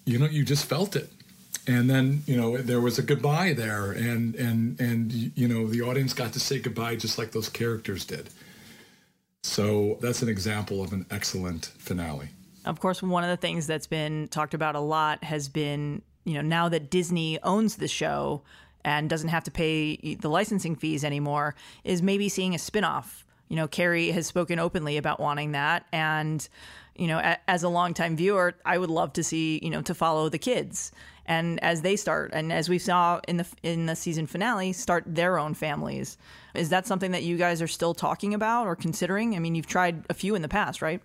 you 0.07 0.19
know 0.19 0.27
you 0.27 0.45
just 0.45 0.65
felt 0.67 0.97
it 0.97 1.11
and 1.67 1.91
then 1.91 2.23
you 2.27 2.37
know 2.37 2.57
there 2.57 2.81
was 2.81 2.99
a 2.99 3.03
goodbye 3.03 3.53
there 3.53 3.93
and 3.93 4.35
and 4.37 4.81
and 4.81 5.13
you 5.13 5.47
know 5.47 5.67
the 5.67 5.83
audience 5.83 6.15
got 6.15 6.33
to 6.33 6.41
say 6.41 6.59
goodbye 6.59 6.97
just 6.97 7.19
like 7.19 7.33
those 7.33 7.49
characters 7.49 8.05
did 8.05 8.31
So 9.45 9.99
that's 10.01 10.23
an 10.23 10.31
example 10.31 10.83
of 10.83 10.95
an 10.95 11.05
excellent 11.11 11.67
finale. 11.77 12.31
Of 12.65 12.81
course, 12.81 13.03
one 13.03 13.25
of 13.25 13.31
the 13.31 13.37
things 13.37 13.67
that's 13.67 13.87
been 13.87 14.27
talked 14.29 14.55
about 14.55 14.75
a 14.75 14.81
lot 14.81 15.23
has 15.23 15.49
been, 15.49 16.01
you 16.25 16.33
know, 16.33 16.41
now 16.41 16.71
that 16.71 16.91
Disney 16.91 17.39
owns 17.43 17.77
the 17.77 17.87
show 17.87 18.41
and 18.87 19.09
doesn't 19.09 19.29
have 19.29 19.45
to 19.45 19.51
pay 19.51 20.15
the 20.15 20.31
licensing 20.31 20.77
fees 20.77 21.05
anymore, 21.05 21.55
is 21.85 22.01
maybe 22.01 22.31
seeing 22.31 22.55
a 22.55 22.59
spinoff. 22.59 23.24
You 23.49 23.57
know, 23.57 23.69
Karey 23.69 24.13
has 24.13 24.27
spoken 24.27 24.59
openly 24.59 24.97
about 24.97 25.21
wanting 25.21 25.53
that. 25.53 25.87
And, 25.93 26.47
you 26.97 27.07
know, 27.07 27.19
a, 27.19 27.39
as 27.49 27.63
a 27.63 27.69
longtime 27.69 28.17
viewer, 28.17 28.55
I 28.65 28.79
would 28.79 28.91
love 28.91 29.13
to 29.15 29.25
see, 29.25 29.61
you 29.63 29.71
know, 29.71 29.83
to 29.83 29.95
follow 29.95 30.29
the 30.29 30.39
kids. 30.39 30.93
And 31.27 31.63
as 31.63 31.83
they 31.83 31.97
start 31.97 32.33
and 32.35 32.53
as 32.53 32.69
we 32.69 32.79
saw 32.79 33.21
in 33.27 33.39
the 33.39 33.47
in 33.63 33.87
the 33.87 33.97
season 33.97 34.27
finale 34.27 34.73
start 34.73 35.05
their 35.07 35.39
own 35.39 35.55
families. 35.55 36.19
Is 36.55 36.69
that 36.69 36.87
something 36.87 37.13
that 37.13 37.23
you 37.23 37.37
guys 37.37 37.63
are 37.63 37.67
still 37.67 37.95
talking 37.95 38.35
about 38.35 38.67
or 38.67 38.77
considering? 38.77 39.35
I 39.35 39.39
mean 39.39 39.55
you've 39.55 39.67
tried 39.67 40.05
a 40.11 40.15
few 40.15 40.35
in 40.35 40.43
the 40.43 40.49
past 40.49 40.83
right? 40.83 41.01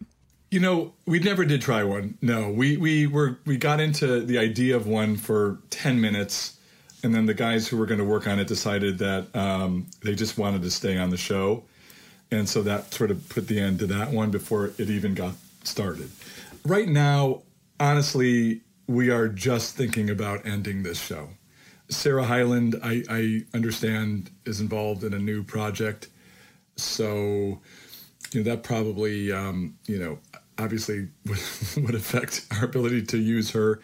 You 0.52 0.60
know 0.60 0.93
we 1.06 1.19
never 1.19 1.45
did 1.45 1.62
try 1.62 1.84
one 1.86 2.17
no. 2.21 2.49
We 2.49 2.75
we 2.75 3.08
were 3.08 3.39
we 3.45 3.56
got 3.56 3.80
into 3.80 4.19
the 4.19 4.38
idea 4.39 4.75
of 4.75 4.88
one 4.88 5.15
for 5.15 5.60
10 5.69 6.02
minutes 6.02 6.58
and 7.02 7.15
then 7.15 7.25
the 7.25 7.34
guys 7.34 7.67
who 7.67 7.78
were 7.78 7.86
going 7.86 7.99
to 7.99 8.06
work 8.06 8.28
on 8.28 8.39
it 8.39 8.47
decided 8.47 8.97
that 8.97 9.34
um, 9.34 9.88
they 10.04 10.15
just 10.15 10.38
wanted 10.38 10.63
to 10.63 10.71
stay 10.71 10.97
on 10.97 11.12
the 11.12 11.17
show 11.17 11.63
and 12.31 12.47
so 12.47 12.61
that 12.61 12.93
sort 12.93 13.11
of 13.11 13.27
put 13.29 13.47
the 13.47 13.59
end 13.59 13.79
to 13.79 13.87
that 13.87 14.11
one 14.11 14.31
before 14.31 14.67
it 14.77 14.89
even 14.89 15.13
got 15.13 15.33
started 15.63 16.09
right 16.65 16.87
now 16.87 17.41
honestly 17.79 18.61
we 18.89 19.11
are 19.11 19.27
just 19.27 19.75
thinking 19.75 20.09
about 20.09 20.47
ending 20.47 20.81
this 20.81 20.99
show. 20.99 21.29
Sarah 21.89 22.23
Hyland, 22.23 22.75
I, 22.83 23.03
I 23.07 23.45
understand, 23.53 24.31
is 24.45 24.61
involved 24.61 25.03
in 25.03 25.13
a 25.13 25.19
new 25.19 25.43
project. 25.43 26.07
So, 26.75 27.61
you 28.33 28.43
know, 28.43 28.49
that 28.49 28.63
probably, 28.63 29.31
um, 29.31 29.77
you 29.85 29.99
know, 29.99 30.17
obviously 30.57 31.07
would, 31.27 31.39
would 31.85 31.93
affect 31.93 32.47
our 32.51 32.65
ability 32.65 33.03
to 33.03 33.19
use 33.19 33.51
her 33.51 33.79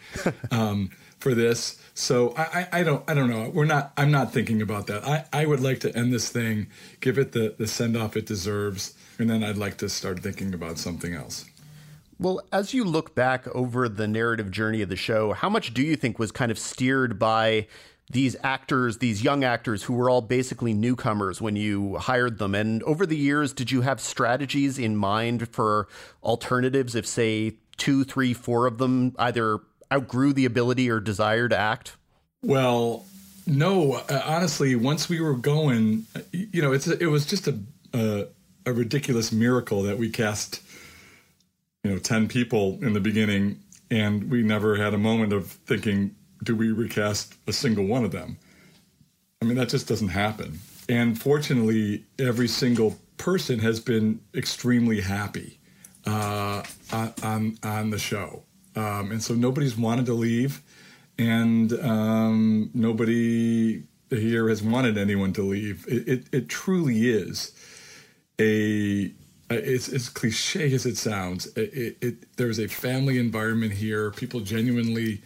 um, 0.50 0.90
for 1.20 1.34
this. 1.34 1.80
So 1.98 2.34
I, 2.36 2.68
I, 2.72 2.82
don't 2.82 3.02
I 3.08 3.14
don't 3.14 3.30
know. 3.30 3.48
We're 3.48 3.64
not 3.64 3.94
I'm 3.96 4.10
not 4.10 4.30
thinking 4.30 4.60
about 4.60 4.86
that. 4.88 5.02
I, 5.06 5.24
I 5.32 5.46
would 5.46 5.60
like 5.60 5.80
to 5.80 5.96
end 5.96 6.12
this 6.12 6.28
thing, 6.28 6.66
give 7.00 7.16
it 7.16 7.32
the, 7.32 7.54
the 7.56 7.66
send 7.66 7.96
off 7.96 8.18
it 8.18 8.26
deserves, 8.26 8.92
and 9.18 9.30
then 9.30 9.42
I'd 9.42 9.56
like 9.56 9.78
to 9.78 9.88
start 9.88 10.22
thinking 10.22 10.52
about 10.52 10.76
something 10.76 11.14
else. 11.14 11.46
Well, 12.18 12.42
as 12.52 12.74
you 12.74 12.84
look 12.84 13.14
back 13.14 13.48
over 13.48 13.88
the 13.88 14.06
narrative 14.06 14.50
journey 14.50 14.82
of 14.82 14.90
the 14.90 14.96
show, 14.96 15.32
how 15.32 15.48
much 15.48 15.72
do 15.72 15.82
you 15.82 15.96
think 15.96 16.18
was 16.18 16.30
kind 16.30 16.50
of 16.50 16.58
steered 16.58 17.18
by 17.18 17.66
these 18.10 18.36
actors, 18.44 18.98
these 18.98 19.24
young 19.24 19.42
actors 19.42 19.84
who 19.84 19.94
were 19.94 20.10
all 20.10 20.20
basically 20.20 20.74
newcomers 20.74 21.40
when 21.40 21.56
you 21.56 21.96
hired 21.96 22.38
them? 22.38 22.54
And 22.54 22.82
over 22.82 23.06
the 23.06 23.16
years, 23.16 23.54
did 23.54 23.70
you 23.70 23.80
have 23.80 24.02
strategies 24.02 24.78
in 24.78 24.98
mind 24.98 25.48
for 25.48 25.88
alternatives 26.22 26.94
if, 26.94 27.06
say, 27.06 27.56
two, 27.78 28.04
three, 28.04 28.34
four 28.34 28.66
of 28.66 28.76
them 28.76 29.14
either 29.18 29.60
outgrew 29.92 30.32
the 30.32 30.44
ability 30.44 30.90
or 30.90 31.00
desire 31.00 31.48
to 31.48 31.56
act? 31.56 31.96
Well, 32.42 33.04
no. 33.46 33.94
Uh, 33.94 34.22
honestly, 34.24 34.74
once 34.76 35.08
we 35.08 35.20
were 35.20 35.34
going, 35.34 36.06
you 36.32 36.62
know, 36.62 36.72
it's 36.72 36.86
a, 36.86 37.02
it 37.02 37.06
was 37.06 37.26
just 37.26 37.48
a, 37.48 37.58
a 37.92 38.26
a 38.66 38.72
ridiculous 38.72 39.32
miracle 39.32 39.82
that 39.82 39.96
we 39.96 40.10
cast 40.10 40.60
you 41.84 41.90
know 41.90 41.98
10 41.98 42.28
people 42.28 42.78
in 42.82 42.92
the 42.92 43.00
beginning 43.00 43.60
and 43.90 44.28
we 44.28 44.42
never 44.42 44.74
had 44.76 44.92
a 44.92 44.98
moment 44.98 45.32
of 45.32 45.46
thinking 45.46 46.14
do 46.42 46.56
we 46.56 46.72
recast 46.72 47.34
a 47.46 47.52
single 47.52 47.86
one 47.86 48.04
of 48.04 48.10
them 48.10 48.36
i 49.40 49.44
mean 49.44 49.56
that 49.56 49.68
just 49.68 49.86
doesn't 49.86 50.08
happen 50.08 50.58
and 50.88 51.20
fortunately 51.20 52.04
every 52.18 52.48
single 52.48 52.96
person 53.16 53.60
has 53.60 53.80
been 53.80 54.20
extremely 54.34 55.00
happy 55.00 55.58
uh, 56.04 56.62
on 56.92 57.56
on 57.62 57.90
the 57.90 57.98
show 57.98 58.42
um, 58.76 59.10
and 59.10 59.22
so 59.22 59.34
nobody's 59.34 59.76
wanted 59.76 60.06
to 60.06 60.14
leave 60.14 60.62
and 61.18 61.72
um, 61.80 62.70
nobody 62.74 63.82
here 64.10 64.48
has 64.48 64.62
wanted 64.62 64.96
anyone 64.96 65.32
to 65.32 65.42
leave 65.42 65.84
it, 65.88 66.08
it, 66.08 66.24
it 66.32 66.48
truly 66.48 67.08
is 67.08 67.52
a 68.38 69.10
it's 69.48 69.88
as 69.88 70.08
cliche 70.08 70.72
as 70.74 70.86
it 70.86 70.96
sounds. 70.96 71.46
It, 71.56 71.96
it, 72.00 72.36
there's 72.36 72.58
a 72.58 72.66
family 72.66 73.18
environment 73.18 73.72
here. 73.72 74.10
People 74.10 74.40
genuinely 74.40 75.22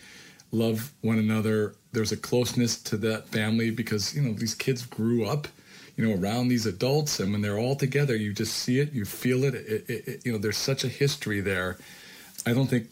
love 0.52 0.92
one 1.00 1.18
another. 1.18 1.74
There's 1.92 2.12
a 2.12 2.16
closeness 2.16 2.80
to 2.84 2.96
that 2.98 3.28
family 3.28 3.70
because 3.70 4.14
you 4.14 4.22
know 4.22 4.32
these 4.32 4.54
kids 4.54 4.84
grew 4.84 5.24
up, 5.24 5.48
you 5.96 6.06
know, 6.06 6.20
around 6.20 6.48
these 6.48 6.66
adults, 6.66 7.18
and 7.20 7.32
when 7.32 7.40
they're 7.40 7.58
all 7.58 7.76
together, 7.76 8.14
you 8.14 8.32
just 8.32 8.54
see 8.54 8.78
it, 8.80 8.92
you 8.92 9.04
feel 9.04 9.44
it. 9.44 9.54
it 9.54 10.22
you 10.24 10.32
know, 10.32 10.38
there's 10.38 10.58
such 10.58 10.84
a 10.84 10.88
history 10.88 11.40
there. 11.40 11.78
I 12.46 12.52
don't 12.52 12.68
think 12.68 12.88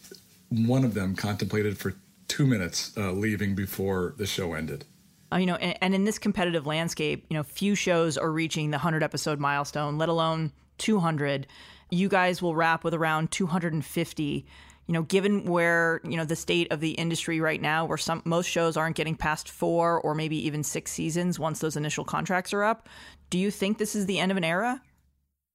one 0.49 0.83
of 0.83 0.93
them 0.93 1.15
contemplated 1.15 1.77
for 1.77 1.95
two 2.27 2.45
minutes 2.45 2.91
uh, 2.97 3.11
leaving 3.11 3.55
before 3.55 4.13
the 4.17 4.25
show 4.25 4.53
ended. 4.53 4.85
Uh, 5.31 5.37
you 5.37 5.45
know, 5.45 5.55
and, 5.55 5.77
and 5.81 5.95
in 5.95 6.05
this 6.05 6.17
competitive 6.17 6.65
landscape, 6.65 7.25
you 7.29 7.37
know, 7.37 7.43
few 7.43 7.75
shows 7.75 8.17
are 8.17 8.31
reaching 8.31 8.71
the 8.71 8.77
100 8.77 9.03
episode 9.03 9.39
milestone, 9.39 9.97
let 9.97 10.09
alone 10.09 10.51
200. 10.79 11.47
You 11.91 12.09
guys 12.09 12.41
will 12.41 12.55
wrap 12.55 12.83
with 12.83 12.93
around 12.93 13.31
250 13.31 14.45
you 14.89 14.93
know, 14.93 15.03
given 15.03 15.45
where 15.45 16.01
you 16.03 16.17
know 16.17 16.25
the 16.25 16.35
state 16.35 16.71
of 16.71 16.79
the 16.79 16.93
industry 16.93 17.39
right 17.39 17.61
now, 17.61 17.85
where 17.85 17.95
some 17.95 18.23
most 18.25 18.47
shows 18.47 18.75
aren't 18.75 18.95
getting 18.95 19.13
past 19.13 19.47
four 19.47 20.01
or 20.01 20.15
maybe 20.15 20.35
even 20.47 20.63
six 20.63 20.91
seasons 20.91 21.37
once 21.37 21.59
those 21.59 21.77
initial 21.77 22.03
contracts 22.03 22.55
are 22.55 22.63
up, 22.63 22.89
do 23.29 23.37
you 23.37 23.51
think 23.51 23.77
this 23.77 23.93
is 23.93 24.07
the 24.07 24.17
end 24.17 24.31
of 24.31 24.37
an 24.37 24.43
era? 24.43 24.81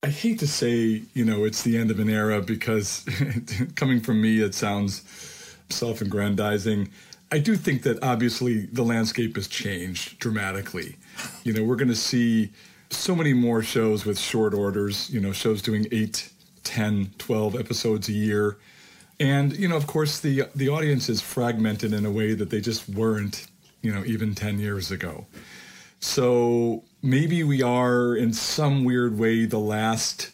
I 0.05 0.09
hate 0.09 0.39
to 0.41 0.47
say, 0.47 1.01
you 1.15 1.25
know, 1.25 1.45
it's 1.45 1.63
the 1.63 1.79
end 1.79 1.91
of 1.91 1.99
an 1.99 2.11
era 2.11 2.43
because 2.43 3.07
coming 3.75 4.01
from 4.01 4.21
me, 4.21 4.43
it 4.43 4.55
sounds 4.55 5.03
self-aggrandizing. 5.71 6.91
I 7.33 7.39
do 7.39 7.57
think 7.57 7.85
that 7.85 8.03
obviously 8.03 8.67
the 8.67 8.83
landscape 8.83 9.35
has 9.37 9.49
changed 9.49 10.19
dramatically. 10.19 10.97
You 11.43 11.55
know, 11.55 11.65
we're 11.65 11.77
going 11.77 11.89
to 11.89 11.97
see 11.97 12.53
so 12.91 13.17
many 13.17 13.33
more 13.33 13.63
shows 13.63 14.05
with 14.05 14.19
short 14.19 14.53
orders, 14.53 15.09
you 15.09 15.21
know, 15.21 15.33
shows 15.33 15.63
doing 15.63 15.87
8, 15.91 16.31
10, 16.65 17.13
12 17.17 17.59
episodes 17.59 18.11
a 18.11 18.13
year. 18.13 18.59
And, 19.19 19.57
you 19.57 19.69
know, 19.69 19.77
of 19.77 19.87
course, 19.87 20.21
the, 20.21 20.43
the 20.55 20.69
audience 20.69 21.09
is 21.09 21.23
fragmented 21.23 21.95
in 21.95 22.05
a 22.05 22.11
way 22.11 22.35
that 22.35 22.51
they 22.51 22.61
just 22.61 22.91
weren't, 22.91 23.47
you 23.81 23.91
know, 23.91 24.05
even 24.05 24.35
10 24.35 24.59
years 24.59 24.91
ago. 24.91 25.25
So 26.05 26.85
maybe 27.03 27.43
we 27.43 27.63
are, 27.63 28.15
in 28.15 28.35
some 28.35 28.85
weird 28.85 29.19
way, 29.19 29.47
the 29.47 29.59
last, 29.59 30.31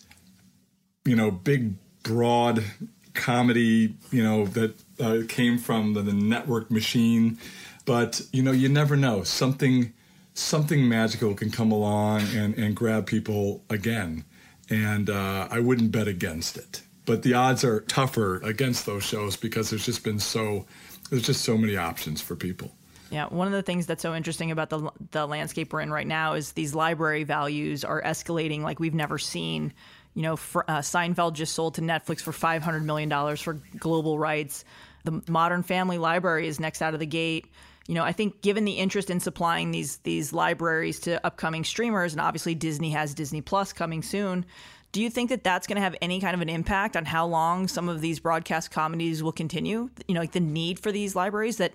you 1.04 1.14
know, 1.14 1.30
big, 1.30 1.74
broad 2.02 2.64
comedy, 3.14 3.94
you 4.10 4.22
know, 4.22 4.46
that 4.46 4.74
uh, 4.98 5.20
came 5.28 5.58
from 5.58 5.94
the, 5.94 6.02
the 6.02 6.12
network 6.12 6.72
machine. 6.72 7.38
But, 7.86 8.20
you 8.32 8.42
know, 8.42 8.50
you 8.50 8.68
never 8.68 8.96
know. 8.96 9.22
Something 9.22 9.92
something 10.34 10.88
magical 10.88 11.34
can 11.34 11.52
come 11.52 11.70
along 11.70 12.22
and, 12.34 12.58
and 12.58 12.74
grab 12.74 13.06
people 13.06 13.62
again. 13.70 14.24
And 14.68 15.08
uh, 15.08 15.46
I 15.52 15.60
wouldn't 15.60 15.92
bet 15.92 16.08
against 16.08 16.56
it. 16.56 16.82
But 17.06 17.22
the 17.22 17.34
odds 17.34 17.62
are 17.62 17.82
tougher 17.82 18.38
against 18.38 18.86
those 18.86 19.04
shows 19.04 19.36
because 19.36 19.70
there's 19.70 19.86
just 19.86 20.02
been 20.02 20.18
so 20.18 20.66
there's 21.10 21.22
just 21.22 21.44
so 21.44 21.56
many 21.56 21.76
options 21.76 22.20
for 22.20 22.34
people. 22.34 22.72
Yeah, 23.10 23.26
one 23.26 23.46
of 23.46 23.52
the 23.52 23.62
things 23.62 23.86
that's 23.86 24.02
so 24.02 24.14
interesting 24.14 24.50
about 24.50 24.70
the 24.70 24.90
the 25.10 25.26
landscape 25.26 25.72
we're 25.72 25.80
in 25.80 25.90
right 25.90 26.06
now 26.06 26.34
is 26.34 26.52
these 26.52 26.74
library 26.74 27.24
values 27.24 27.84
are 27.84 28.00
escalating 28.02 28.62
like 28.62 28.78
we've 28.78 28.94
never 28.94 29.18
seen. 29.18 29.72
You 30.14 30.22
know, 30.22 30.36
for, 30.36 30.68
uh, 30.68 30.78
Seinfeld 30.78 31.34
just 31.34 31.54
sold 31.54 31.74
to 31.74 31.82
Netflix 31.82 32.20
for 32.20 32.32
five 32.32 32.62
hundred 32.62 32.84
million 32.84 33.08
dollars 33.08 33.40
for 33.40 33.54
global 33.78 34.18
rights. 34.18 34.64
The 35.04 35.22
Modern 35.28 35.62
Family 35.62 35.98
Library 35.98 36.46
is 36.46 36.60
next 36.60 36.82
out 36.82 36.94
of 36.94 37.00
the 37.00 37.06
gate 37.06 37.46
you 37.90 37.96
know, 37.96 38.04
I 38.04 38.12
think 38.12 38.40
given 38.40 38.64
the 38.64 38.74
interest 38.74 39.10
in 39.10 39.18
supplying 39.18 39.72
these 39.72 39.96
these 39.98 40.32
libraries 40.32 41.00
to 41.00 41.26
upcoming 41.26 41.64
streamers, 41.64 42.12
and 42.12 42.20
obviously 42.20 42.54
Disney 42.54 42.90
has 42.90 43.14
Disney 43.14 43.40
Plus 43.40 43.72
coming 43.72 44.02
soon. 44.02 44.46
Do 44.92 45.02
you 45.02 45.10
think 45.10 45.30
that 45.30 45.42
that's 45.42 45.66
going 45.66 45.74
to 45.74 45.82
have 45.82 45.96
any 46.00 46.20
kind 46.20 46.34
of 46.34 46.40
an 46.40 46.48
impact 46.48 46.96
on 46.96 47.04
how 47.04 47.26
long 47.26 47.66
some 47.66 47.88
of 47.88 48.00
these 48.00 48.20
broadcast 48.20 48.70
comedies 48.70 49.24
will 49.24 49.32
continue? 49.32 49.90
You 50.06 50.14
know, 50.14 50.20
like 50.20 50.30
the 50.30 50.38
need 50.38 50.78
for 50.78 50.92
these 50.92 51.16
libraries 51.16 51.56
that 51.56 51.74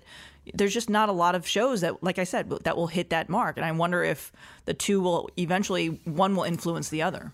there's 0.54 0.74
just 0.74 0.90
not 0.90 1.08
a 1.08 1.12
lot 1.12 1.34
of 1.34 1.46
shows 1.46 1.80
that, 1.80 2.02
like 2.02 2.18
I 2.18 2.24
said, 2.24 2.50
that 2.50 2.76
will 2.76 2.86
hit 2.86 3.10
that 3.10 3.28
mark. 3.28 3.56
And 3.56 3.64
I 3.64 3.72
wonder 3.72 4.02
if 4.02 4.32
the 4.64 4.74
two 4.74 5.00
will 5.00 5.30
eventually, 5.36 6.00
one 6.04 6.36
will 6.36 6.44
influence 6.44 6.88
the 6.88 7.02
other. 7.02 7.32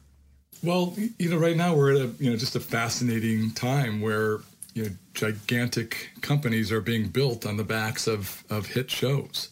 Well, 0.62 0.94
you 1.18 1.30
know, 1.30 1.38
right 1.38 1.56
now 1.56 1.74
we're 1.74 1.92
at 1.92 2.00
a, 2.00 2.10
you 2.22 2.30
know, 2.30 2.36
just 2.36 2.54
a 2.54 2.60
fascinating 2.60 3.50
time 3.50 4.00
where 4.00 4.38
you 4.74 4.84
know, 4.84 4.90
gigantic 5.14 6.10
companies 6.20 6.72
are 6.72 6.80
being 6.80 7.08
built 7.08 7.44
on 7.44 7.56
the 7.56 7.64
backs 7.64 8.06
of, 8.06 8.44
of 8.48 8.66
hit 8.66 8.90
shows. 8.90 9.48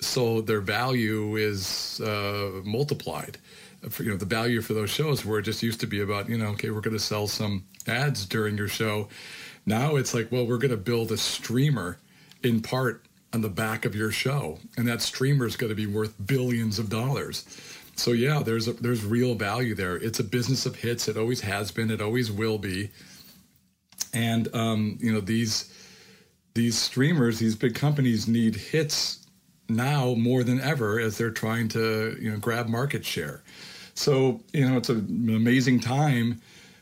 So 0.00 0.40
their 0.40 0.60
value 0.60 1.36
is 1.36 2.00
uh, 2.00 2.60
multiplied. 2.64 3.38
For, 3.88 4.02
you 4.02 4.10
know, 4.10 4.16
the 4.16 4.26
value 4.26 4.60
for 4.60 4.74
those 4.74 4.90
shows 4.90 5.24
where 5.24 5.38
it 5.38 5.42
just 5.42 5.62
used 5.62 5.80
to 5.80 5.86
be 5.86 6.00
about, 6.00 6.28
you 6.28 6.36
know, 6.36 6.48
okay, 6.48 6.70
we're 6.70 6.82
going 6.82 6.96
to 6.96 7.02
sell 7.02 7.26
some 7.26 7.64
ads 7.86 8.26
during 8.26 8.58
your 8.58 8.68
show. 8.68 9.08
Now 9.64 9.96
it's 9.96 10.12
like, 10.12 10.30
well, 10.30 10.46
we're 10.46 10.58
going 10.58 10.70
to 10.70 10.76
build 10.76 11.12
a 11.12 11.16
streamer 11.16 11.98
in 12.42 12.62
part 12.62 13.04
on 13.32 13.42
the 13.42 13.48
back 13.48 13.84
of 13.84 13.94
your 13.94 14.10
show. 14.10 14.58
And 14.76 14.86
that 14.88 15.02
streamer 15.02 15.46
is 15.46 15.56
going 15.56 15.70
to 15.70 15.76
be 15.76 15.86
worth 15.86 16.14
billions 16.26 16.78
of 16.78 16.88
dollars. 16.88 17.44
so 17.96 18.12
yeah, 18.12 18.42
there's 18.42 18.66
a, 18.66 18.72
there's 18.74 19.04
real 19.04 19.34
value 19.34 19.74
there. 19.74 19.96
It's 19.96 20.20
a 20.20 20.24
business 20.24 20.66
of 20.66 20.76
hits. 20.76 21.06
It 21.08 21.16
always 21.16 21.42
has 21.42 21.70
been. 21.70 21.90
It 21.90 22.00
always 22.00 22.30
will 22.30 22.58
be. 22.58 22.90
And 24.12 24.52
um, 24.54 24.98
you 25.00 25.12
know 25.12 25.20
these 25.20 25.72
these 26.54 26.76
streamers, 26.76 27.38
these 27.38 27.54
big 27.54 27.74
companies 27.74 28.26
need 28.26 28.56
hits 28.56 29.24
now 29.68 30.14
more 30.14 30.42
than 30.42 30.60
ever 30.60 30.98
as 30.98 31.16
they're 31.16 31.30
trying 31.30 31.68
to 31.68 32.16
you 32.20 32.30
know 32.30 32.38
grab 32.38 32.68
market 32.68 33.04
share. 33.04 33.42
So 33.94 34.40
you 34.52 34.68
know 34.68 34.78
it's 34.78 34.88
an 34.88 35.28
amazing 35.28 35.80
time, 35.80 36.40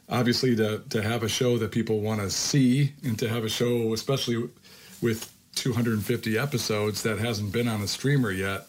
obviously 0.09 0.57
to 0.57 0.79
to 0.89 1.03
have 1.03 1.23
a 1.23 1.29
show 1.29 1.59
that 1.59 1.73
people 1.73 2.01
want 2.01 2.21
to 2.21 2.31
see 2.31 2.95
and 3.05 3.19
to 3.19 3.29
have 3.29 3.45
a 3.45 3.49
show, 3.51 3.93
especially 3.93 4.49
with 5.03 5.31
250 5.59 6.39
episodes 6.39 7.03
that 7.03 7.19
hasn't 7.19 7.53
been 7.53 7.69
on 7.69 7.83
a 7.83 7.89
streamer 7.89 8.31
yet. 8.31 8.67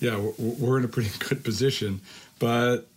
Yeah, 0.00 0.30
we're 0.38 0.78
in 0.78 0.84
a 0.84 0.88
pretty 0.88 1.10
good 1.18 1.44
position, 1.44 2.00
but 2.38 2.88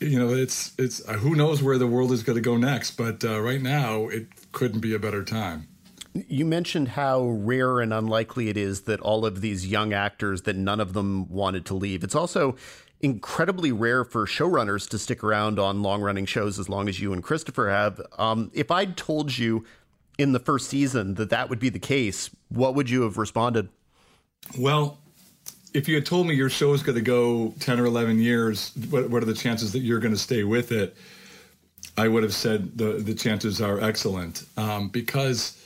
you 0.00 0.18
know 0.18 0.34
it's 0.34 0.72
it's 0.78 1.06
uh, 1.08 1.14
who 1.14 1.36
knows 1.36 1.62
where 1.62 1.78
the 1.78 1.86
world 1.86 2.10
is 2.12 2.22
going 2.22 2.36
to 2.36 2.42
go 2.42 2.56
next. 2.56 2.92
But 2.92 3.24
uh, 3.24 3.40
right 3.40 3.62
now, 3.62 4.08
it 4.08 4.26
couldn't 4.52 4.80
be 4.80 4.94
a 4.94 4.98
better 4.98 5.24
time. 5.24 5.68
You 6.14 6.44
mentioned 6.44 6.88
how 6.88 7.22
rare 7.26 7.80
and 7.80 7.92
unlikely 7.92 8.48
it 8.48 8.56
is 8.56 8.82
that 8.82 9.00
all 9.00 9.24
of 9.24 9.40
these 9.40 9.66
young 9.66 9.92
actors 9.92 10.42
that 10.42 10.56
none 10.56 10.80
of 10.80 10.92
them 10.92 11.28
wanted 11.28 11.64
to 11.66 11.74
leave. 11.74 12.02
It's 12.02 12.14
also 12.14 12.56
incredibly 13.00 13.70
rare 13.70 14.04
for 14.04 14.26
showrunners 14.26 14.88
to 14.88 14.98
stick 14.98 15.22
around 15.22 15.58
on 15.58 15.82
long 15.82 16.00
running 16.02 16.26
shows 16.26 16.58
as 16.58 16.68
long 16.68 16.88
as 16.88 17.00
you 17.00 17.12
and 17.12 17.22
Christopher 17.22 17.68
have. 17.68 18.00
Um, 18.18 18.50
if 18.52 18.70
I'd 18.70 18.96
told 18.96 19.36
you 19.36 19.64
in 20.18 20.32
the 20.32 20.40
first 20.40 20.68
season 20.68 21.14
that 21.14 21.30
that 21.30 21.48
would 21.48 21.60
be 21.60 21.70
the 21.70 21.78
case, 21.78 22.28
what 22.48 22.74
would 22.74 22.90
you 22.90 23.02
have 23.02 23.16
responded? 23.16 23.68
Well, 24.58 24.98
if 25.72 25.88
you 25.88 25.94
had 25.94 26.04
told 26.04 26.26
me 26.26 26.34
your 26.34 26.50
show 26.50 26.72
is 26.72 26.82
going 26.82 26.96
to 26.96 27.02
go 27.02 27.54
10 27.60 27.78
or 27.78 27.86
11 27.86 28.18
years, 28.18 28.72
what, 28.90 29.08
what 29.08 29.22
are 29.22 29.26
the 29.26 29.34
chances 29.34 29.72
that 29.72 29.80
you're 29.80 30.00
going 30.00 30.14
to 30.14 30.20
stay 30.20 30.42
with 30.42 30.72
it? 30.72 30.96
I 31.96 32.08
would 32.08 32.22
have 32.22 32.34
said 32.34 32.76
the, 32.76 32.94
the 32.94 33.14
chances 33.14 33.60
are 33.60 33.80
excellent 33.80 34.44
um, 34.56 34.88
because, 34.88 35.56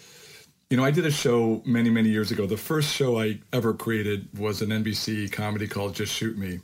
you 0.71 0.77
know, 0.77 0.85
I 0.85 0.91
did 0.91 1.07
a 1.07 1.11
show 1.11 1.63
many, 1.65 1.91
many 1.91 2.09
years 2.09 2.31
ago. 2.31 2.47
The 2.47 2.57
first 2.57 2.95
show 2.95 3.21
I 3.21 3.39
ever 3.53 3.75
created 3.75 4.29
was 4.39 4.63
an 4.63 4.71
NBC 4.71 5.31
comedy 5.31 5.67
called 5.67 5.95
Just 5.95 6.13
Shoot 6.13 6.37
Me. 6.37 6.61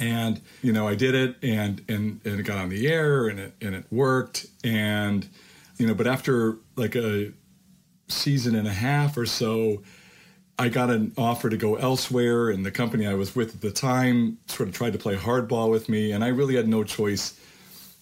And, 0.00 0.40
you 0.62 0.72
know, 0.72 0.86
I 0.86 0.94
did 0.94 1.14
it 1.14 1.36
and, 1.42 1.82
and, 1.88 2.20
and 2.24 2.40
it 2.40 2.44
got 2.44 2.58
on 2.58 2.68
the 2.68 2.86
air 2.86 3.28
and 3.28 3.40
it, 3.40 3.54
and 3.60 3.74
it 3.74 3.84
worked. 3.90 4.46
And, 4.62 5.28
you 5.78 5.86
know, 5.86 5.94
but 5.94 6.06
after 6.06 6.56
like 6.76 6.94
a 6.94 7.32
season 8.08 8.54
and 8.54 8.66
a 8.66 8.72
half 8.72 9.16
or 9.16 9.26
so, 9.26 9.82
I 10.58 10.68
got 10.68 10.90
an 10.90 11.12
offer 11.16 11.48
to 11.48 11.56
go 11.56 11.76
elsewhere, 11.76 12.50
and 12.50 12.66
the 12.66 12.72
company 12.72 13.06
I 13.06 13.14
was 13.14 13.36
with 13.36 13.54
at 13.54 13.60
the 13.60 13.70
time 13.70 14.38
sort 14.48 14.68
of 14.68 14.74
tried 14.74 14.92
to 14.94 14.98
play 14.98 15.14
hardball 15.14 15.70
with 15.70 15.88
me, 15.88 16.10
and 16.10 16.24
I 16.24 16.28
really 16.28 16.56
had 16.56 16.66
no 16.66 16.82
choice 16.82 17.38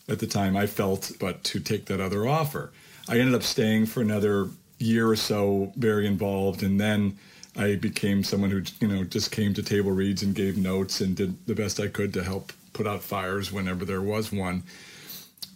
at 0.09 0.21
the 0.21 0.27
time, 0.27 0.57
I 0.57 0.67
felt, 0.67 1.13
but 1.21 1.45
to 1.45 1.61
take 1.61 1.87
that 1.87 2.01
other 2.01 2.27
offer. 2.27 2.73
I 3.09 3.19
ended 3.19 3.35
up 3.35 3.43
staying 3.43 3.87
for 3.87 4.01
another 4.01 4.49
year 4.79 5.09
or 5.09 5.17
so, 5.17 5.73
very 5.77 6.07
involved, 6.07 6.63
and 6.63 6.81
then 6.81 7.19
I 7.57 7.77
became 7.77 8.25
someone 8.25 8.51
who, 8.51 8.63
you 8.81 8.89
know, 8.89 9.05
just 9.05 9.33
came 9.33 9.53
to 9.55 9.63
table 9.63 9.91
reads 9.91 10.23
and 10.23 10.35
gave 10.35 10.57
notes 10.57 11.01
and 11.01 11.15
did 11.15 11.47
the 11.47 11.55
best 11.55 11.79
I 11.79 11.89
could 11.89 12.15
to 12.15 12.25
help 12.25 12.53
put 12.73 12.87
out 12.87 13.03
fires 13.03 13.53
whenever 13.53 13.85
there 13.85 14.03
was 14.03 14.33
one. 14.33 14.63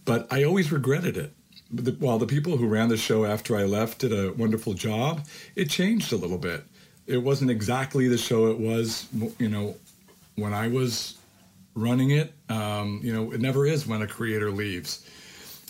But 0.05 0.27
I 0.31 0.45
always 0.45 0.73
regretted 0.73 1.17
it 1.17 1.33
the, 1.73 1.93
while 1.93 2.19
the 2.19 2.27
people 2.27 2.57
who 2.57 2.67
ran 2.67 2.89
the 2.89 2.97
show 2.97 3.25
after 3.25 3.57
I 3.57 3.65
left 3.65 4.01
did 4.01 4.13
a 4.13 4.33
wonderful 4.33 4.75
job, 4.75 5.27
it 5.55 5.71
changed 5.71 6.13
a 6.13 6.17
little 6.17 6.39
bit. 6.39 6.65
It 7.07 7.19
wasn't 7.19 7.51
exactly 7.51 8.09
the 8.09 8.19
show 8.19 8.49
it 8.49 8.59
was, 8.59 9.07
you 9.39 9.49
know, 9.49 9.77
when 10.37 10.53
I 10.53 10.69
was 10.69 11.17
running 11.75 12.11
it. 12.11 12.33
Um, 12.49 13.01
you 13.03 13.13
know, 13.13 13.33
it 13.33 13.41
never 13.41 13.67
is 13.67 13.87
when 13.87 14.03
a 14.03 14.07
creator 14.07 14.51
leaves. 14.51 15.07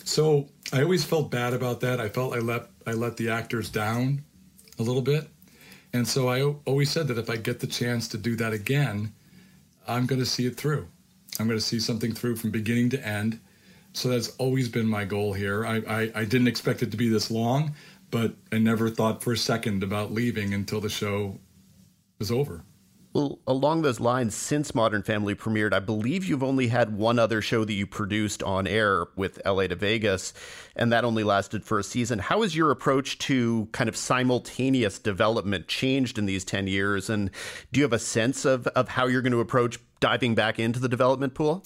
So 0.03 0.47
I 0.73 0.81
always 0.81 1.03
felt 1.03 1.31
bad 1.31 1.53
about 1.53 1.81
that. 1.81 1.99
I 1.99 2.09
felt 2.09 2.33
I 2.33 2.39
let 2.39 2.67
I 2.85 2.93
let 2.93 3.17
the 3.17 3.29
actors 3.29 3.69
down 3.69 4.23
a 4.79 4.83
little 4.83 5.01
bit, 5.01 5.27
and 5.93 6.07
so 6.07 6.29
I 6.29 6.41
always 6.65 6.89
said 6.89 7.07
that 7.09 7.17
if 7.17 7.29
I 7.29 7.37
get 7.37 7.59
the 7.59 7.67
chance 7.67 8.07
to 8.09 8.17
do 8.17 8.35
that 8.37 8.53
again, 8.53 9.13
I'm 9.87 10.07
going 10.07 10.19
to 10.19 10.25
see 10.25 10.47
it 10.47 10.57
through. 10.57 10.87
I'm 11.39 11.47
going 11.47 11.59
to 11.59 11.65
see 11.65 11.79
something 11.79 12.13
through 12.13 12.37
from 12.37 12.49
beginning 12.49 12.89
to 12.91 13.07
end 13.07 13.39
so 13.93 14.09
that's 14.09 14.35
always 14.37 14.69
been 14.69 14.87
my 14.87 15.05
goal 15.05 15.33
here. 15.33 15.65
I, 15.65 15.77
I, 15.87 16.11
I, 16.15 16.25
didn't 16.25 16.47
expect 16.47 16.81
it 16.81 16.91
to 16.91 16.97
be 16.97 17.09
this 17.09 17.29
long, 17.29 17.75
but 18.09 18.33
I 18.51 18.57
never 18.57 18.89
thought 18.89 19.23
for 19.23 19.33
a 19.33 19.37
second 19.37 19.83
about 19.83 20.11
leaving 20.11 20.53
until 20.53 20.79
the 20.79 20.89
show 20.89 21.39
was 22.19 22.31
over. 22.31 22.63
Well, 23.13 23.39
along 23.45 23.81
those 23.81 23.99
lines, 23.99 24.33
since 24.35 24.73
Modern 24.73 25.03
Family 25.03 25.35
premiered, 25.35 25.73
I 25.73 25.79
believe 25.79 26.23
you've 26.23 26.43
only 26.43 26.67
had 26.67 26.95
one 26.95 27.19
other 27.19 27.41
show 27.41 27.65
that 27.65 27.73
you 27.73 27.85
produced 27.85 28.41
on 28.41 28.67
air 28.67 29.07
with 29.17 29.41
LA 29.45 29.67
to 29.67 29.75
Vegas, 29.75 30.33
and 30.77 30.93
that 30.93 31.03
only 31.03 31.25
lasted 31.25 31.65
for 31.65 31.77
a 31.77 31.83
season. 31.83 32.19
How 32.19 32.41
has 32.41 32.55
your 32.55 32.71
approach 32.71 33.17
to 33.19 33.67
kind 33.73 33.89
of 33.89 33.97
simultaneous 33.97 34.97
development 34.97 35.67
changed 35.67 36.17
in 36.17 36.25
these 36.25 36.45
10 36.45 36.67
years? 36.67 37.09
And 37.09 37.31
do 37.73 37.81
you 37.81 37.83
have 37.83 37.91
a 37.91 37.99
sense 37.99 38.45
of, 38.45 38.65
of 38.67 38.87
how 38.87 39.07
you're 39.07 39.21
going 39.21 39.33
to 39.33 39.41
approach 39.41 39.77
diving 39.99 40.33
back 40.33 40.57
into 40.57 40.79
the 40.79 40.89
development 40.89 41.33
pool? 41.33 41.65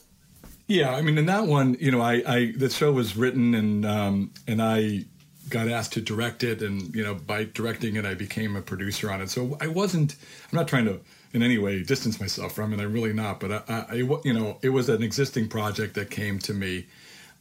Yeah, 0.68 0.95
I 0.95 1.01
mean, 1.01 1.18
in 1.18 1.28
that 1.28 1.45
one, 1.45 1.78
you 1.80 1.91
know, 1.91 2.01
I, 2.01 2.24
I 2.26 2.53
the 2.57 2.70
show 2.70 2.91
was 2.91 3.16
written 3.16 3.53
and 3.53 3.86
um, 3.86 4.32
and 4.47 4.61
I 4.61 5.05
got 5.49 5.68
asked 5.68 5.93
to 5.93 6.01
direct 6.01 6.43
it, 6.43 6.61
and 6.61 6.93
you 6.95 7.03
know, 7.03 7.13
by 7.13 7.43
directing 7.43 7.95
it, 7.97 8.05
I 8.05 8.16
became 8.16 8.55
a 8.55 8.61
producer 8.61 9.11
on 9.11 9.22
it. 9.22 9.30
So 9.30 9.57
I 9.61 9.68
wasn't. 9.68 10.16
I'm 10.51 10.57
not 10.57 10.68
trying 10.68 10.86
to 10.86 10.99
in 11.34 11.43
any 11.43 11.57
way 11.57 11.84
distance 11.84 12.20
myself 12.20 12.53
from 12.53 12.74
it. 12.74 12.80
I'm 12.80 12.93
really 12.93 13.13
not. 13.13 13.39
But 13.39 13.70
I, 13.70 13.86
I 13.89 13.95
you 13.95 14.34
know, 14.34 14.57
it 14.61 14.70
was 14.70 14.89
an 14.89 15.03
existing 15.03 15.49
project 15.49 15.93
that 15.95 16.09
came 16.09 16.39
to 16.39 16.53
me, 16.53 16.88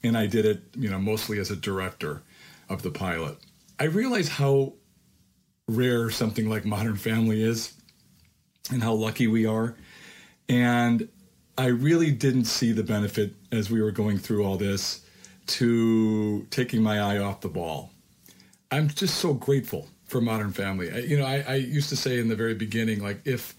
and 0.03 0.18
I 0.18 0.27
did 0.27 0.45
it, 0.45 0.62
you 0.77 0.91
know, 0.91 0.99
mostly 0.99 1.39
as 1.39 1.51
a 1.51 1.57
director 1.57 2.22
of 2.68 2.83
the 2.83 2.91
pilot. 2.91 3.39
I 3.79 3.85
realized 3.85 4.31
how 4.31 4.75
rare 5.66 6.11
something 6.11 6.49
like 6.49 6.66
Modern 6.66 6.97
Family 6.97 7.43
is, 7.43 7.72
and 8.70 8.83
how 8.83 8.93
lucky 8.93 9.29
we 9.29 9.47
are, 9.47 9.77
and 10.49 11.09
I 11.57 11.67
really 11.67 12.11
didn't 12.11 12.47
see 12.47 12.73
the 12.73 12.83
benefit 12.83 13.35
as 13.53 13.71
we 13.71 13.81
were 13.81 13.93
going 13.93 14.19
through 14.19 14.45
all 14.45 14.57
this 14.57 15.05
to 15.47 16.47
taking 16.51 16.83
my 16.83 17.01
eye 17.01 17.19
off 17.19 17.41
the 17.41 17.49
ball. 17.49 17.91
I'm 18.71 18.89
just 18.89 19.19
so 19.19 19.35
grateful 19.35 19.89
for 20.07 20.21
Modern 20.21 20.53
Family. 20.53 20.91
I, 20.91 20.99
you 20.99 21.19
know, 21.19 21.25
I, 21.25 21.45
I, 21.47 21.55
used 21.57 21.91
to 21.91 21.97
say 21.97 22.19
in 22.19 22.29
the 22.29 22.35
very 22.35 22.55
beginning, 22.55 23.03
like 23.03 23.21
if 23.25 23.55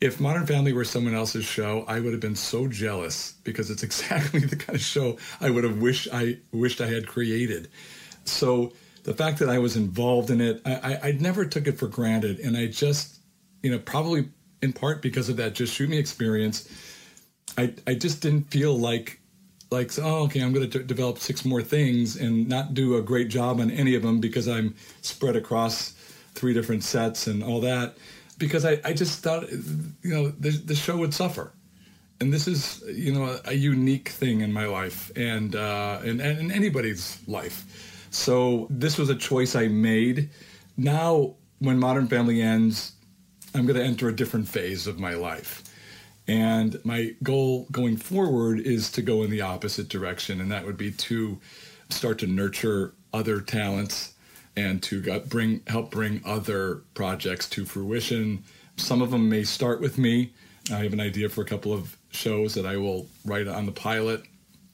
if 0.00 0.18
Modern 0.18 0.46
Family 0.46 0.72
were 0.72 0.84
someone 0.84 1.14
else's 1.14 1.44
show, 1.44 1.84
I 1.86 2.00
would 2.00 2.12
have 2.12 2.22
been 2.22 2.36
so 2.36 2.66
jealous 2.68 3.34
because 3.44 3.70
it's 3.70 3.82
exactly 3.90 4.40
the 4.40 4.56
kind 4.56 4.76
of 4.76 4.82
show 4.82 5.18
I 5.40 5.50
would 5.50 5.64
have 5.64 5.78
wished 5.78 6.08
I 6.12 6.38
wished 6.52 6.80
I 6.80 6.86
had 6.86 7.06
created. 7.06 7.68
So 8.24 8.72
the 9.02 9.14
fact 9.14 9.38
that 9.40 9.48
I 9.48 9.58
was 9.58 9.76
involved 9.76 10.30
in 10.30 10.40
it, 10.40 10.62
I, 10.64 10.74
I, 10.74 11.08
I 11.08 11.12
never 11.12 11.44
took 11.44 11.66
it 11.66 11.78
for 11.78 11.88
granted, 11.88 12.38
and 12.38 12.56
I 12.56 12.66
just, 12.66 13.18
you 13.62 13.70
know, 13.70 13.78
probably 13.78 14.28
in 14.62 14.72
part 14.72 15.02
because 15.02 15.28
of 15.28 15.36
that 15.36 15.54
just 15.54 15.74
shoot 15.74 15.88
me 15.88 15.98
experience 15.98 16.68
I 17.56 17.74
I 17.86 17.94
just 17.94 18.20
didn't 18.22 18.50
feel 18.50 18.78
like 18.78 19.20
like 19.70 19.90
oh 19.98 20.24
okay 20.24 20.40
I'm 20.40 20.52
going 20.52 20.68
to 20.68 20.82
develop 20.82 21.18
six 21.18 21.44
more 21.44 21.62
things 21.62 22.16
and 22.16 22.48
not 22.48 22.74
do 22.74 22.96
a 22.96 23.02
great 23.02 23.28
job 23.28 23.60
on 23.60 23.70
any 23.70 23.94
of 23.94 24.02
them 24.02 24.20
because 24.20 24.48
I'm 24.48 24.74
spread 25.02 25.36
across 25.36 25.94
three 26.34 26.54
different 26.54 26.84
sets 26.84 27.26
and 27.26 27.42
all 27.42 27.60
that. 27.60 27.96
Because 28.38 28.64
I, 28.64 28.80
I 28.84 28.92
just 28.92 29.22
thought 29.22 29.50
you 29.50 30.14
know 30.14 30.28
the, 30.28 30.50
the 30.50 30.74
show 30.74 30.96
would 30.96 31.14
suffer. 31.14 31.52
And 32.20 32.32
this 32.32 32.46
is 32.46 32.82
you 32.86 33.12
know 33.12 33.24
a, 33.24 33.40
a 33.50 33.54
unique 33.54 34.08
thing 34.10 34.40
in 34.40 34.52
my 34.52 34.66
life 34.66 35.10
and 35.16 35.54
uh, 35.54 36.00
and, 36.02 36.20
and 36.20 36.38
in 36.38 36.50
anybody's 36.50 37.18
life. 37.26 38.06
So 38.10 38.66
this 38.70 38.98
was 38.98 39.08
a 39.08 39.14
choice 39.14 39.54
I 39.54 39.68
made. 39.68 40.30
Now 40.76 41.34
when 41.58 41.78
Modern 41.78 42.08
Family 42.08 42.40
ends 42.40 42.92
I'm 43.54 43.66
going 43.66 43.78
to 43.78 43.84
enter 43.84 44.08
a 44.08 44.14
different 44.14 44.48
phase 44.48 44.86
of 44.86 44.98
my 44.98 45.14
life 45.14 45.64
and 46.30 46.78
my 46.84 47.12
goal 47.24 47.66
going 47.72 47.96
forward 47.96 48.60
is 48.60 48.92
to 48.92 49.02
go 49.02 49.24
in 49.24 49.30
the 49.30 49.40
opposite 49.40 49.88
direction, 49.88 50.40
and 50.40 50.52
that 50.52 50.64
would 50.64 50.76
be 50.76 50.92
to 50.92 51.40
start 51.88 52.20
to 52.20 52.28
nurture 52.28 52.94
other 53.12 53.40
talents 53.40 54.14
and 54.56 54.80
to 54.84 55.18
bring 55.22 55.60
help 55.66 55.90
bring 55.90 56.22
other 56.24 56.82
projects 56.94 57.48
to 57.48 57.64
fruition. 57.64 58.44
Some 58.76 59.02
of 59.02 59.10
them 59.10 59.28
may 59.28 59.42
start 59.42 59.80
with 59.80 59.98
me. 59.98 60.32
I 60.72 60.84
have 60.84 60.92
an 60.92 61.00
idea 61.00 61.28
for 61.28 61.42
a 61.42 61.44
couple 61.44 61.72
of 61.72 61.96
shows 62.12 62.54
that 62.54 62.64
I 62.64 62.76
will 62.76 63.08
write 63.24 63.48
on 63.48 63.66
the 63.66 63.72
pilot, 63.72 64.22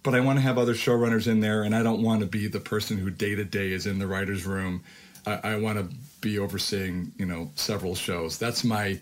but 0.02 0.14
I 0.14 0.20
want 0.20 0.36
to 0.36 0.42
have 0.42 0.59
other 0.59 0.74
showrunners 0.74 1.26
in 1.26 1.40
there, 1.40 1.62
and 1.62 1.74
I 1.74 1.82
don't 1.82 2.02
want 2.02 2.20
to 2.20 2.26
be 2.26 2.48
the 2.48 2.61
person 2.61 2.98
who 2.98 3.09
day 3.09 3.34
to 3.34 3.46
day 3.46 3.72
is 3.72 3.86
in 3.86 3.98
the 3.98 4.07
writers' 4.07 4.44
room. 4.44 4.84
I, 5.26 5.40
I 5.42 5.57
want 5.57 5.78
to 5.78 5.96
be 6.20 6.38
overseeing, 6.38 7.12
you 7.16 7.24
know, 7.24 7.50
several 7.54 7.94
shows. 7.94 8.36
That's 8.36 8.62
my 8.62 9.00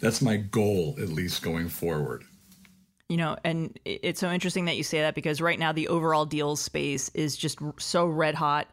that's 0.00 0.22
my 0.22 0.36
goal 0.36 0.96
at 1.00 1.08
least 1.08 1.42
going 1.42 1.68
forward 1.68 2.24
you 3.08 3.16
know 3.16 3.36
and 3.44 3.78
it's 3.84 4.20
so 4.20 4.30
interesting 4.30 4.64
that 4.66 4.76
you 4.76 4.82
say 4.82 5.00
that 5.00 5.14
because 5.14 5.40
right 5.40 5.58
now 5.58 5.72
the 5.72 5.88
overall 5.88 6.26
deals 6.26 6.60
space 6.60 7.10
is 7.14 7.36
just 7.36 7.58
so 7.78 8.06
red 8.06 8.34
hot 8.34 8.68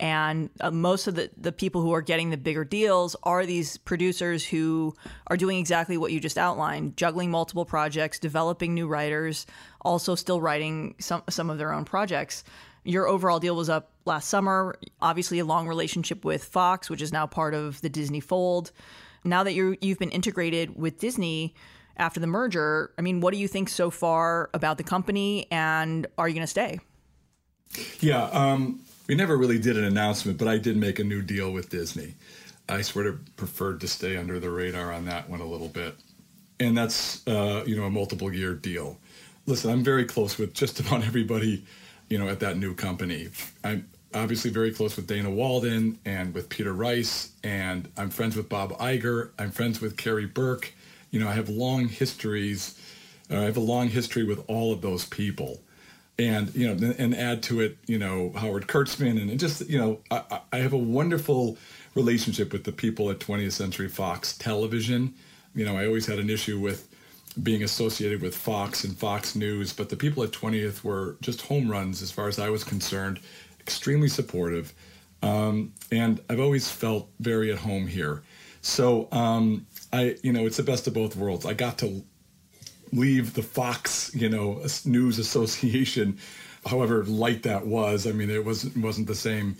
And 0.00 0.48
uh, 0.60 0.70
most 0.70 1.06
of 1.08 1.14
the, 1.14 1.30
the 1.36 1.52
people 1.52 1.82
who 1.82 1.92
are 1.92 2.00
getting 2.00 2.30
the 2.30 2.38
bigger 2.38 2.64
deals 2.64 3.14
are 3.22 3.44
these 3.44 3.76
producers 3.76 4.44
who 4.46 4.94
are 5.26 5.36
doing 5.36 5.58
exactly 5.58 5.98
what 5.98 6.10
you 6.10 6.20
just 6.20 6.38
outlined 6.38 6.96
juggling 6.96 7.30
multiple 7.30 7.66
projects, 7.66 8.18
developing 8.18 8.72
new 8.72 8.88
writers, 8.88 9.46
also 9.82 10.14
still 10.14 10.40
writing 10.40 10.94
some, 10.98 11.22
some 11.28 11.50
of 11.50 11.58
their 11.58 11.72
own 11.72 11.84
projects. 11.84 12.44
Your 12.82 13.06
overall 13.08 13.40
deal 13.40 13.54
was 13.54 13.68
up 13.68 13.90
last 14.06 14.28
summer. 14.28 14.74
Obviously, 15.02 15.38
a 15.38 15.44
long 15.44 15.68
relationship 15.68 16.24
with 16.24 16.44
Fox, 16.44 16.88
which 16.88 17.02
is 17.02 17.12
now 17.12 17.26
part 17.26 17.52
of 17.52 17.78
the 17.82 17.90
Disney 17.90 18.20
fold. 18.20 18.72
Now 19.24 19.42
that 19.44 19.52
you 19.52 19.76
you've 19.80 19.98
been 19.98 20.10
integrated 20.10 20.76
with 20.76 20.98
Disney 20.98 21.54
after 21.96 22.20
the 22.20 22.26
merger, 22.26 22.92
I 22.98 23.02
mean, 23.02 23.20
what 23.20 23.34
do 23.34 23.38
you 23.38 23.48
think 23.48 23.68
so 23.68 23.90
far 23.90 24.50
about 24.54 24.78
the 24.78 24.84
company, 24.84 25.46
and 25.50 26.06
are 26.16 26.28
you 26.28 26.34
going 26.34 26.44
to 26.44 26.50
stay? 26.50 26.78
Yeah, 28.00 28.24
um, 28.24 28.80
we 29.06 29.14
never 29.14 29.36
really 29.36 29.58
did 29.58 29.76
an 29.76 29.84
announcement, 29.84 30.38
but 30.38 30.48
I 30.48 30.58
did 30.58 30.76
make 30.76 30.98
a 30.98 31.04
new 31.04 31.22
deal 31.22 31.52
with 31.52 31.68
Disney. 31.68 32.14
I 32.68 32.82
sort 32.82 33.06
of 33.06 33.36
preferred 33.36 33.80
to 33.80 33.88
stay 33.88 34.16
under 34.16 34.40
the 34.40 34.50
radar 34.50 34.92
on 34.92 35.04
that 35.06 35.28
one 35.28 35.40
a 35.40 35.46
little 35.46 35.68
bit, 35.68 35.96
and 36.58 36.76
that's 36.76 37.26
uh, 37.26 37.64
you 37.66 37.76
know 37.76 37.84
a 37.84 37.90
multiple 37.90 38.32
year 38.32 38.54
deal. 38.54 38.98
Listen, 39.46 39.70
I'm 39.70 39.84
very 39.84 40.04
close 40.04 40.38
with 40.38 40.54
just 40.54 40.80
about 40.80 41.04
everybody 41.04 41.64
you 42.10 42.18
know, 42.18 42.28
at 42.28 42.40
that 42.40 42.58
new 42.58 42.74
company. 42.74 43.28
I'm 43.64 43.88
obviously 44.14 44.50
very 44.50 44.72
close 44.72 44.96
with 44.96 45.06
Dana 45.06 45.30
Walden 45.30 45.98
and 46.04 46.34
with 46.34 46.48
Peter 46.48 46.72
Rice, 46.72 47.32
and 47.42 47.88
I'm 47.96 48.10
friends 48.10 48.36
with 48.36 48.48
Bob 48.48 48.72
Iger. 48.78 49.30
I'm 49.38 49.50
friends 49.50 49.80
with 49.80 49.96
Karey 49.96 50.32
Burke. 50.32 50.72
You 51.10 51.20
know, 51.20 51.28
I 51.28 51.32
have 51.32 51.48
long 51.48 51.88
histories. 51.88 52.78
Uh, 53.30 53.38
I 53.38 53.42
have 53.42 53.56
a 53.56 53.60
long 53.60 53.88
history 53.88 54.24
with 54.24 54.42
all 54.48 54.72
of 54.72 54.80
those 54.80 55.04
people. 55.04 55.60
And 56.18 56.54
you 56.54 56.68
know, 56.68 56.94
and 56.98 57.14
add 57.14 57.42
to 57.44 57.60
it, 57.60 57.78
you 57.86 57.98
know, 57.98 58.32
Howard 58.36 58.66
Kurtzman, 58.66 59.20
and, 59.20 59.30
and 59.30 59.40
just 59.40 59.66
you 59.68 59.78
know, 59.78 60.00
I, 60.10 60.40
I 60.52 60.58
have 60.58 60.74
a 60.74 60.78
wonderful 60.78 61.56
relationship 61.94 62.52
with 62.52 62.64
the 62.64 62.72
people 62.72 63.10
at 63.10 63.20
20th 63.20 63.52
Century 63.52 63.88
Fox 63.88 64.36
Television. 64.36 65.14
You 65.54 65.64
know, 65.64 65.76
I 65.76 65.86
always 65.86 66.06
had 66.06 66.18
an 66.18 66.28
issue 66.28 66.60
with 66.60 66.88
being 67.42 67.62
associated 67.62 68.20
with 68.20 68.36
Fox 68.36 68.84
and 68.84 68.96
Fox 68.96 69.34
News, 69.34 69.72
but 69.72 69.88
the 69.88 69.96
people 69.96 70.22
at 70.22 70.30
20th 70.30 70.82
were 70.82 71.16
just 71.20 71.42
home 71.42 71.70
runs 71.70 72.02
as 72.02 72.10
far 72.10 72.28
as 72.28 72.38
I 72.38 72.50
was 72.50 72.64
concerned, 72.64 73.20
extremely 73.60 74.08
supportive. 74.08 74.74
Um, 75.22 75.72
and 75.92 76.20
I've 76.28 76.40
always 76.40 76.70
felt 76.70 77.08
very 77.20 77.52
at 77.52 77.58
home 77.58 77.86
here. 77.86 78.22
So 78.62 79.08
um, 79.12 79.66
I, 79.92 80.16
you 80.22 80.32
know, 80.32 80.46
it's 80.46 80.56
the 80.56 80.62
best 80.62 80.86
of 80.86 80.94
both 80.94 81.16
worlds. 81.16 81.46
I 81.46 81.54
got 81.54 81.78
to 81.78 82.02
leave 82.92 83.34
the 83.34 83.42
Fox, 83.42 84.14
you 84.14 84.28
know, 84.28 84.62
News 84.84 85.18
Association, 85.18 86.18
however 86.66 87.04
light 87.04 87.42
that 87.44 87.66
was. 87.66 88.06
I 88.06 88.12
mean, 88.12 88.30
it 88.30 88.44
wasn't 88.44 88.76
wasn't 88.78 89.06
the 89.06 89.14
same, 89.14 89.56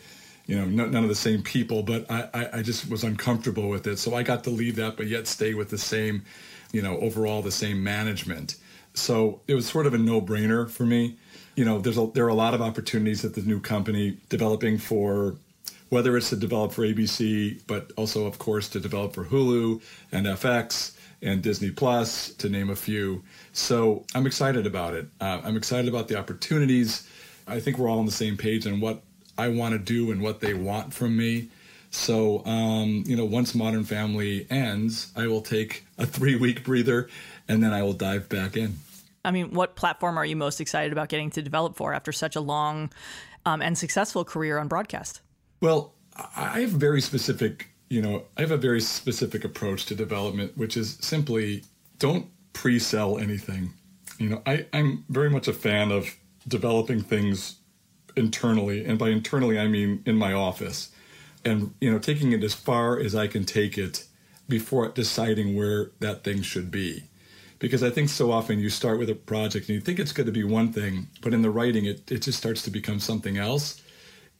you 0.47 0.57
know, 0.57 0.65
none 0.65 1.03
of 1.03 1.09
the 1.09 1.15
same 1.15 1.43
people. 1.43 1.83
But 1.83 2.11
I, 2.11 2.29
I, 2.35 2.49
I 2.59 2.63
just 2.63 2.91
was 2.91 3.05
uncomfortable 3.05 3.69
with 3.69 3.87
it, 3.87 3.99
so 3.99 4.15
I 4.15 4.23
got 4.23 4.45
to 4.45 4.51
leave 4.51 4.77
that, 4.77 4.97
but 4.97 5.07
yet 5.07 5.27
stay 5.27 5.55
with 5.55 5.71
the 5.71 5.79
same 5.79 6.25
you 6.73 6.83
know, 6.83 6.99
overall 6.99 7.43
the 7.43 7.51
same 7.51 7.83
management. 7.83 8.57
So 8.95 9.41
it 9.47 9.55
was 9.55 9.69
sort 9.69 9.87
of 9.87 9.95
a 9.95 9.99
no-brainer 9.99 10.69
for 10.69 10.85
me. 10.85 11.17
You 11.61 11.67
know, 11.67 11.79
there's 11.79 11.99
a, 11.99 12.07
there 12.15 12.25
are 12.25 12.29
a 12.29 12.35
lot 12.47 12.55
of 12.55 12.63
opportunities 12.63 13.23
at 13.23 13.35
the 13.35 13.43
new 13.43 13.61
company 13.61 14.17
developing 14.31 14.79
for 14.79 15.37
whether 15.91 16.17
it's 16.17 16.31
to 16.31 16.37
develop 16.37 16.73
for 16.73 16.87
ABC, 16.87 17.61
but 17.67 17.93
also, 17.97 18.25
of 18.25 18.39
course, 18.39 18.67
to 18.71 18.81
develop 18.81 19.13
for 19.13 19.27
Hulu 19.27 19.83
and 20.11 20.27
FX 20.27 20.97
and 21.21 21.43
Disney 21.43 21.71
Plus, 21.71 22.31
to 22.37 22.49
name 22.49 22.71
a 22.71 22.77
few. 22.77 23.23
So 23.53 24.07
I'm 24.15 24.27
excited 24.27 24.67
about 24.67 24.95
it. 24.95 25.07
Uh, 25.21 25.43
I'm 25.45 25.55
excited 25.55 25.87
about 25.87 26.09
the 26.09 26.17
opportunities. 26.17 27.07
I 27.47 27.61
think 27.61 27.77
we're 27.77 27.91
all 27.91 27.99
on 27.99 28.07
the 28.07 28.11
same 28.11 28.39
page 28.39 28.67
on 28.67 28.81
what 28.81 29.03
I 29.37 29.49
want 29.49 29.75
to 29.75 29.79
do 29.79 30.13
and 30.13 30.23
what 30.23 30.41
they 30.41 30.55
want 30.55 30.95
from 30.95 31.15
me. 31.15 31.51
So, 31.91 32.43
um, 32.47 33.05
you 33.07 33.17
know, 33.17 33.27
once 33.27 33.55
Modern 33.55 33.85
Family 33.85 34.47
ends, 34.49 35.13
I 35.15 35.27
will 35.27 35.43
take 35.43 35.85
a 35.99 36.07
three 36.17 36.37
week 36.37 36.65
breather 36.65 37.11
and 37.49 37.63
then 37.63 37.75
I 37.75 37.83
will 37.83 37.93
dive 37.93 38.31
back 38.31 38.57
in. 38.57 38.79
I 39.25 39.31
mean, 39.31 39.53
what 39.53 39.77
platform 39.77 40.19
are 40.19 40.25
you 40.25 40.37
most 40.37 40.61
excited 40.61 40.93
about 40.93 41.09
getting 41.09 41.31
to 41.31 41.43
develop 41.43 41.77
for 41.77 41.93
after 41.93 42.13
such 42.13 42.37
a 42.37 42.41
long 42.41 42.91
um, 43.45 43.61
and 43.63 43.77
successful 43.77 44.25
career 44.25 44.59
on 44.59 44.69
broadcast? 44.69 45.21
Well, 45.61 45.95
I 46.37 46.61
have 46.61 46.71
very 46.71 47.01
specific, 47.01 47.69
you 47.89 48.01
know, 48.01 48.25
I 48.37 48.41
have 48.41 48.51
a 48.51 48.57
very 48.57 48.81
specific 48.81 49.45
approach 49.45 49.87
to 49.87 49.95
development, 49.95 50.57
which 50.57 50.77
is 50.77 50.97
simply 51.01 51.65
don't 51.99 52.27
pre 52.53 52.79
sell 52.79 53.19
anything. 53.19 53.73
You 54.19 54.31
know, 54.31 54.43
I, 54.47 54.67
I'm 54.73 55.05
very 55.09 55.31
much 55.31 55.49
a 55.49 55.53
fan 55.53 55.91
of 55.91 56.17
developing 56.49 57.03
things 57.03 57.57
internally. 58.17 58.85
And 58.85 58.99
by 58.99 59.11
internally, 59.11 59.59
I 59.59 59.69
mean 59.69 60.03
in 60.07 60.17
my 60.17 60.33
office 60.33 60.91
and 61.45 61.75
you 61.81 61.91
know 61.91 61.99
taking 61.99 62.33
it 62.33 62.45
as 62.45 62.55
far 62.55 62.99
as 62.99 63.15
I 63.15 63.27
can 63.27 63.45
take 63.45 63.79
it 63.79 64.05
before 64.49 64.89
deciding 64.89 65.57
where 65.57 65.93
that 66.01 66.25
thing 66.25 66.43
should 66.43 66.71
be. 66.71 67.05
Because 67.61 67.85
I 67.85 67.91
think 67.91 68.09
so 68.09 68.33
often 68.33 68.59
you 68.59 68.71
start 68.71 68.99
with 68.99 69.09
a 69.09 69.15
project 69.15 69.69
and 69.69 69.77
you 69.77 69.81
think 69.81 70.01
it's 70.01 70.13
going 70.13 70.27
to 70.27 70.33
be 70.33 70.43
one 70.43 70.73
thing, 70.73 71.07
but 71.21 71.33
in 71.33 71.43
the 71.43 71.51
writing 71.51 71.85
it, 71.85 72.11
it 72.11 72.23
just 72.23 72.39
starts 72.39 72.63
to 72.63 72.71
become 72.71 72.99
something 72.99 73.39
else. 73.39 73.81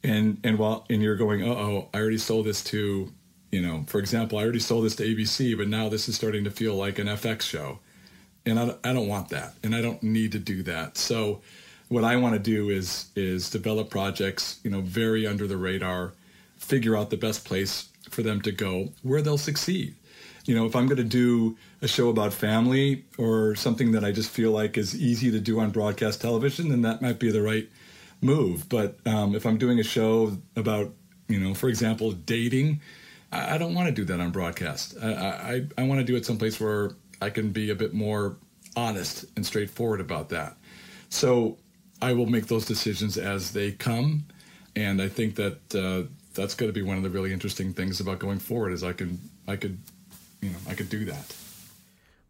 And 0.03 0.39
and 0.43 0.57
while 0.57 0.85
and 0.89 1.01
you're 1.01 1.15
going, 1.15 1.43
uh 1.43 1.53
oh, 1.53 1.89
I 1.93 1.99
already 1.99 2.17
sold 2.17 2.47
this 2.47 2.63
to, 2.65 3.13
you 3.51 3.61
know, 3.61 3.85
for 3.87 3.99
example, 3.99 4.37
I 4.37 4.43
already 4.43 4.59
sold 4.59 4.85
this 4.85 4.95
to 4.97 5.05
ABC, 5.05 5.57
but 5.57 5.67
now 5.69 5.87
this 5.87 6.09
is 6.09 6.15
starting 6.15 6.43
to 6.43 6.51
feel 6.51 6.75
like 6.75 6.99
an 6.99 7.07
FX 7.07 7.43
show. 7.43 7.79
And 8.45 8.59
I, 8.59 8.75
I 8.83 8.91
don't 8.91 9.07
want 9.07 9.29
that. 9.29 9.53
And 9.63 9.75
I 9.75 9.81
don't 9.81 10.01
need 10.01 10.31
to 10.33 10.39
do 10.39 10.63
that. 10.63 10.97
So 10.97 11.41
what 11.89 12.03
I 12.03 12.15
want 12.15 12.33
to 12.33 12.39
do 12.39 12.69
is 12.69 13.11
is 13.15 13.49
develop 13.49 13.89
projects, 13.89 14.59
you 14.63 14.71
know, 14.71 14.81
very 14.81 15.27
under 15.27 15.47
the 15.47 15.57
radar 15.57 16.13
figure 16.61 16.95
out 16.95 17.09
the 17.09 17.17
best 17.17 17.43
place 17.43 17.89
for 18.09 18.23
them 18.23 18.41
to 18.41 18.51
go 18.51 18.89
where 19.01 19.21
they'll 19.21 19.37
succeed. 19.37 19.95
You 20.45 20.55
know, 20.55 20.65
if 20.65 20.75
I'm 20.75 20.87
going 20.87 20.97
to 20.97 21.03
do 21.03 21.57
a 21.81 21.87
show 21.87 22.09
about 22.09 22.33
family 22.33 23.05
or 23.17 23.55
something 23.55 23.91
that 23.91 24.03
I 24.03 24.11
just 24.11 24.29
feel 24.29 24.51
like 24.51 24.77
is 24.77 24.99
easy 24.99 25.31
to 25.31 25.39
do 25.39 25.59
on 25.59 25.71
broadcast 25.71 26.21
television, 26.21 26.69
then 26.69 26.81
that 26.81 27.01
might 27.01 27.19
be 27.19 27.31
the 27.31 27.41
right 27.41 27.69
move. 28.21 28.67
But 28.69 28.97
um, 29.05 29.35
if 29.35 29.45
I'm 29.45 29.57
doing 29.57 29.79
a 29.79 29.83
show 29.83 30.37
about, 30.55 30.93
you 31.27 31.39
know, 31.39 31.53
for 31.53 31.69
example, 31.69 32.11
dating, 32.11 32.81
I, 33.31 33.55
I 33.55 33.57
don't 33.57 33.75
want 33.75 33.87
to 33.87 33.93
do 33.93 34.03
that 34.05 34.19
on 34.19 34.31
broadcast. 34.31 34.95
I, 35.01 35.11
I, 35.13 35.67
I 35.77 35.83
want 35.83 35.99
to 35.99 36.05
do 36.05 36.15
it 36.15 36.25
someplace 36.25 36.59
where 36.59 36.91
I 37.21 37.29
can 37.29 37.51
be 37.51 37.69
a 37.69 37.75
bit 37.75 37.93
more 37.93 38.37
honest 38.75 39.25
and 39.35 39.45
straightforward 39.45 40.01
about 40.01 40.29
that. 40.29 40.57
So 41.09 41.57
I 42.01 42.13
will 42.13 42.25
make 42.25 42.47
those 42.47 42.65
decisions 42.65 43.17
as 43.17 43.51
they 43.51 43.71
come. 43.71 44.25
And 44.75 45.01
I 45.01 45.09
think 45.09 45.35
that 45.35 45.75
uh, 45.75 46.07
that's 46.33 46.55
going 46.55 46.69
to 46.69 46.73
be 46.73 46.81
one 46.81 46.97
of 46.97 47.03
the 47.03 47.09
really 47.09 47.33
interesting 47.33 47.73
things 47.73 47.99
about 47.99 48.19
going 48.19 48.39
forward 48.39 48.71
is 48.71 48.83
I 48.83 48.93
can 48.93 49.19
I 49.47 49.55
could 49.57 49.77
you 50.41 50.49
know 50.49 50.57
I 50.67 50.73
could 50.73 50.89
do 50.89 51.05
that. 51.05 51.35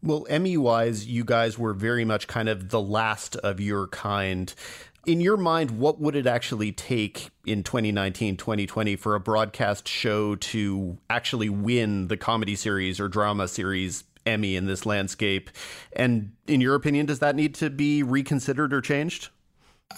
Well, 0.04 0.26
Emmy 0.30 0.58
wise, 0.58 1.06
you 1.06 1.24
guys 1.24 1.60
were 1.60 1.74
very 1.74 2.06
much 2.06 2.28
kind 2.28 2.50
of 2.50 2.70
the 2.70 2.82
last 2.82 3.36
of 3.38 3.60
your 3.60 3.88
kind. 3.88 4.54
In 5.06 5.22
your 5.22 5.38
mind, 5.38 5.72
what 5.72 6.00
would 6.00 6.16
it 6.16 6.26
actually 6.26 6.72
take 6.72 7.30
in 7.46 7.62
2019, 7.64 8.38
2020 8.38 8.96
for 8.96 9.14
a 9.14 9.20
broadcast 9.20 9.88
show 9.88 10.36
to 10.36 10.98
actually 11.10 11.50
win 11.50 12.08
the 12.08 12.18
comedy 12.18 12.56
series 12.56 13.00
or 13.00 13.08
drama 13.08 13.48
series 13.48 14.04
Emmy 14.26 14.56
in 14.56 14.66
this 14.66 14.88
landscape? 14.88 15.52
And 15.94 16.32
in 16.48 16.62
your 16.62 16.74
opinion, 16.74 17.06
does 17.06 17.20
that 17.20 17.36
need 17.36 17.54
to 17.56 17.70
be 17.70 18.02
reconsidered 18.02 18.74
or 18.74 18.82
changed? 18.82 19.30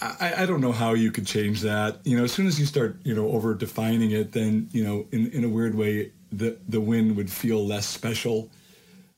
I, 0.00 0.34
I, 0.38 0.46
don't 0.46 0.60
know 0.60 0.72
how 0.72 0.94
you 0.94 1.12
could 1.12 1.26
change 1.26 1.60
that. 1.60 2.00
You 2.04 2.16
know, 2.16 2.24
as 2.24 2.32
soon 2.32 2.46
as 2.46 2.58
you 2.58 2.66
start, 2.66 2.98
you 3.04 3.14
know, 3.14 3.28
over 3.28 3.54
defining 3.54 4.10
it, 4.10 4.32
then, 4.32 4.68
you 4.72 4.82
know, 4.82 5.06
in, 5.12 5.30
in 5.30 5.44
a 5.44 5.48
weird 5.48 5.76
way, 5.76 6.12
the, 6.38 6.56
the 6.68 6.80
win 6.80 7.16
would 7.16 7.30
feel 7.30 7.66
less 7.66 7.86
special. 7.86 8.50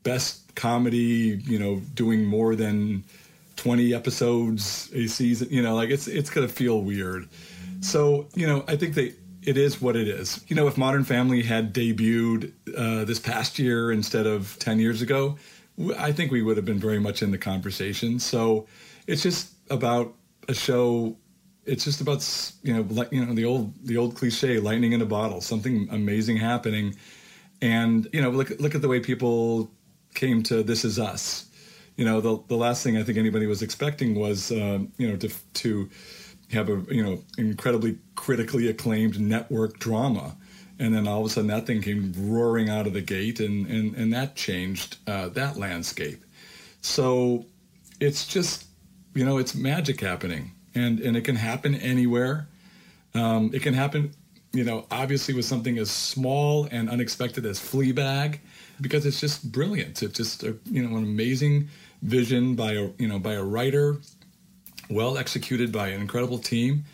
Best 0.02 0.54
comedy, 0.54 1.40
you 1.44 1.58
know, 1.58 1.80
doing 1.94 2.24
more 2.24 2.54
than 2.54 3.04
20 3.56 3.94
episodes 3.94 4.90
a 4.94 5.06
season, 5.06 5.48
you 5.50 5.62
know, 5.62 5.74
like 5.74 5.90
it's, 5.90 6.06
it's 6.06 6.30
to 6.30 6.46
feel 6.48 6.82
weird. 6.82 7.28
So, 7.80 8.26
you 8.34 8.46
know, 8.46 8.64
I 8.68 8.76
think 8.76 8.94
that 8.94 9.14
it 9.42 9.56
is 9.56 9.80
what 9.80 9.96
it 9.96 10.08
is. 10.08 10.44
You 10.48 10.56
know, 10.56 10.66
if 10.66 10.76
Modern 10.76 11.04
Family 11.04 11.42
had 11.42 11.72
debuted 11.72 12.52
uh, 12.76 13.04
this 13.04 13.18
past 13.18 13.58
year 13.58 13.92
instead 13.92 14.26
of 14.26 14.56
10 14.58 14.78
years 14.78 15.02
ago, 15.02 15.36
I 15.98 16.12
think 16.12 16.32
we 16.32 16.42
would 16.42 16.56
have 16.56 16.66
been 16.66 16.80
very 16.80 16.98
much 16.98 17.22
in 17.22 17.30
the 17.30 17.38
conversation. 17.38 18.18
So 18.18 18.66
it's 19.06 19.22
just 19.22 19.52
about 19.70 20.14
a 20.48 20.54
show 20.54 21.16
it's 21.66 21.84
just 21.84 22.00
about 22.00 22.26
you 22.62 22.72
know 22.72 22.86
like 22.90 23.12
you 23.12 23.24
know 23.24 23.34
the 23.34 23.44
old 23.44 23.74
the 23.84 23.96
old 23.96 24.14
cliche 24.14 24.58
lightning 24.58 24.92
in 24.92 25.02
a 25.02 25.06
bottle 25.06 25.40
something 25.40 25.88
amazing 25.90 26.36
happening. 26.36 26.94
And 27.62 28.08
you 28.12 28.22
know 28.22 28.30
look 28.30 28.50
look 28.60 28.74
at 28.74 28.82
the 28.82 28.88
way 28.88 29.00
people 29.00 29.70
came 30.14 30.42
to 30.44 30.62
this 30.62 30.84
is 30.84 30.98
us. 30.98 31.46
You 31.96 32.04
know 32.04 32.20
the 32.20 32.42
the 32.48 32.56
last 32.56 32.82
thing 32.82 32.96
i 32.96 33.02
think 33.02 33.18
anybody 33.18 33.46
was 33.46 33.62
expecting 33.62 34.14
was 34.14 34.52
um, 34.52 34.92
you 34.98 35.08
know 35.08 35.16
to 35.16 35.30
to 35.54 35.90
have 36.52 36.68
a 36.68 36.84
you 36.88 37.02
know 37.02 37.22
incredibly 37.38 37.98
critically 38.14 38.68
acclaimed 38.68 39.20
network 39.20 39.78
drama. 39.78 40.36
And 40.78 40.94
then 40.94 41.08
all 41.08 41.20
of 41.20 41.26
a 41.26 41.30
sudden 41.30 41.48
that 41.48 41.66
thing 41.66 41.80
came 41.80 42.12
roaring 42.18 42.68
out 42.68 42.86
of 42.86 42.92
the 42.92 43.00
gate 43.00 43.40
and 43.40 43.66
and, 43.66 43.94
and 43.94 44.12
that 44.12 44.36
changed 44.36 44.98
uh, 45.06 45.28
that 45.30 45.56
landscape. 45.56 46.22
So 46.82 47.46
it's 47.98 48.26
just 48.26 48.66
you 49.16 49.24
know, 49.24 49.38
it's 49.38 49.54
magic 49.54 50.00
happening, 50.00 50.52
and 50.76 51.00
and 51.00 51.16
it 51.16 51.22
can 51.22 51.36
happen 51.36 51.74
anywhere. 51.74 52.46
Um, 53.14 53.50
it 53.52 53.62
can 53.62 53.74
happen 53.74 54.12
you 54.56 54.64
know, 54.64 54.86
obviously 54.90 55.34
with 55.34 55.44
something 55.44 55.76
as 55.76 55.90
small 55.90 56.66
and 56.70 56.88
unexpected 56.88 57.44
as 57.44 57.60
Fleabag, 57.60 58.38
because 58.80 59.04
it's 59.04 59.20
just 59.20 59.52
brilliant. 59.52 60.02
It's 60.02 60.16
just 60.16 60.42
a, 60.44 60.56
you 60.64 60.82
know 60.82 60.96
an 60.96 61.02
amazing 61.02 61.68
vision 62.00 62.54
by 62.54 62.72
a 62.72 62.90
you 62.98 63.06
know 63.06 63.18
by 63.18 63.34
a 63.34 63.42
writer, 63.42 63.98
well 64.88 65.18
executed 65.18 65.72
by 65.72 65.88
an 65.88 66.00
incredible 66.00 66.38
team, 66.38 66.84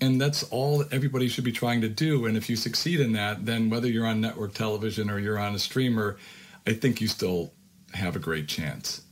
and 0.00 0.20
that's 0.20 0.42
all 0.44 0.84
everybody 0.90 1.28
should 1.28 1.44
be 1.44 1.52
trying 1.52 1.80
to 1.82 1.88
do. 1.88 2.26
And 2.26 2.36
if 2.36 2.50
you 2.50 2.56
succeed 2.56 2.98
in 2.98 3.12
that, 3.12 3.46
then 3.46 3.70
whether 3.70 3.86
you're 3.86 4.06
on 4.06 4.20
network 4.20 4.54
television 4.54 5.08
or 5.08 5.20
you're 5.20 5.38
on 5.38 5.54
a 5.54 5.60
streamer, 5.60 6.16
I 6.66 6.72
think 6.72 7.00
you 7.00 7.06
still 7.06 7.52
have 7.94 8.16
a 8.16 8.20
great 8.20 8.48
chance. 8.48 9.02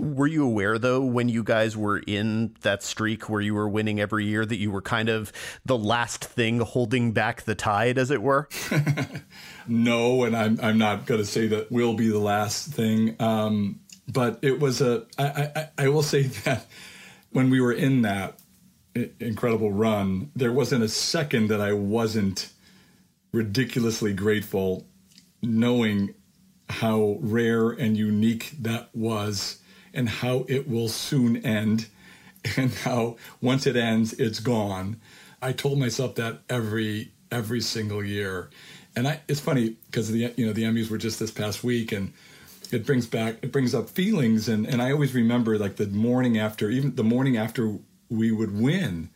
Were 0.00 0.26
you 0.26 0.44
aware, 0.44 0.78
though, 0.78 1.02
when 1.02 1.28
you 1.28 1.44
guys 1.44 1.76
were 1.76 1.98
in 1.98 2.56
that 2.62 2.82
streak 2.82 3.28
where 3.28 3.40
you 3.40 3.54
were 3.54 3.68
winning 3.68 4.00
every 4.00 4.24
year, 4.24 4.46
that 4.46 4.56
you 4.56 4.70
were 4.70 4.80
kind 4.80 5.08
of 5.08 5.32
the 5.64 5.76
last 5.76 6.24
thing 6.24 6.60
holding 6.60 7.12
back 7.12 7.42
the 7.42 7.54
tide, 7.54 7.98
as 7.98 8.10
it 8.10 8.22
were? 8.22 8.48
no, 9.68 10.24
and 10.24 10.34
I'm, 10.34 10.58
I'm 10.62 10.78
not 10.78 11.04
going 11.04 11.20
to 11.20 11.26
say 11.26 11.46
that 11.48 11.70
we'll 11.70 11.94
be 11.94 12.08
the 12.08 12.18
last 12.18 12.68
thing. 12.72 13.14
Um, 13.20 13.80
but 14.08 14.38
it 14.42 14.58
was 14.58 14.80
a. 14.80 15.06
I, 15.18 15.50
I, 15.54 15.68
I 15.78 15.88
will 15.88 16.02
say 16.02 16.22
that 16.44 16.66
when 17.30 17.50
we 17.50 17.60
were 17.60 17.72
in 17.72 18.02
that 18.02 18.38
incredible 19.20 19.70
run, 19.70 20.30
there 20.34 20.52
wasn't 20.52 20.82
a 20.82 20.88
second 20.88 21.48
that 21.48 21.60
I 21.60 21.72
wasn't 21.72 22.50
ridiculously 23.32 24.12
grateful, 24.12 24.86
knowing 25.42 26.14
how 26.68 27.18
rare 27.20 27.70
and 27.70 27.96
unique 27.96 28.52
that 28.60 28.90
was 28.94 29.59
and 29.92 30.08
how 30.08 30.44
it 30.48 30.68
will 30.68 30.88
soon 30.88 31.38
end 31.38 31.88
and 32.56 32.72
how 32.72 33.16
once 33.40 33.66
it 33.66 33.76
ends 33.76 34.12
it's 34.14 34.40
gone. 34.40 35.00
I 35.42 35.52
told 35.52 35.78
myself 35.78 36.14
that 36.16 36.40
every 36.48 37.12
every 37.30 37.60
single 37.60 38.04
year. 38.04 38.50
And 38.96 39.06
I, 39.06 39.20
it's 39.28 39.40
funny 39.40 39.76
because 39.86 40.10
the 40.10 40.32
you 40.36 40.46
know 40.46 40.52
the 40.52 40.64
emmys 40.64 40.90
were 40.90 40.98
just 40.98 41.18
this 41.18 41.30
past 41.30 41.62
week 41.62 41.92
and 41.92 42.12
it 42.72 42.86
brings 42.86 43.06
back 43.06 43.36
it 43.42 43.52
brings 43.52 43.74
up 43.74 43.88
feelings. 43.88 44.48
And 44.48 44.66
and 44.66 44.82
i 44.82 44.92
always 44.92 45.14
remember 45.14 45.58
like 45.58 45.76
the 45.76 45.86
morning 45.86 46.38
after 46.38 46.70
even 46.70 46.94
the 46.96 47.04
morning 47.04 47.36
after 47.36 47.78
we 48.08 48.32
would 48.32 48.58
win 48.58 49.10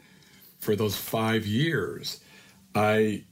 for 0.60 0.76
those 0.76 0.96
five 0.96 1.44
years 1.44 2.20
i 2.74 3.22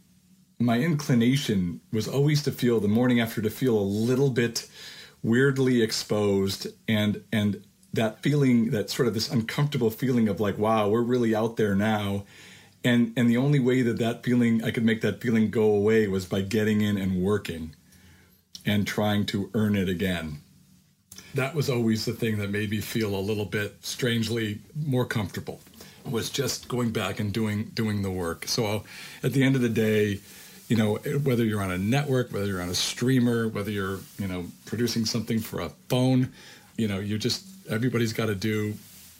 my 0.58 0.78
inclination 0.78 1.80
was 1.92 2.08
always 2.08 2.42
to 2.42 2.52
feel 2.52 2.80
the 2.80 2.88
morning 2.88 3.20
after 3.20 3.42
to 3.42 3.50
feel 3.50 3.78
a 3.78 3.80
little 3.80 4.30
bit 4.30 4.68
weirdly 5.22 5.82
exposed 5.82 6.66
and 6.88 7.22
and 7.32 7.62
that 7.92 8.22
feeling 8.22 8.70
that 8.70 8.90
sort 8.90 9.06
of 9.06 9.14
this 9.14 9.30
uncomfortable 9.30 9.90
feeling 9.90 10.28
of 10.28 10.40
like 10.40 10.58
wow 10.58 10.88
we're 10.88 11.02
really 11.02 11.34
out 11.34 11.56
there 11.56 11.74
now. 11.74 12.24
And 12.84 13.12
and 13.16 13.30
the 13.30 13.36
only 13.36 13.60
way 13.60 13.82
that 13.82 13.98
that 13.98 14.24
feeling 14.24 14.64
i 14.64 14.70
could 14.70 14.84
make 14.84 15.02
that 15.02 15.20
feeling 15.20 15.50
go 15.50 15.64
away 15.74 16.08
was 16.08 16.26
by 16.26 16.42
getting 16.42 16.80
in 16.80 16.96
and 16.96 17.22
working 17.22 17.74
and 18.66 18.86
trying 18.86 19.26
to 19.26 19.50
earn 19.54 19.76
it 19.76 19.88
again. 19.88 20.38
That 21.34 21.54
was 21.54 21.70
always 21.70 22.04
the 22.04 22.12
thing 22.12 22.38
that 22.38 22.50
made 22.50 22.70
me 22.70 22.80
feel 22.80 23.14
a 23.14 23.20
little 23.20 23.46
bit 23.46 23.76
strangely 23.84 24.58
more 24.74 25.06
comfortable 25.06 25.60
was 26.04 26.30
just 26.30 26.68
going 26.68 26.90
back 26.90 27.20
and 27.20 27.32
doing 27.32 27.70
doing 27.74 28.02
the 28.02 28.10
work. 28.10 28.46
So 28.48 28.84
at 29.22 29.32
the 29.32 29.42
end 29.44 29.54
of 29.54 29.62
the 29.62 29.68
day 29.68 30.20
you 30.68 30.76
know, 30.76 30.94
whether 30.96 31.44
you're 31.44 31.62
on 31.62 31.70
a 31.70 31.78
network, 31.78 32.32
whether 32.32 32.46
you're 32.46 32.62
on 32.62 32.68
a 32.68 32.74
streamer, 32.74 33.48
whether 33.48 33.70
you're, 33.70 34.00
you 34.18 34.26
know, 34.26 34.46
producing 34.64 35.04
something 35.04 35.38
for 35.38 35.60
a 35.60 35.68
phone, 35.88 36.32
you 36.76 36.88
know, 36.88 36.98
you 36.98 37.18
just 37.18 37.44
everybody's 37.68 38.12
got 38.12 38.26
to 38.26 38.34
do 38.34 38.74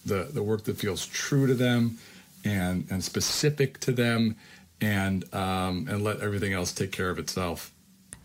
the 0.05 0.29
the 0.33 0.43
work 0.43 0.65
that 0.65 0.77
feels 0.77 1.07
true 1.07 1.47
to 1.47 1.55
them 1.55 1.99
and 2.45 2.87
and 2.91 3.05
specific 3.05 3.79
to 3.81 3.93
them 3.93 4.37
and 4.81 5.33
um, 5.35 5.87
and 5.89 6.03
let 6.03 6.21
everything 6.21 6.53
else 6.53 6.73
take 6.73 6.93
care 6.93 7.11
of 7.11 7.19
itself. 7.19 7.73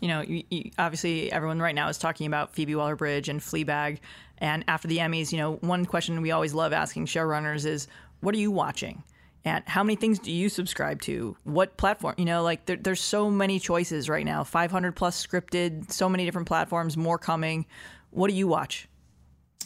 You 0.00 0.08
know, 0.08 0.20
you, 0.20 0.44
you, 0.48 0.70
obviously 0.78 1.30
everyone 1.32 1.60
right 1.60 1.74
now 1.74 1.88
is 1.88 1.98
talking 1.98 2.26
about 2.26 2.54
Phoebe 2.54 2.74
Waller-Bridge 2.74 3.28
and 3.28 3.40
Fleabag, 3.40 3.98
and 4.38 4.64
after 4.68 4.86
the 4.86 4.98
Emmys, 4.98 5.32
you 5.32 5.38
know, 5.38 5.54
one 5.56 5.86
question 5.86 6.20
we 6.22 6.30
always 6.30 6.54
love 6.54 6.72
asking 6.72 7.06
showrunners 7.06 7.64
is, 7.64 7.88
"What 8.20 8.34
are 8.34 8.38
you 8.38 8.50
watching?" 8.50 9.02
And 9.48 9.64
how 9.66 9.82
many 9.82 9.96
things 9.96 10.18
do 10.18 10.30
you 10.30 10.48
subscribe 10.48 11.00
to? 11.02 11.36
What 11.44 11.76
platform 11.76 12.14
you 12.18 12.24
know 12.24 12.42
like 12.42 12.66
there, 12.66 12.76
there's 12.76 13.00
so 13.00 13.30
many 13.30 13.58
choices 13.58 14.08
right 14.08 14.24
now. 14.24 14.44
500 14.44 14.94
plus 14.94 15.24
scripted 15.24 15.90
so 15.90 16.08
many 16.08 16.24
different 16.24 16.46
platforms 16.46 16.96
more 16.96 17.18
coming. 17.18 17.66
What 18.10 18.28
do 18.28 18.34
you 18.34 18.46
watch? 18.46 18.88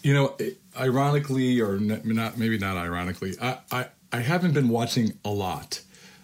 You 0.02 0.14
know 0.14 0.36
ironically 0.78 1.60
or 1.60 1.78
not 1.78 2.38
maybe 2.38 2.58
not 2.58 2.76
ironically 2.76 3.34
i 3.40 3.58
i, 3.70 3.86
I 4.10 4.20
haven't 4.20 4.52
been 4.52 4.68
watching 4.68 5.12
a 5.24 5.30
lot 5.30 5.80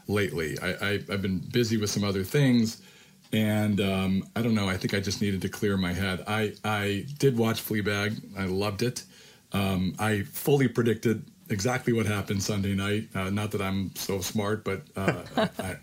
lately. 0.07 0.59
I, 0.61 0.69
I 0.69 0.91
have 1.11 1.21
been 1.21 1.39
busy 1.39 1.77
with 1.77 1.91
some 1.91 2.03
other 2.03 2.25
things 2.25 2.83
and 3.31 3.79
um, 3.81 4.25
i 4.35 4.41
don't 4.41 4.55
know 4.55 4.69
i 4.69 4.77
think 4.77 4.95
i 4.95 5.01
just 5.01 5.21
needed 5.21 5.43
to 5.43 5.49
clear 5.49 5.77
my 5.77 5.93
head. 5.93 6.25
I 6.27 6.55
i 6.65 7.07
did 7.19 7.37
watch 7.37 7.63
fleabag. 7.63 8.21
I 8.37 8.45
loved 8.47 8.83
it. 8.83 9.05
Um, 9.53 9.95
i 9.99 10.23
fully 10.23 10.69
predicted 10.69 11.25
exactly 11.51 11.93
what 11.93 12.07
happened 12.07 12.43
Sunday 12.43 12.75
night. 12.75 13.09
Uh, 13.15 13.31
not 13.31 13.51
that 13.53 13.63
I'm 13.63 13.95
so 13.95 14.21
smart, 14.21 14.65
but 14.65 14.83
uh, 14.97 15.23
I, 15.59 15.77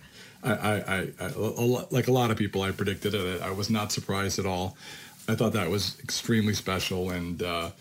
I, 0.44 0.52
I, 0.52 1.08
I, 1.20 1.28
like 1.92 2.08
a 2.08 2.12
lot 2.12 2.32
of 2.32 2.38
people, 2.38 2.62
I 2.62 2.72
predicted 2.72 3.14
it. 3.14 3.42
I 3.42 3.52
was 3.52 3.70
not 3.70 3.92
surprised 3.92 4.40
at 4.40 4.46
all. 4.46 4.78
I 5.28 5.36
thought 5.36 5.54
that 5.54 5.70
was 5.70 6.00
extremely 6.02 6.54
special 6.54 7.10
and 7.10 7.42
uh, 7.42 7.72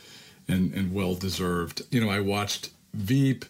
and 0.49 0.73
and 0.73 0.95
well 0.95 1.15
deserved. 1.15 1.83
You 1.91 2.01
know, 2.01 2.11
I 2.11 2.21
watched 2.21 2.71
Veep. 2.95 3.45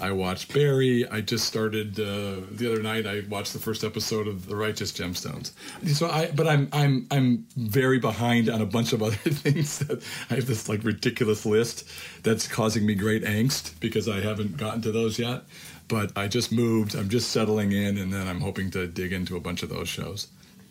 I 0.00 0.12
watched 0.12 0.52
Barry. 0.54 1.06
I 1.08 1.20
just 1.20 1.44
started 1.44 2.00
uh, 2.00 2.46
the 2.50 2.70
other 2.72 2.82
night. 2.82 3.06
I 3.06 3.22
watched 3.28 3.52
the 3.52 3.58
first 3.58 3.84
episode 3.84 4.26
of 4.26 4.46
The 4.46 4.56
Righteous 4.56 4.92
Gemstones. 4.92 5.52
So 5.94 6.08
I, 6.08 6.30
but 6.30 6.46
I'm 6.46 6.68
I'm 6.72 7.06
I'm 7.10 7.46
very 7.56 7.98
behind 7.98 8.48
on 8.48 8.62
a 8.62 8.66
bunch 8.66 8.92
of 8.92 9.02
other 9.02 9.16
things. 9.16 9.78
That 9.80 10.02
I 10.30 10.34
have 10.34 10.46
this 10.46 10.68
like 10.68 10.84
ridiculous 10.84 11.44
list 11.44 11.88
that's 12.22 12.48
causing 12.48 12.86
me 12.86 12.94
great 12.94 13.24
angst 13.24 13.78
because 13.80 14.08
I 14.08 14.20
haven't 14.20 14.56
gotten 14.56 14.82
to 14.82 14.92
those 14.92 15.18
yet. 15.18 15.42
But 15.88 16.16
I 16.16 16.28
just 16.28 16.52
moved. 16.52 16.94
I'm 16.94 17.08
just 17.08 17.30
settling 17.30 17.72
in, 17.72 17.98
and 17.98 18.12
then 18.12 18.26
I'm 18.28 18.40
hoping 18.40 18.70
to 18.72 18.86
dig 18.86 19.12
into 19.12 19.36
a 19.36 19.40
bunch 19.40 19.62
of 19.62 19.68
those 19.68 19.88
shows. 19.88 20.28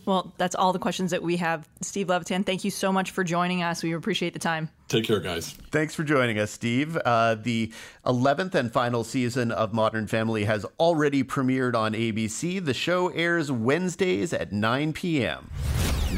Well, 0.09 0.33
that's 0.39 0.55
all 0.55 0.73
the 0.73 0.79
questions 0.79 1.11
that 1.11 1.21
we 1.21 1.37
have. 1.37 1.69
Steve 1.81 2.09
Levitan, 2.09 2.43
thank 2.43 2.63
you 2.63 2.71
so 2.71 2.91
much 2.91 3.11
for 3.11 3.23
joining 3.23 3.61
us. 3.61 3.83
We 3.83 3.93
appreciate 3.93 4.33
the 4.33 4.39
time. 4.39 4.69
Take 4.87 5.03
care, 5.03 5.19
guys. 5.19 5.51
Thanks 5.69 5.93
for 5.93 6.03
joining 6.03 6.39
us, 6.39 6.49
Steve. 6.49 6.97
Uh, 6.97 7.35
the 7.35 7.71
11th 8.07 8.55
and 8.55 8.73
final 8.73 9.03
season 9.03 9.51
of 9.51 9.71
Modern 9.71 10.07
Family 10.07 10.45
has 10.45 10.65
already 10.79 11.23
premiered 11.23 11.75
on 11.75 11.93
ABC. 11.93 12.65
The 12.65 12.73
show 12.73 13.09
airs 13.09 13.51
Wednesdays 13.51 14.33
at 14.33 14.51
9 14.51 14.93
p.m. 14.93 15.51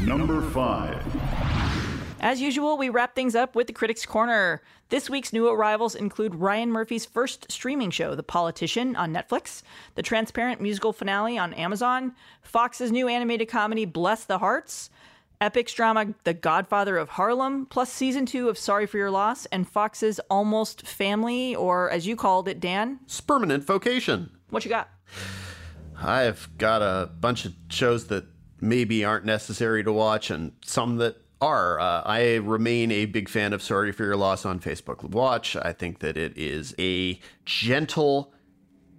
Number 0.06 0.40
five. 0.40 1.71
As 2.22 2.40
usual, 2.40 2.78
we 2.78 2.88
wrap 2.88 3.16
things 3.16 3.34
up 3.34 3.56
with 3.56 3.66
the 3.66 3.72
Critics 3.72 4.06
Corner. 4.06 4.62
This 4.90 5.10
week's 5.10 5.32
new 5.32 5.48
arrivals 5.48 5.96
include 5.96 6.36
Ryan 6.36 6.70
Murphy's 6.70 7.04
first 7.04 7.50
streaming 7.50 7.90
show, 7.90 8.14
The 8.14 8.22
Politician, 8.22 8.94
on 8.94 9.12
Netflix, 9.12 9.62
the 9.96 10.04
Transparent 10.04 10.60
musical 10.60 10.92
finale 10.92 11.36
on 11.36 11.52
Amazon, 11.54 12.14
Fox's 12.40 12.92
new 12.92 13.08
animated 13.08 13.48
comedy, 13.48 13.84
Bless 13.84 14.24
the 14.24 14.38
Hearts, 14.38 14.88
Epix 15.40 15.74
drama 15.74 16.14
The 16.22 16.32
Godfather 16.32 16.96
of 16.96 17.08
Harlem, 17.08 17.66
plus 17.66 17.92
season 17.92 18.24
two 18.24 18.48
of 18.48 18.56
Sorry 18.56 18.86
for 18.86 18.98
Your 18.98 19.10
Loss, 19.10 19.46
and 19.46 19.68
Fox's 19.68 20.20
Almost 20.30 20.86
Family, 20.86 21.56
or 21.56 21.90
as 21.90 22.06
you 22.06 22.14
called 22.14 22.46
it, 22.46 22.60
Dan, 22.60 23.00
Spermanent 23.08 23.64
Vocation. 23.64 24.30
What 24.48 24.64
you 24.64 24.68
got? 24.68 24.88
I've 26.00 26.48
got 26.56 26.82
a 26.82 27.08
bunch 27.08 27.46
of 27.46 27.54
shows 27.68 28.06
that 28.06 28.26
maybe 28.60 29.04
aren't 29.04 29.24
necessary 29.24 29.82
to 29.82 29.92
watch 29.92 30.30
and 30.30 30.52
some 30.64 30.98
that 30.98 31.16
are. 31.42 31.80
Uh, 31.80 32.02
I 32.04 32.36
remain 32.36 32.92
a 32.92 33.06
big 33.06 33.28
fan 33.28 33.52
of 33.52 33.62
Sorry 33.62 33.92
for 33.92 34.04
Your 34.04 34.16
Loss 34.16 34.46
on 34.46 34.60
Facebook 34.60 35.02
Watch. 35.02 35.56
I 35.56 35.72
think 35.72 35.98
that 35.98 36.16
it 36.16 36.38
is 36.38 36.74
a 36.78 37.18
gentle 37.44 38.32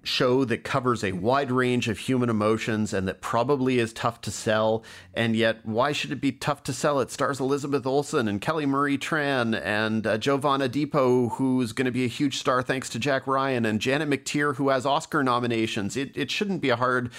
show 0.04 0.44
that 0.44 0.66
covers 0.66 1.04
a 1.04 1.14
wide 1.14 1.50
range 1.50 1.88
of 1.88 1.98
human 1.98 2.30
emotions 2.30 2.94
and 2.94 3.08
that 3.08 3.22
probably 3.22 3.80
is 3.80 3.94
tough 3.94 4.20
to 4.22 4.30
sell. 4.30 4.84
And 5.14 5.36
yet, 5.36 5.66
why 5.66 5.94
should 5.94 6.12
it 6.12 6.20
be 6.20 6.34
tough 6.34 6.64
to 6.64 6.74
sell? 6.74 7.00
It 7.00 7.10
stars 7.10 7.39
Elizabeth 7.39 7.86
Olsen 7.86 8.28
and 8.28 8.41
Kelly 8.41 8.66
Marie 8.66 8.98
Tran 8.98 9.60
and 9.64 10.06
uh, 10.06 10.18
Jovan 10.18 10.60
Adepo, 10.60 11.32
who's 11.34 11.72
going 11.72 11.86
to 11.86 11.91
be 11.91 12.04
a 12.04 12.10
huge 12.10 12.38
star 12.38 12.62
thanks 12.62 12.89
to 12.89 13.00
Jack 13.00 13.26
Ryan, 13.26 13.66
and 13.66 13.80
Janet 13.80 14.10
McTeer, 14.10 14.56
who 14.56 14.70
has 14.70 14.86
Oscar 14.86 15.24
nominations. 15.24 15.96
It, 15.96 16.16
it 16.18 16.30
shouldn't 16.30 16.62
be 16.62 16.70
a 16.70 16.76
hard 16.76 17.10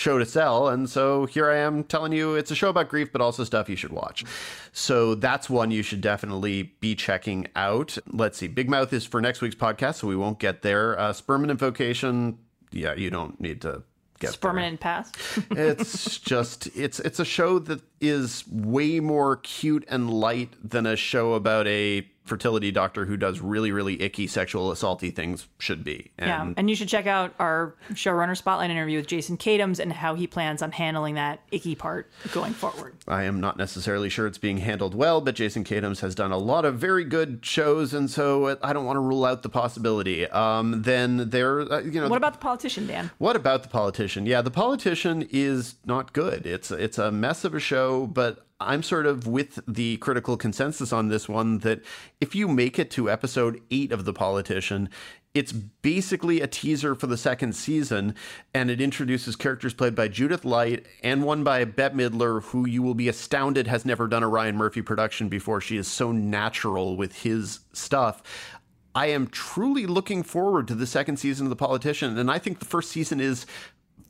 show 0.00 0.18
to 0.18 0.26
sell. 0.26 0.68
And 0.68 0.88
so 0.88 1.26
here 1.26 1.50
I 1.50 1.58
am 1.58 1.84
telling 1.84 2.12
you 2.12 2.34
it's 2.34 2.50
a 2.50 2.54
show 2.54 2.70
about 2.70 2.88
grief, 2.88 3.12
but 3.12 3.20
also 3.20 3.44
stuff 3.44 3.68
you 3.68 3.76
should 3.76 3.92
watch. 3.92 4.24
So 4.72 5.14
that's 5.14 5.50
one 5.50 5.70
you 5.70 5.82
should 5.82 6.00
definitely 6.00 6.74
be 6.80 6.94
checking 6.94 7.46
out. 7.54 7.98
Let's 8.06 8.38
see. 8.38 8.48
Big 8.48 8.68
Mouth 8.68 8.92
is 8.92 9.04
for 9.04 9.20
next 9.20 9.40
week's 9.42 9.54
podcast, 9.54 9.96
so 9.96 10.08
we 10.08 10.16
won't 10.16 10.38
get 10.38 10.62
there. 10.62 10.98
Uh, 10.98 11.14
and 11.28 11.58
Vocation, 11.58 12.38
yeah, 12.72 12.94
you 12.94 13.10
don't 13.10 13.40
need 13.40 13.60
to 13.62 13.82
get 14.20 14.40
permanent 14.40 14.80
pass. 14.80 15.12
it's 15.50 16.18
just 16.18 16.68
it's 16.76 17.00
it's 17.00 17.20
a 17.20 17.24
show 17.24 17.58
that 17.58 17.80
is 18.00 18.44
way 18.48 19.00
more 19.00 19.36
cute 19.36 19.84
and 19.88 20.10
light 20.10 20.50
than 20.62 20.86
a 20.86 20.96
show 20.96 21.34
about 21.34 21.66
a 21.66 22.06
fertility 22.30 22.70
doctor 22.70 23.04
who 23.04 23.16
does 23.16 23.40
really, 23.40 23.72
really 23.72 24.00
icky 24.00 24.26
sexual 24.26 24.70
assaulty 24.70 25.14
things 25.14 25.48
should 25.58 25.82
be. 25.84 26.12
And 26.16 26.28
yeah, 26.28 26.54
and 26.56 26.70
you 26.70 26.76
should 26.76 26.88
check 26.88 27.06
out 27.06 27.34
our 27.40 27.74
showrunner 27.92 28.36
spotlight 28.36 28.70
interview 28.70 28.98
with 28.98 29.08
Jason 29.08 29.36
Katims 29.36 29.80
and 29.80 29.92
how 29.92 30.14
he 30.14 30.26
plans 30.28 30.62
on 30.62 30.70
handling 30.70 31.16
that 31.16 31.40
icky 31.50 31.74
part 31.74 32.08
going 32.32 32.52
forward. 32.52 32.94
I 33.08 33.24
am 33.24 33.40
not 33.40 33.56
necessarily 33.56 34.08
sure 34.08 34.28
it's 34.28 34.38
being 34.38 34.58
handled 34.58 34.94
well, 34.94 35.20
but 35.20 35.34
Jason 35.34 35.64
Katims 35.64 36.00
has 36.00 36.14
done 36.14 36.30
a 36.30 36.38
lot 36.38 36.64
of 36.64 36.78
very 36.78 37.04
good 37.04 37.40
shows, 37.44 37.92
and 37.92 38.08
so 38.08 38.56
I 38.62 38.72
don't 38.72 38.84
want 38.86 38.96
to 38.96 39.00
rule 39.00 39.24
out 39.24 39.42
the 39.42 39.48
possibility. 39.48 40.26
Um, 40.28 40.82
then 40.82 41.30
there, 41.30 41.60
uh, 41.60 41.80
you 41.80 42.00
know, 42.00 42.08
What 42.08 42.16
about 42.16 42.34
the 42.34 42.38
politician, 42.38 42.86
Dan? 42.86 43.10
What 43.18 43.34
about 43.34 43.64
the 43.64 43.68
politician? 43.68 44.24
Yeah, 44.24 44.40
the 44.40 44.52
politician 44.52 45.26
is 45.30 45.74
not 45.84 46.12
good. 46.12 46.46
It's 46.46 46.70
it's 46.70 46.96
a 46.96 47.10
mess 47.10 47.44
of 47.44 47.54
a 47.54 47.60
show, 47.60 48.06
but 48.06 48.46
I'm 48.60 48.82
sort 48.82 49.06
of 49.06 49.26
with 49.26 49.58
the 49.66 49.96
critical 49.96 50.36
consensus 50.36 50.92
on 50.92 51.08
this 51.08 51.28
one 51.28 51.58
that 51.58 51.80
if 52.20 52.34
you 52.34 52.46
make 52.46 52.78
it 52.78 52.90
to 52.92 53.10
episode 53.10 53.60
8 53.70 53.90
of 53.90 54.04
The 54.04 54.12
Politician, 54.12 54.90
it's 55.32 55.52
basically 55.52 56.40
a 56.40 56.46
teaser 56.46 56.94
for 56.94 57.06
the 57.06 57.16
second 57.16 57.54
season, 57.54 58.14
and 58.52 58.68
it 58.68 58.80
introduces 58.80 59.36
characters 59.36 59.72
played 59.72 59.94
by 59.94 60.08
Judith 60.08 60.44
Light 60.44 60.86
and 61.02 61.24
one 61.24 61.44
by 61.44 61.64
Bette 61.64 61.94
Midler, 61.94 62.42
who 62.42 62.66
you 62.66 62.82
will 62.82 62.94
be 62.94 63.08
astounded 63.08 63.66
has 63.66 63.84
never 63.84 64.08
done 64.08 64.24
a 64.24 64.28
Ryan 64.28 64.56
Murphy 64.56 64.82
production 64.82 65.28
before. 65.28 65.60
She 65.60 65.76
is 65.76 65.88
so 65.88 66.12
natural 66.12 66.96
with 66.96 67.22
his 67.22 67.60
stuff. 67.72 68.22
I 68.94 69.06
am 69.06 69.28
truly 69.28 69.86
looking 69.86 70.24
forward 70.24 70.66
to 70.68 70.74
the 70.74 70.86
second 70.86 71.18
season 71.18 71.46
of 71.46 71.50
The 71.50 71.56
Politician, 71.56 72.18
and 72.18 72.30
I 72.30 72.38
think 72.38 72.58
the 72.58 72.64
first 72.64 72.90
season 72.90 73.20
is, 73.20 73.46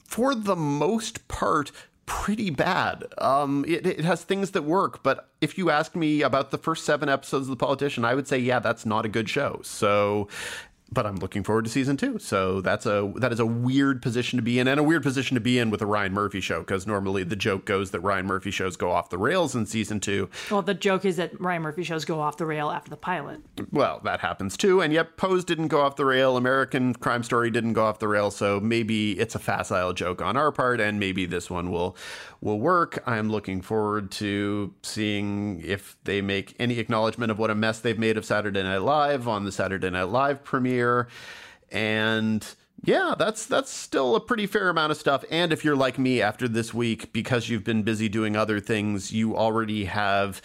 for 0.07 0.35
the 0.35 0.57
most 0.57 1.29
part, 1.29 1.71
pretty 2.11 2.51
bad. 2.51 3.05
Um, 3.19 3.65
it, 3.69 3.87
it, 3.87 4.01
has 4.01 4.25
things 4.25 4.51
that 4.51 4.63
work, 4.63 5.05
but 5.05 5.29
if 5.41 5.57
you 5.57 5.71
ask 5.71 5.95
me 5.95 6.23
about 6.23 6.51
the 6.51 6.59
first 6.59 6.85
seven 6.85 7.09
episodes 7.09 7.47
of 7.47 7.51
The 7.51 7.65
Politician, 7.65 8.05
I 8.05 8.17
would 8.17 8.27
say, 8.27 8.37
yeah, 8.37 8.59
that's 8.59 8.85
not 8.85 9.07
a 9.07 9.09
good 9.09 9.31
show. 9.31 9.61
So 9.63 10.27
but 10.93 11.07
I'm 11.07 11.17
looking 11.17 11.45
forward 11.45 11.65
to 11.67 11.71
season 11.71 11.97
two. 11.97 12.19
So 12.19 12.61
that's 12.61 12.87
a 12.87 13.13
that 13.17 13.33
is 13.33 13.41
a 13.41 13.47
weird 13.47 14.03
position 14.03 14.37
to 14.37 14.43
be 14.43 14.59
in, 14.59 14.69
and 14.69 14.81
a 14.81 14.83
weird 14.83 15.03
position 15.03 15.35
to 15.35 15.41
be 15.41 15.59
in 15.59 15.71
with 15.71 15.83
a 15.83 15.87
Ryan 15.87 16.13
Murphy 16.13 16.41
show 16.41 16.61
because 16.61 16.87
normally 16.87 17.23
the 17.25 17.37
joke 17.37 17.65
goes 17.65 17.91
that 17.91 18.01
Ryan 18.01 18.27
Murphy 18.27 18.51
shows 18.51 18.77
go 18.77 18.91
off 18.91 19.11
the 19.11 19.19
rails 19.19 19.55
in 19.55 19.67
season 19.67 20.01
two. 20.01 20.29
Well, 20.51 20.63
the 20.63 20.75
joke 20.75 21.05
is 21.05 21.17
that 21.17 21.39
Ryan 21.41 21.63
Murphy 21.63 21.85
shows 21.85 22.05
go 22.05 22.21
off 22.21 22.37
the 22.37 22.47
rail 22.47 22.71
after 22.71 22.91
the 22.91 22.97
pilot. 22.97 23.41
Well, 23.71 24.01
that 24.05 24.21
happens 24.21 24.57
too, 24.57 24.81
and 24.81 24.93
yet 24.93 25.17
Pose 25.17 25.45
didn't 25.45 25.69
go 25.69 25.81
off 25.83 25.97
the 25.97 26.05
rail. 26.05 26.37
American 26.37 26.95
Crime 26.95 27.23
Story 27.23 27.51
didn't 27.51 27.75
go 27.75 27.85
off 27.85 27.99
the 27.99 28.09
rail, 28.09 28.31
so 28.31 28.61
maybe 28.61 29.19
it's 29.19 29.35
a 29.35 29.39
facile 29.39 29.93
joke 29.93 30.21
on 30.21 30.37
our 30.37 30.51
part, 30.51 30.81
and 30.81 30.99
maybe 30.99 31.27
this 31.27 31.51
one 31.51 31.71
will 31.71 31.97
will 32.41 32.59
work. 32.59 33.03
I'm 33.07 33.31
looking 33.31 33.61
forward 33.61 34.11
to 34.13 34.73
seeing 34.83 35.61
if 35.65 35.97
they 36.05 36.23
make 36.23 36.55
any 36.59 36.79
acknowledgement 36.79 37.31
of 37.31 37.39
what 37.39 37.51
a 37.51 37.55
mess 37.55 37.81
they've 37.81 37.99
made 37.99 38.17
of 38.17 38.25
Saturday 38.25 38.63
Night 38.63 38.79
Live 38.79 39.29
on 39.29 39.45
the 39.45 39.53
Saturday 39.53 39.91
Night 39.91 40.05
Live 40.05 40.43
premiere. 40.43 40.80
And 41.71 42.47
yeah, 42.83 43.15
that's 43.19 43.47
that's 43.47 43.71
still 43.71 44.17
a 44.17 44.21
pretty 44.21 44.47
fair 44.47 44.69
amount 44.69 44.91
of 44.91 44.99
stuff. 44.99 45.25
And 45.31 45.53
if 45.53 45.65
you're 45.65 45.77
like 45.77 45.99
me 45.99 46.23
after 46.23 46.49
this 46.49 46.73
week, 46.73 47.13
because 47.13 47.49
you've 47.49 47.65
been 47.65 47.83
busy 47.83 48.09
doing 48.09 48.37
other 48.37 48.59
things, 48.59 49.13
you 49.13 49.37
already 49.37 49.85
have 49.85 50.41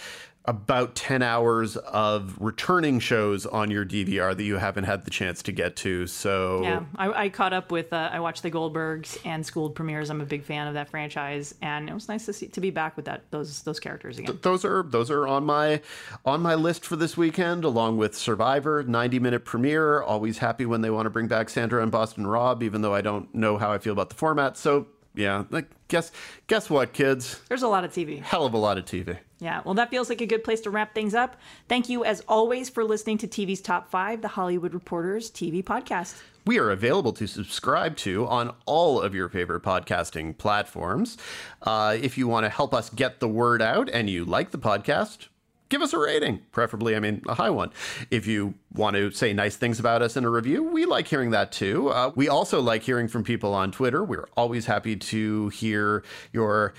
about 0.48 0.96
10 0.96 1.22
hours 1.22 1.76
of 1.78 2.38
returning 2.39 3.00
shows 3.00 3.46
on 3.46 3.72
your 3.72 3.86
DVR 3.86 4.36
that 4.36 4.43
you 4.43 4.58
haven't 4.58 4.84
had 4.84 5.06
the 5.06 5.12
chance 5.12 5.41
to 5.43 5.52
get 5.52 5.76
to. 5.78 6.06
So 6.08 6.62
yeah, 6.64 6.84
I, 6.96 7.24
I 7.26 7.30
caught 7.30 7.54
up 7.54 7.72
with 7.72 7.91
uh, 7.91 8.10
I 8.12 8.20
watched 8.20 8.43
the 8.43 8.52
Goldbergs 8.52 9.18
and 9.26 9.46
Schooled 9.46 9.76
premieres. 9.76 10.10
I'm 10.10 10.22
a 10.22 10.26
big 10.26 10.43
fan 10.43 10.68
of 10.68 10.76
that 10.76 10.89
franchise, 10.89 11.56
and 11.62 11.89
it 11.89 11.93
was 11.93 12.08
nice 12.08 12.26
to 12.26 12.34
see 12.34 12.48
to 12.48 12.62
be 12.62 12.70
back 12.70 12.96
with 12.96 13.06
that 13.06 13.24
those 13.32 13.64
those 13.64 13.80
characters 13.80 14.18
again. 14.18 14.34
Th- 14.34 14.41
those 14.41 14.64
are 14.64 14.84
those 14.84 15.10
are 15.10 15.28
on 15.28 15.46
my 15.46 15.82
on 16.26 16.41
my 16.41 16.56
list 16.56 16.86
for 16.86 16.96
this 16.96 17.18
weekend, 17.18 17.64
along 17.64 17.98
with 17.98 18.16
Survivor, 18.16 18.84
90 18.84 19.20
minute 19.20 19.46
premiere. 19.46 20.02
Always 20.02 20.38
happy 20.38 20.66
when 20.66 20.82
they 20.82 20.89
want 20.89 21.08
to 21.08 21.10
bring 21.10 21.28
back 21.28 21.50
Sandra 21.50 21.82
and 21.82 21.91
Boston 21.91 22.28
Rob, 22.28 22.62
even 22.62 22.82
though 22.82 22.93
I 22.93 23.02
don't 23.02 23.34
know 23.34 23.58
how 23.58 23.72
I 23.72 23.78
feel 23.78 23.93
about 23.93 24.10
the 24.10 24.16
format. 24.16 24.58
So 24.58 24.88
yeah, 25.16 25.46
like 25.50 25.70
guess 25.88 26.12
guess 26.48 26.70
what, 26.70 26.93
kids? 26.93 27.41
There's 27.48 27.64
a 27.64 27.68
lot 27.68 27.84
of 27.84 27.91
TV. 27.91 28.22
Hell 28.22 28.46
of 28.46 28.54
a 28.54 28.58
lot 28.58 28.78
of 28.78 28.86
TV. 28.86 29.18
Yeah, 29.40 29.62
well, 29.66 29.74
that 29.74 29.90
feels 29.90 30.10
like 30.10 30.22
a 30.22 30.26
good 30.26 30.44
place 30.44 30.62
to 30.62 30.70
wrap 30.70 30.96
things 30.96 31.14
up. 31.14 31.36
Thank 31.68 31.90
you, 31.90 32.06
as 32.06 32.22
always, 32.28 32.70
for 32.70 32.84
listening 32.84 33.18
to 33.20 33.28
TV's 33.28 33.60
Top 33.60 33.90
5, 33.90 34.22
the 34.22 34.30
Hollywood 34.30 34.74
Reporters 34.74 35.30
TV 35.30 35.64
podcast. 35.64 36.22
We 36.46 36.58
are 36.60 36.72
available 36.72 37.12
to 37.14 37.28
subscribe 37.28 37.98
to 37.98 38.28
on 38.28 38.54
all 38.66 39.02
of 39.02 39.14
your 39.14 39.28
favorite 39.28 39.64
podcasting 39.64 40.38
platforms. 40.38 41.18
Uh, 41.62 41.98
if 42.00 42.18
you 42.18 42.28
want 42.28 42.46
to 42.46 42.50
help 42.50 42.74
us 42.74 42.90
get 42.90 43.20
the 43.20 43.28
word 43.28 43.62
out 43.62 43.90
and 43.90 44.10
you 44.10 44.24
like 44.24 44.52
the 44.52 44.60
podcast, 44.60 45.28
give 45.70 45.82
us 45.82 45.92
a 45.92 45.98
rating, 45.98 46.42
preferably, 46.52 46.96
I 46.96 47.00
mean, 47.00 47.22
a 47.28 47.34
high 47.34 47.50
one. 47.50 47.72
If 48.12 48.28
you 48.28 48.54
want 48.74 48.96
to 48.96 49.12
say 49.12 49.34
nice 49.34 49.56
things 49.56 49.80
about 49.80 50.02
us 50.02 50.16
in 50.16 50.24
a 50.24 50.30
review, 50.30 50.64
we 50.64 50.86
like 50.86 51.08
hearing 51.08 51.32
that 51.32 51.52
too. 51.52 51.90
Uh, 51.90 52.12
we 52.16 52.30
also 52.30 52.62
like 52.62 52.84
hearing 52.84 53.08
from 53.08 53.24
people 53.24 53.54
on 53.54 53.72
Twitter. 53.72 54.04
We're 54.04 54.28
always 54.38 54.68
happy 54.68 54.96
to 54.96 55.50
hear 55.50 56.04
your 56.32 56.74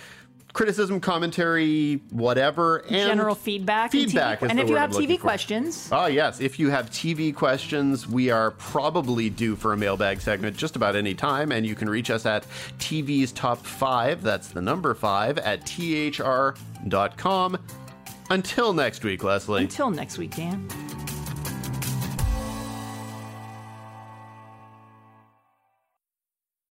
criticism, 0.56 0.98
commentary, 1.00 2.00
whatever, 2.10 2.78
and 2.88 3.08
general 3.08 3.34
feedback. 3.34 3.92
Feedback, 3.92 4.40
and, 4.40 4.50
and 4.50 4.58
if 4.58 4.70
you 4.70 4.76
have 4.76 4.90
TV 4.90 5.20
questions, 5.20 5.90
oh 5.92 6.06
yes, 6.06 6.40
if 6.40 6.58
you 6.58 6.70
have 6.70 6.90
TV 6.90 7.34
questions, 7.34 8.08
we 8.08 8.30
are 8.30 8.52
probably 8.52 9.28
due 9.28 9.54
for 9.54 9.74
a 9.74 9.76
mailbag 9.76 10.18
segment 10.20 10.56
just 10.56 10.74
about 10.74 10.96
any 10.96 11.14
time, 11.14 11.52
and 11.52 11.66
you 11.66 11.74
can 11.74 11.90
reach 11.90 12.10
us 12.10 12.24
at 12.24 12.46
TV's 12.78 13.32
Top 13.32 13.58
Five. 13.58 14.22
That's 14.22 14.48
the 14.48 14.62
number 14.62 14.94
five 14.94 15.36
at 15.38 15.66
thr.com. 15.66 17.58
Until 18.30 18.72
next 18.72 19.04
week, 19.04 19.22
Leslie. 19.22 19.62
Until 19.62 19.90
next 19.90 20.16
week, 20.16 20.34
Dan. 20.34 20.66